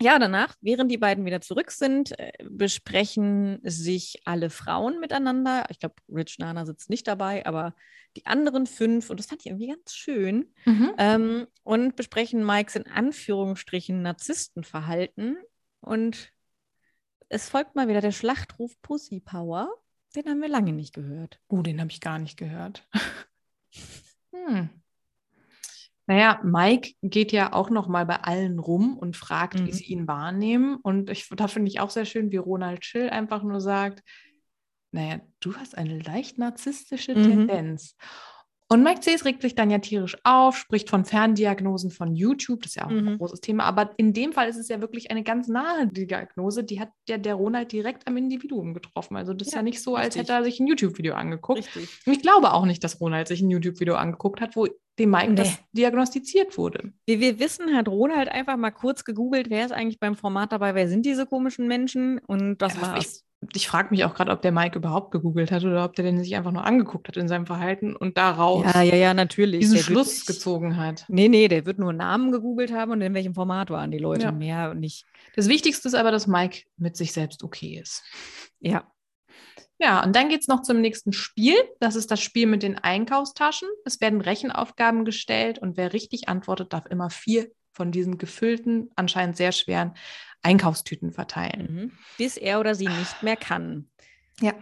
ja, 0.00 0.18
danach, 0.20 0.54
während 0.60 0.92
die 0.92 0.98
beiden 0.98 1.24
wieder 1.24 1.40
zurück 1.40 1.72
sind, 1.72 2.16
äh, 2.20 2.30
besprechen 2.48 3.58
sich 3.64 4.20
alle 4.24 4.48
Frauen 4.48 5.00
miteinander. 5.00 5.64
Ich 5.70 5.80
glaube, 5.80 5.96
Rich 6.08 6.38
Nana 6.38 6.64
sitzt 6.66 6.88
nicht 6.88 7.08
dabei, 7.08 7.44
aber 7.46 7.74
die 8.16 8.24
anderen 8.24 8.66
fünf, 8.66 9.10
und 9.10 9.18
das 9.18 9.26
fand 9.26 9.40
ich 9.40 9.46
irgendwie 9.46 9.68
ganz 9.68 9.94
schön, 9.94 10.52
mhm. 10.66 10.92
ähm, 10.98 11.46
und 11.64 11.96
besprechen 11.96 12.46
Mikes 12.46 12.76
in 12.76 12.86
Anführungsstrichen 12.86 14.00
Narzisstenverhalten. 14.02 15.36
Und 15.80 16.32
es 17.28 17.48
folgt 17.48 17.74
mal 17.74 17.88
wieder 17.88 18.00
der 18.00 18.12
Schlachtruf 18.12 18.80
Pussy 18.82 19.20
Power. 19.20 19.68
Den 20.16 20.26
haben 20.26 20.40
wir 20.40 20.48
lange 20.48 20.72
nicht 20.72 20.94
gehört. 20.94 21.40
Oh, 21.48 21.62
den 21.62 21.80
habe 21.80 21.90
ich 21.90 22.00
gar 22.00 22.18
nicht 22.18 22.36
gehört. 22.36 22.86
hm. 24.32 24.70
Naja, 26.06 26.40
Mike 26.42 26.94
geht 27.02 27.32
ja 27.32 27.52
auch 27.52 27.68
noch 27.68 27.86
mal 27.86 28.06
bei 28.06 28.16
allen 28.22 28.58
rum 28.58 28.96
und 28.96 29.14
fragt, 29.16 29.60
Mhm. 29.60 29.66
wie 29.66 29.72
sie 29.72 29.84
ihn 29.84 30.08
wahrnehmen. 30.08 30.76
Und 30.76 31.10
ich, 31.10 31.28
da 31.28 31.48
finde 31.48 31.68
ich 31.70 31.80
auch 31.80 31.90
sehr 31.90 32.06
schön, 32.06 32.30
wie 32.32 32.38
Ronald 32.38 32.84
Schill 32.86 33.10
einfach 33.10 33.42
nur 33.42 33.60
sagt, 33.60 34.02
naja, 34.90 35.20
du 35.40 35.54
hast 35.56 35.76
eine 35.76 35.98
leicht 35.98 36.38
narzisstische 36.38 37.14
Mhm. 37.14 37.24
Tendenz. 37.24 37.94
Und 38.70 38.82
Mike 38.82 39.00
Cs 39.00 39.24
regt 39.24 39.40
sich 39.40 39.54
dann 39.54 39.70
ja 39.70 39.78
tierisch 39.78 40.16
auf, 40.24 40.56
spricht 40.58 40.90
von 40.90 41.06
Ferndiagnosen 41.06 41.90
von 41.90 42.14
YouTube, 42.14 42.60
das 42.62 42.72
ist 42.72 42.76
ja 42.76 42.84
auch 42.84 42.90
ein 42.90 43.02
Mhm. 43.04 43.16
großes 43.18 43.40
Thema. 43.40 43.64
Aber 43.64 43.92
in 43.96 44.12
dem 44.12 44.32
Fall 44.34 44.46
ist 44.48 44.58
es 44.58 44.68
ja 44.68 44.82
wirklich 44.82 45.10
eine 45.10 45.22
ganz 45.22 45.48
nahe 45.48 45.86
Diagnose, 45.86 46.64
die 46.64 46.78
hat 46.78 46.90
ja 47.08 47.16
der 47.16 47.34
Ronald 47.34 47.72
direkt 47.72 48.06
am 48.06 48.18
Individuum 48.18 48.74
getroffen. 48.74 49.16
Also 49.16 49.32
das 49.32 49.48
ist 49.48 49.54
Ja, 49.54 49.60
ja 49.60 49.62
nicht 49.62 49.80
so, 49.82 49.96
als 49.96 50.08
richtig. 50.08 50.20
hätte 50.22 50.32
er 50.32 50.44
sich 50.44 50.60
ein 50.60 50.66
YouTube-Video 50.66 51.14
angeguckt. 51.14 51.60
Richtig. 51.60 51.88
Und 52.06 52.12
ich 52.12 52.20
glaube 52.20 52.52
auch 52.52 52.66
nicht, 52.66 52.84
dass 52.84 53.00
Ronald 53.00 53.28
sich 53.28 53.40
ein 53.40 53.48
YouTube-Video 53.50 53.94
angeguckt 53.94 54.42
hat, 54.42 54.54
wo 54.54 54.66
dem 54.98 55.10
Mike 55.10 55.34
das 55.34 55.48
Nee. 55.48 55.56
diagnostiziert 55.72 56.58
wurde. 56.58 56.92
Wie 57.06 57.20
wir 57.20 57.38
wissen, 57.38 57.74
hat 57.74 57.88
Ronald 57.88 58.28
einfach 58.28 58.56
mal 58.58 58.72
kurz 58.72 59.04
gegoogelt, 59.04 59.48
wer 59.48 59.64
ist 59.64 59.72
eigentlich 59.72 59.98
beim 60.00 60.16
Format 60.16 60.52
dabei, 60.52 60.74
wer 60.74 60.88
sind 60.88 61.06
diese 61.06 61.24
komischen 61.24 61.68
Menschen? 61.68 62.18
Und 62.26 62.58
das 62.60 62.74
Ja, 62.74 62.82
war's. 62.82 63.06
ich 63.06 63.27
ich 63.54 63.68
frage 63.68 63.90
mich 63.90 64.04
auch 64.04 64.14
gerade, 64.14 64.32
ob 64.32 64.42
der 64.42 64.50
Mike 64.52 64.76
überhaupt 64.78 65.12
gegoogelt 65.12 65.52
hat 65.52 65.64
oder 65.64 65.84
ob 65.84 65.94
der 65.94 66.04
den 66.04 66.22
sich 66.22 66.34
einfach 66.34 66.50
nur 66.50 66.64
angeguckt 66.64 67.06
hat 67.08 67.16
in 67.16 67.28
seinem 67.28 67.46
Verhalten 67.46 67.94
und 67.94 68.16
daraus 68.18 68.64
Ja, 68.74 68.82
ja, 68.82 68.96
ja, 68.96 69.14
natürlich. 69.14 69.60
diesen 69.60 69.74
Der 69.76 69.86
wird 69.86 69.92
Schluss 69.92 70.14
nicht- 70.16 70.26
gezogen 70.26 70.76
hat. 70.76 71.04
Nee, 71.08 71.28
nee, 71.28 71.46
der 71.46 71.64
wird 71.64 71.78
nur 71.78 71.92
Namen 71.92 72.32
gegoogelt 72.32 72.72
haben 72.72 72.90
und 72.92 73.00
in 73.00 73.14
welchem 73.14 73.34
Format 73.34 73.70
waren 73.70 73.90
die 73.92 73.98
Leute 73.98 74.24
Ja. 74.24 74.32
mehr 74.32 74.70
und 74.70 74.80
nicht. 74.80 75.06
Das 75.36 75.48
Wichtigste 75.48 75.86
ist 75.88 75.94
aber, 75.94 76.10
dass 76.10 76.26
Mike 76.26 76.64
mit 76.76 76.96
sich 76.96 77.12
selbst 77.12 77.44
okay 77.44 77.78
ist. 77.80 78.02
Ja. 78.60 78.90
Ja, 79.80 80.02
und 80.02 80.16
dann 80.16 80.28
geht 80.28 80.40
es 80.40 80.48
noch 80.48 80.62
zum 80.62 80.80
nächsten 80.80 81.12
Spiel. 81.12 81.54
Das 81.78 81.94
ist 81.94 82.10
das 82.10 82.20
Spiel 82.20 82.48
mit 82.48 82.64
den 82.64 82.76
Einkaufstaschen. 82.76 83.68
Es 83.84 84.00
werden 84.00 84.20
Rechenaufgaben 84.20 85.04
gestellt 85.04 85.60
und 85.60 85.76
wer 85.76 85.92
richtig 85.92 86.28
antwortet, 86.28 86.72
darf 86.72 86.86
immer 86.86 87.10
vier 87.10 87.46
von 87.70 87.92
diesen 87.92 88.18
gefüllten, 88.18 88.90
anscheinend 88.96 89.36
sehr 89.36 89.52
schweren 89.52 89.94
Einkaufstüten 90.42 91.12
verteilen. 91.12 91.74
Mhm. 91.74 91.92
Bis 92.16 92.36
er 92.36 92.60
oder 92.60 92.74
sie 92.74 92.88
nicht 92.88 93.22
mehr 93.22 93.36
kann. 93.36 93.90
Ja. 94.40 94.54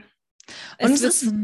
Es 0.78 0.86
Und 0.88 0.92
es 0.94 1.02
ist, 1.02 1.22
ist- 1.24 1.34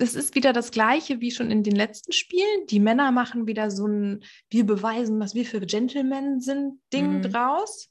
Es 0.00 0.14
ist 0.14 0.34
wieder 0.36 0.52
das 0.52 0.70
Gleiche 0.70 1.20
wie 1.20 1.32
schon 1.32 1.50
in 1.50 1.64
den 1.64 1.74
letzten 1.74 2.12
Spielen. 2.12 2.66
Die 2.70 2.78
Männer 2.78 3.10
machen 3.10 3.48
wieder 3.48 3.68
so 3.70 3.86
ein, 3.88 4.22
wir 4.48 4.64
beweisen, 4.64 5.18
was 5.18 5.34
wir 5.34 5.44
für 5.44 5.60
Gentlemen 5.60 6.40
sind, 6.40 6.80
Ding 6.92 7.18
Mhm. 7.18 7.22
draus. 7.22 7.88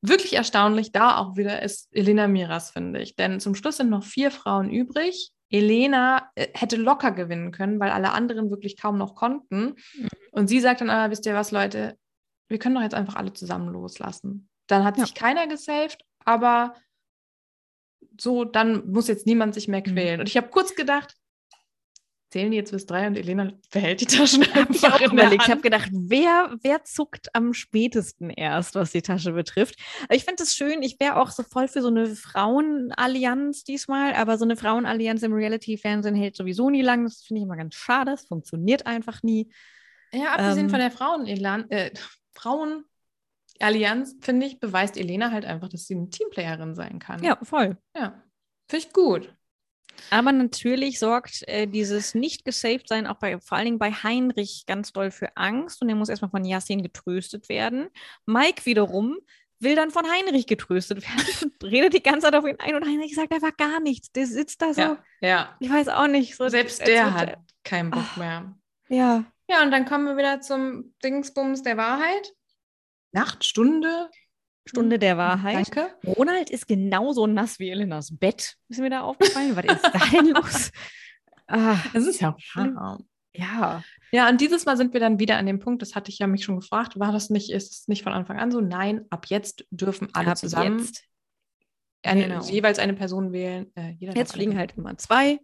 Wirklich 0.00 0.34
erstaunlich, 0.34 0.92
da 0.92 1.16
auch 1.18 1.36
wieder 1.36 1.62
ist 1.62 1.88
Elena 1.92 2.28
Miras, 2.28 2.70
finde 2.70 3.00
ich. 3.00 3.16
Denn 3.16 3.40
zum 3.40 3.54
Schluss 3.54 3.78
sind 3.78 3.90
noch 3.90 4.04
vier 4.04 4.30
Frauen 4.30 4.70
übrig. 4.70 5.32
Elena 5.50 6.30
äh, 6.34 6.48
hätte 6.54 6.76
locker 6.76 7.12
gewinnen 7.12 7.52
können, 7.52 7.78
weil 7.80 7.90
alle 7.90 8.12
anderen 8.12 8.50
wirklich 8.50 8.76
kaum 8.80 8.98
noch 8.98 9.14
konnten. 9.14 9.74
Mhm. 9.94 10.08
Und 10.32 10.48
sie 10.48 10.60
sagt 10.60 10.80
dann 10.80 10.90
aber, 10.90 11.10
wisst 11.10 11.26
ihr 11.26 11.34
was, 11.34 11.50
Leute, 11.52 11.96
wir 12.48 12.58
können 12.58 12.74
doch 12.74 12.82
jetzt 12.82 12.94
einfach 12.94 13.14
alle 13.16 13.32
zusammen 13.32 13.68
loslassen. 13.72 14.48
Dann 14.66 14.84
hat 14.84 14.96
Ja. 14.98 15.04
sich 15.06 15.14
keiner 15.14 15.46
gesaved, 15.46 16.04
aber 16.24 16.74
so, 18.20 18.44
dann 18.44 18.90
muss 18.90 19.08
jetzt 19.08 19.26
niemand 19.26 19.54
sich 19.54 19.68
mehr 19.68 19.80
Mhm. 19.80 19.84
quälen. 19.94 20.20
Und 20.20 20.28
ich 20.28 20.36
habe 20.36 20.48
kurz 20.48 20.74
gedacht, 20.74 21.16
zählen 22.30 22.50
die 22.50 22.56
jetzt 22.56 22.72
bis 22.72 22.84
drei 22.86 23.06
und 23.06 23.16
Elena 23.16 23.52
behält 23.70 24.00
die 24.00 24.06
Taschen 24.06 24.42
ich 24.42 24.54
einfach 24.56 24.98
der 24.98 25.06
überlegt. 25.12 25.44
Ich 25.44 25.50
habe 25.50 25.60
gedacht, 25.60 25.88
wer, 25.92 26.56
wer 26.62 26.82
zuckt 26.84 27.32
am 27.34 27.54
spätesten 27.54 28.28
erst, 28.30 28.74
was 28.74 28.90
die 28.90 29.02
Tasche 29.02 29.32
betrifft. 29.32 29.76
Aber 30.04 30.14
ich 30.16 30.24
finde 30.24 30.42
es 30.42 30.54
schön. 30.54 30.82
Ich 30.82 30.98
wäre 30.98 31.16
auch 31.16 31.30
so 31.30 31.44
voll 31.44 31.68
für 31.68 31.80
so 31.80 31.88
eine 31.88 32.06
Frauenallianz 32.16 33.62
diesmal. 33.64 34.14
Aber 34.14 34.36
so 34.36 34.44
eine 34.44 34.56
Frauenallianz 34.56 35.22
im 35.22 35.32
Reality-Fernsehen 35.32 36.16
hält 36.16 36.34
sowieso 36.36 36.70
nie 36.70 36.82
lang. 36.82 37.04
Das 37.04 37.22
finde 37.22 37.38
ich 37.40 37.44
immer 37.44 37.56
ganz 37.56 37.74
schade. 37.76 38.12
Es 38.12 38.26
funktioniert 38.26 38.84
einfach 38.86 39.22
nie. 39.22 39.52
Ja, 40.12 40.32
abgesehen 40.34 40.66
Ähm, 40.66 40.70
von 40.70 40.78
der 40.80 40.90
Frauen 40.90 41.26
äh, 41.26 41.92
Frauenallianz, 42.34 44.16
finde 44.20 44.46
ich, 44.46 44.60
beweist 44.60 44.96
Elena 44.96 45.30
halt 45.30 45.44
einfach, 45.44 45.68
dass 45.68 45.86
sie 45.86 45.94
eine 45.94 46.10
Teamplayerin 46.10 46.74
sein 46.74 46.98
kann. 46.98 47.22
Ja, 47.22 47.38
voll. 47.42 47.76
Ja. 47.96 48.22
Finde 48.68 48.86
ich 48.86 48.92
gut. 48.92 49.34
Aber 50.10 50.32
natürlich 50.32 50.98
sorgt 50.98 51.46
äh, 51.46 51.66
dieses 51.66 52.14
nicht 52.14 52.44
gesaved 52.44 52.88
sein 52.88 53.06
auch 53.06 53.18
bei, 53.18 53.38
vor 53.38 53.56
allen 53.56 53.66
Dingen 53.66 53.78
bei 53.78 53.92
Heinrich 53.92 54.64
ganz 54.66 54.92
doll 54.92 55.10
für 55.10 55.36
Angst 55.36 55.82
und 55.82 55.88
er 55.88 55.94
muss 55.94 56.08
erstmal 56.08 56.30
von 56.30 56.44
Yassin 56.44 56.82
getröstet 56.82 57.48
werden. 57.48 57.88
Mike 58.26 58.66
wiederum 58.66 59.16
will 59.60 59.76
dann 59.76 59.90
von 59.90 60.04
Heinrich 60.10 60.46
getröstet 60.46 61.02
werden 61.02 61.52
redet 61.62 61.94
die 61.94 62.02
ganze 62.02 62.26
Zeit 62.26 62.34
auf 62.34 62.46
ihn 62.46 62.58
ein 62.58 62.74
und 62.74 62.84
Heinrich 62.84 63.14
sagt 63.14 63.32
einfach 63.32 63.56
gar 63.56 63.80
nichts. 63.80 64.10
Der 64.12 64.26
sitzt 64.26 64.60
da 64.62 64.74
so, 64.74 64.80
Ja. 64.80 65.04
ja. 65.20 65.56
ich 65.60 65.70
weiß 65.70 65.88
auch 65.88 66.08
nicht. 66.08 66.36
So, 66.36 66.48
Selbst 66.48 66.86
der 66.86 67.14
hat 67.14 67.38
keinen 67.62 67.90
Bock 67.90 68.02
Ach. 68.04 68.16
mehr. 68.16 68.54
Ja, 68.88 69.24
Ja, 69.48 69.62
und 69.62 69.70
dann 69.70 69.84
kommen 69.84 70.06
wir 70.06 70.16
wieder 70.16 70.40
zum 70.40 70.94
Dingsbums 71.04 71.62
der 71.62 71.76
Wahrheit. 71.76 72.32
Nacht, 73.12 73.44
Stunde. 73.44 74.10
Stunde 74.66 74.98
der 74.98 75.18
Wahrheit. 75.18 75.54
Danke. 75.74 75.94
Ronald 76.06 76.48
ist 76.50 76.66
genauso 76.66 77.26
nass 77.26 77.58
wie 77.58 77.68
Elenas 77.68 78.16
Bett. 78.16 78.56
Ist 78.68 78.80
mir 78.80 78.88
da 78.90 79.02
aufgefallen? 79.02 79.54
Was 79.56 79.64
ist 79.76 79.82
da 79.84 79.98
denn 80.12 80.28
los? 80.30 80.70
Ah, 81.46 81.76
Das 81.92 82.06
ist 82.06 82.20
ja 82.22 82.34
Schlimm. 82.38 82.74
warm. 82.76 83.06
ja. 83.34 83.82
Ja, 84.10 84.28
und 84.28 84.40
dieses 84.40 84.64
Mal 84.64 84.76
sind 84.76 84.92
wir 84.94 85.00
dann 85.00 85.18
wieder 85.18 85.36
an 85.38 85.46
dem 85.46 85.58
Punkt, 85.58 85.82
das 85.82 85.94
hatte 85.96 86.08
ich 86.10 86.20
ja 86.20 86.28
mich 86.28 86.44
schon 86.44 86.60
gefragt, 86.60 86.98
war 87.00 87.10
das 87.12 87.30
nicht, 87.30 87.50
ist 87.50 87.72
es 87.72 87.88
nicht 87.88 88.04
von 88.04 88.12
Anfang 88.12 88.38
an 88.38 88.52
so? 88.52 88.60
Nein, 88.60 89.04
ab 89.10 89.26
jetzt 89.28 89.66
dürfen 89.70 90.08
alle 90.12 90.30
Ab 90.30 90.38
zusammen 90.38 90.78
jetzt. 90.78 91.02
eine, 92.04 92.22
Genau. 92.28 92.44
jeweils 92.44 92.78
eine 92.78 92.94
Person 92.94 93.32
wählen. 93.32 93.72
Äh, 93.74 93.96
Jetzt 93.98 94.34
fliegen 94.34 94.56
halt 94.56 94.74
immer 94.76 94.96
zwei. 94.98 95.40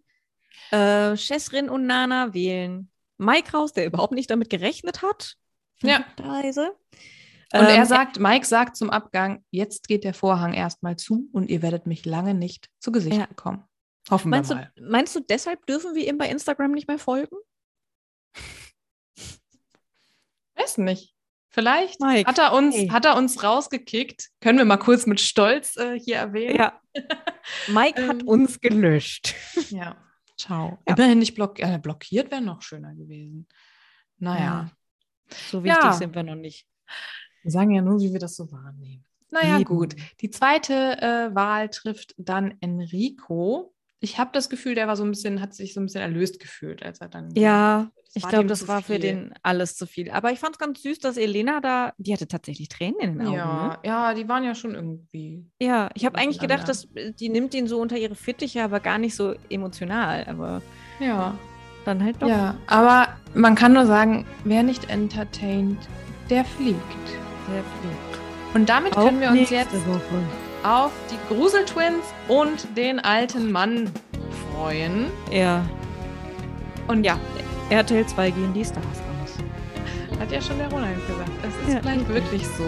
Äh, 0.71 1.17
Chesrin 1.17 1.69
und 1.69 1.87
Nana 1.87 2.33
wählen 2.33 2.91
Mike 3.21 3.53
raus, 3.57 3.73
der 3.73 3.87
überhaupt 3.87 4.13
nicht 4.13 4.31
damit 4.31 4.51
gerechnet 4.51 5.03
hat. 5.03 5.37
Ja. 5.83 6.01
Verrückterweise. 6.01 6.73
Und 7.53 7.61
er 7.63 7.75
Ähm, 7.79 7.85
sagt, 7.85 8.19
Mike 8.21 8.47
sagt 8.47 8.77
zum 8.77 8.91
Abgang, 8.91 9.45
jetzt 9.51 9.89
geht 9.89 10.05
der 10.05 10.15
Vorhang 10.15 10.53
erstmal 10.55 10.97
zu 10.97 11.29
und 11.33 11.51
ihr 11.51 11.63
werdet 11.63 11.87
mich 11.87 12.05
lange 12.05 12.35
nicht 12.35 12.69
zu 12.79 12.93
Gesicht 12.93 13.17
Ja. 13.17 13.27
bekommen. 13.27 13.65
Hoffen 14.11 14.31
Meinst 14.31 14.51
wir 14.51 14.71
du, 14.77 14.83
mal. 14.83 14.91
meinst 14.91 15.15
du, 15.17 15.21
deshalb 15.21 15.67
dürfen 15.67 15.95
wir 15.95 16.07
ihm 16.09 16.17
bei 16.19 16.29
Instagram 16.29 16.73
nicht 16.73 16.89
mehr 16.89 16.99
folgen? 16.99 17.37
Weiß 20.55 20.79
nicht. 20.79 21.15
Vielleicht 21.53 22.01
Mike, 22.01 22.29
hat 22.29 22.39
er 22.39 22.53
uns, 22.53 22.77
hey. 22.77 22.89
hat 22.89 23.05
er 23.05 23.17
uns 23.17 23.43
rausgekickt. 23.43 24.29
Können 24.41 24.59
wir 24.59 24.65
mal 24.65 24.77
kurz 24.77 25.07
mit 25.07 25.21
Stolz 25.21 25.77
äh, 25.77 25.99
hier 25.99 26.17
erwähnen. 26.17 26.57
Ja. 26.57 26.81
Mike 27.67 28.07
hat 28.07 28.21
Ähm. 28.23 28.29
uns 28.29 28.61
gelöscht. 28.61 29.35
Ja. 29.71 29.97
Ciao. 30.41 30.79
Ja. 30.89 30.95
Immerhin 30.95 31.19
nicht 31.19 31.35
block 31.35 31.59
äh, 31.61 31.79
blockiert, 31.79 32.31
wäre 32.31 32.41
noch 32.41 32.63
schöner 32.63 32.95
gewesen. 32.95 33.47
Naja. 34.19 34.71
So 35.51 35.63
wichtig 35.63 35.83
Ja. 35.85 35.93
sind 35.93 36.15
wir 36.15 36.23
noch 36.23 36.35
nicht. 36.35 36.67
Wir 37.43 37.51
sagen 37.51 37.71
ja 37.73 37.83
nur, 37.83 38.01
wie 38.01 38.13
wir 38.13 38.19
das 38.21 38.37
so 38.37 38.51
wahrnehmen. 38.51 39.05
Naja, 39.31 39.57
Eben. 39.57 39.65
gut. 39.65 39.97
Die 40.21 40.31
zweite 40.31 40.75
äh, 41.01 41.35
Wahl 41.35 41.69
trifft 41.69 42.15
dann 42.19 42.57
Enrico. 42.61 43.75
Ich 44.03 44.19
habe 44.19 44.31
das 44.33 44.49
Gefühl, 44.49 44.75
der 44.75 44.89
war 44.89 44.97
so 44.97 45.05
ein 45.05 45.11
bisschen, 45.11 45.41
hat 45.43 45.55
sich 45.55 45.75
so 45.75 45.81
ein 45.81 45.85
bisschen 45.87 46.01
erlöst 46.01 46.41
gefühlt, 46.41 46.83
als 46.83 47.01
er 47.01 47.09
dann. 47.09 47.35
Ja, 47.35 47.91
ich 48.15 48.27
glaube, 48.27 48.49
das 48.49 48.67
war 48.67 48.83
für 48.83 48.99
den 48.99 49.35
alles 49.43 49.77
zu 49.77 49.87
viel. 49.87 50.11
Aber 50.11 50.33
ich 50.33 50.39
fand 50.41 50.55
es 50.55 50.59
ganz 50.59 50.83
süß, 50.83 50.99
dass 51.01 51.17
Elena 51.19 51.61
da, 51.61 51.93
die 51.99 52.13
hatte 52.13 52.27
tatsächlich 52.27 52.69
Tränen 52.71 52.99
in 53.01 53.19
den 53.19 53.27
Augen. 53.27 53.37
Ja, 53.37 53.69
Ne? 53.69 53.79
ja, 53.85 54.15
die 54.15 54.27
waren 54.29 54.43
ja 54.43 54.55
schon 54.55 54.75
irgendwie. 54.75 55.45
Ja, 55.61 55.91
ich 55.95 56.07
habe 56.07 56.19
eigentlich 56.19 56.41
gedacht, 56.41 56.67
dass 56.69 56.87
äh, 56.95 57.13
die 57.13 57.29
nimmt 57.29 57.55
ihn 57.55 57.67
so 57.69 57.79
unter 57.79 57.99
ihre 57.99 58.15
Fittiche, 58.15 58.63
aber 58.65 58.81
gar 58.81 58.99
nicht 58.99 59.15
so 59.15 59.35
emotional. 59.51 60.25
Aber 60.29 60.63
Ja. 60.99 61.39
dann 61.85 62.03
halt 62.03 62.21
doch. 62.21 62.29
Ja, 62.29 62.57
aber 62.67 63.09
man 63.35 63.55
kann 63.55 63.75
nur 63.75 63.87
sagen, 63.87 64.27
wer 64.45 64.63
nicht 64.63 64.89
entertaint, 64.91 65.79
der 66.31 66.45
fliegt. 66.47 66.79
Sehr 67.49 67.63
viel. 67.63 67.91
Und 68.55 68.69
damit 68.69 68.95
können 68.95 69.21
wir 69.21 69.29
uns 69.31 69.51
jetzt 69.51 69.73
Woche. 69.87 70.01
Auf 70.65 70.91
die 71.11 71.35
Gruseltwins 71.35 72.05
und 72.29 72.77
den 72.77 73.01
alten 73.01 73.51
Mann 73.53 73.91
freuen. 74.55 75.07
Ja, 75.31 75.63
Und 76.89 77.05
ja, 77.05 77.19
RTL 77.71 78.07
2 78.07 78.31
gehen 78.31 78.53
die 78.53 78.65
Stars 78.65 78.85
aus. 78.85 80.19
hat 80.19 80.31
ja 80.33 80.41
schon 80.41 80.59
der 80.59 80.69
Ronald 80.71 80.97
gesagt. 81.07 81.31
Es 81.43 81.69
ist 81.69 81.75
Ja, 81.75 81.81
vielleicht 81.81 82.09
wirklich 82.09 82.43
so. 82.59 82.65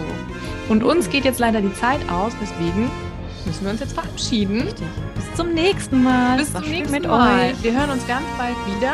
Und 0.69 0.83
uns 0.83 1.09
geht 1.09 1.25
jetzt 1.25 1.39
leider 1.39 1.61
die 1.61 1.73
Zeit 1.73 1.99
aus, 2.09 2.31
deswegen 2.41 2.89
müssen 3.45 3.63
wir 3.65 3.71
uns 3.71 3.81
jetzt 3.81 3.93
verabschieden. 3.93 4.61
Richtig. 4.61 4.87
Bis 5.15 5.33
zum 5.35 5.53
nächsten 5.53 6.03
Mal. 6.03 6.37
Bis 6.37 6.51
zum 6.53 6.61
nächsten 6.63 6.91
mit 6.91 7.07
Mal. 7.07 7.49
euch. 7.51 7.63
Wir 7.63 7.73
hören 7.77 7.89
uns 7.91 8.07
ganz 8.07 8.23
bald 8.37 8.55
wieder. 8.75 8.93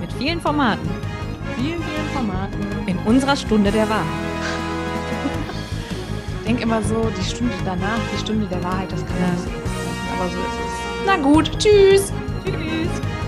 Mit 0.00 0.12
vielen 0.14 0.40
Formaten. 0.40 0.88
Vielen, 1.56 1.82
vielen 1.82 2.08
Formaten. 2.14 2.60
In 2.86 2.98
unserer 3.06 3.36
Stunde 3.36 3.70
der 3.70 3.88
Wahrheit 3.88 4.29
denke 6.46 6.62
immer 6.62 6.82
so, 6.82 7.10
die 7.16 7.24
Stunde 7.24 7.54
danach, 7.64 8.00
die 8.12 8.18
Stunde 8.18 8.46
der 8.46 8.62
Wahrheit, 8.62 8.90
das 8.92 9.04
kann 9.06 9.20
man 9.20 9.34
nicht. 9.34 9.46
Aber 10.14 10.28
so 10.28 10.38
ist 10.38 10.58
es. 10.66 11.06
Na 11.06 11.16
gut, 11.16 11.58
tschüss. 11.58 12.12
Tschüss. 12.44 13.19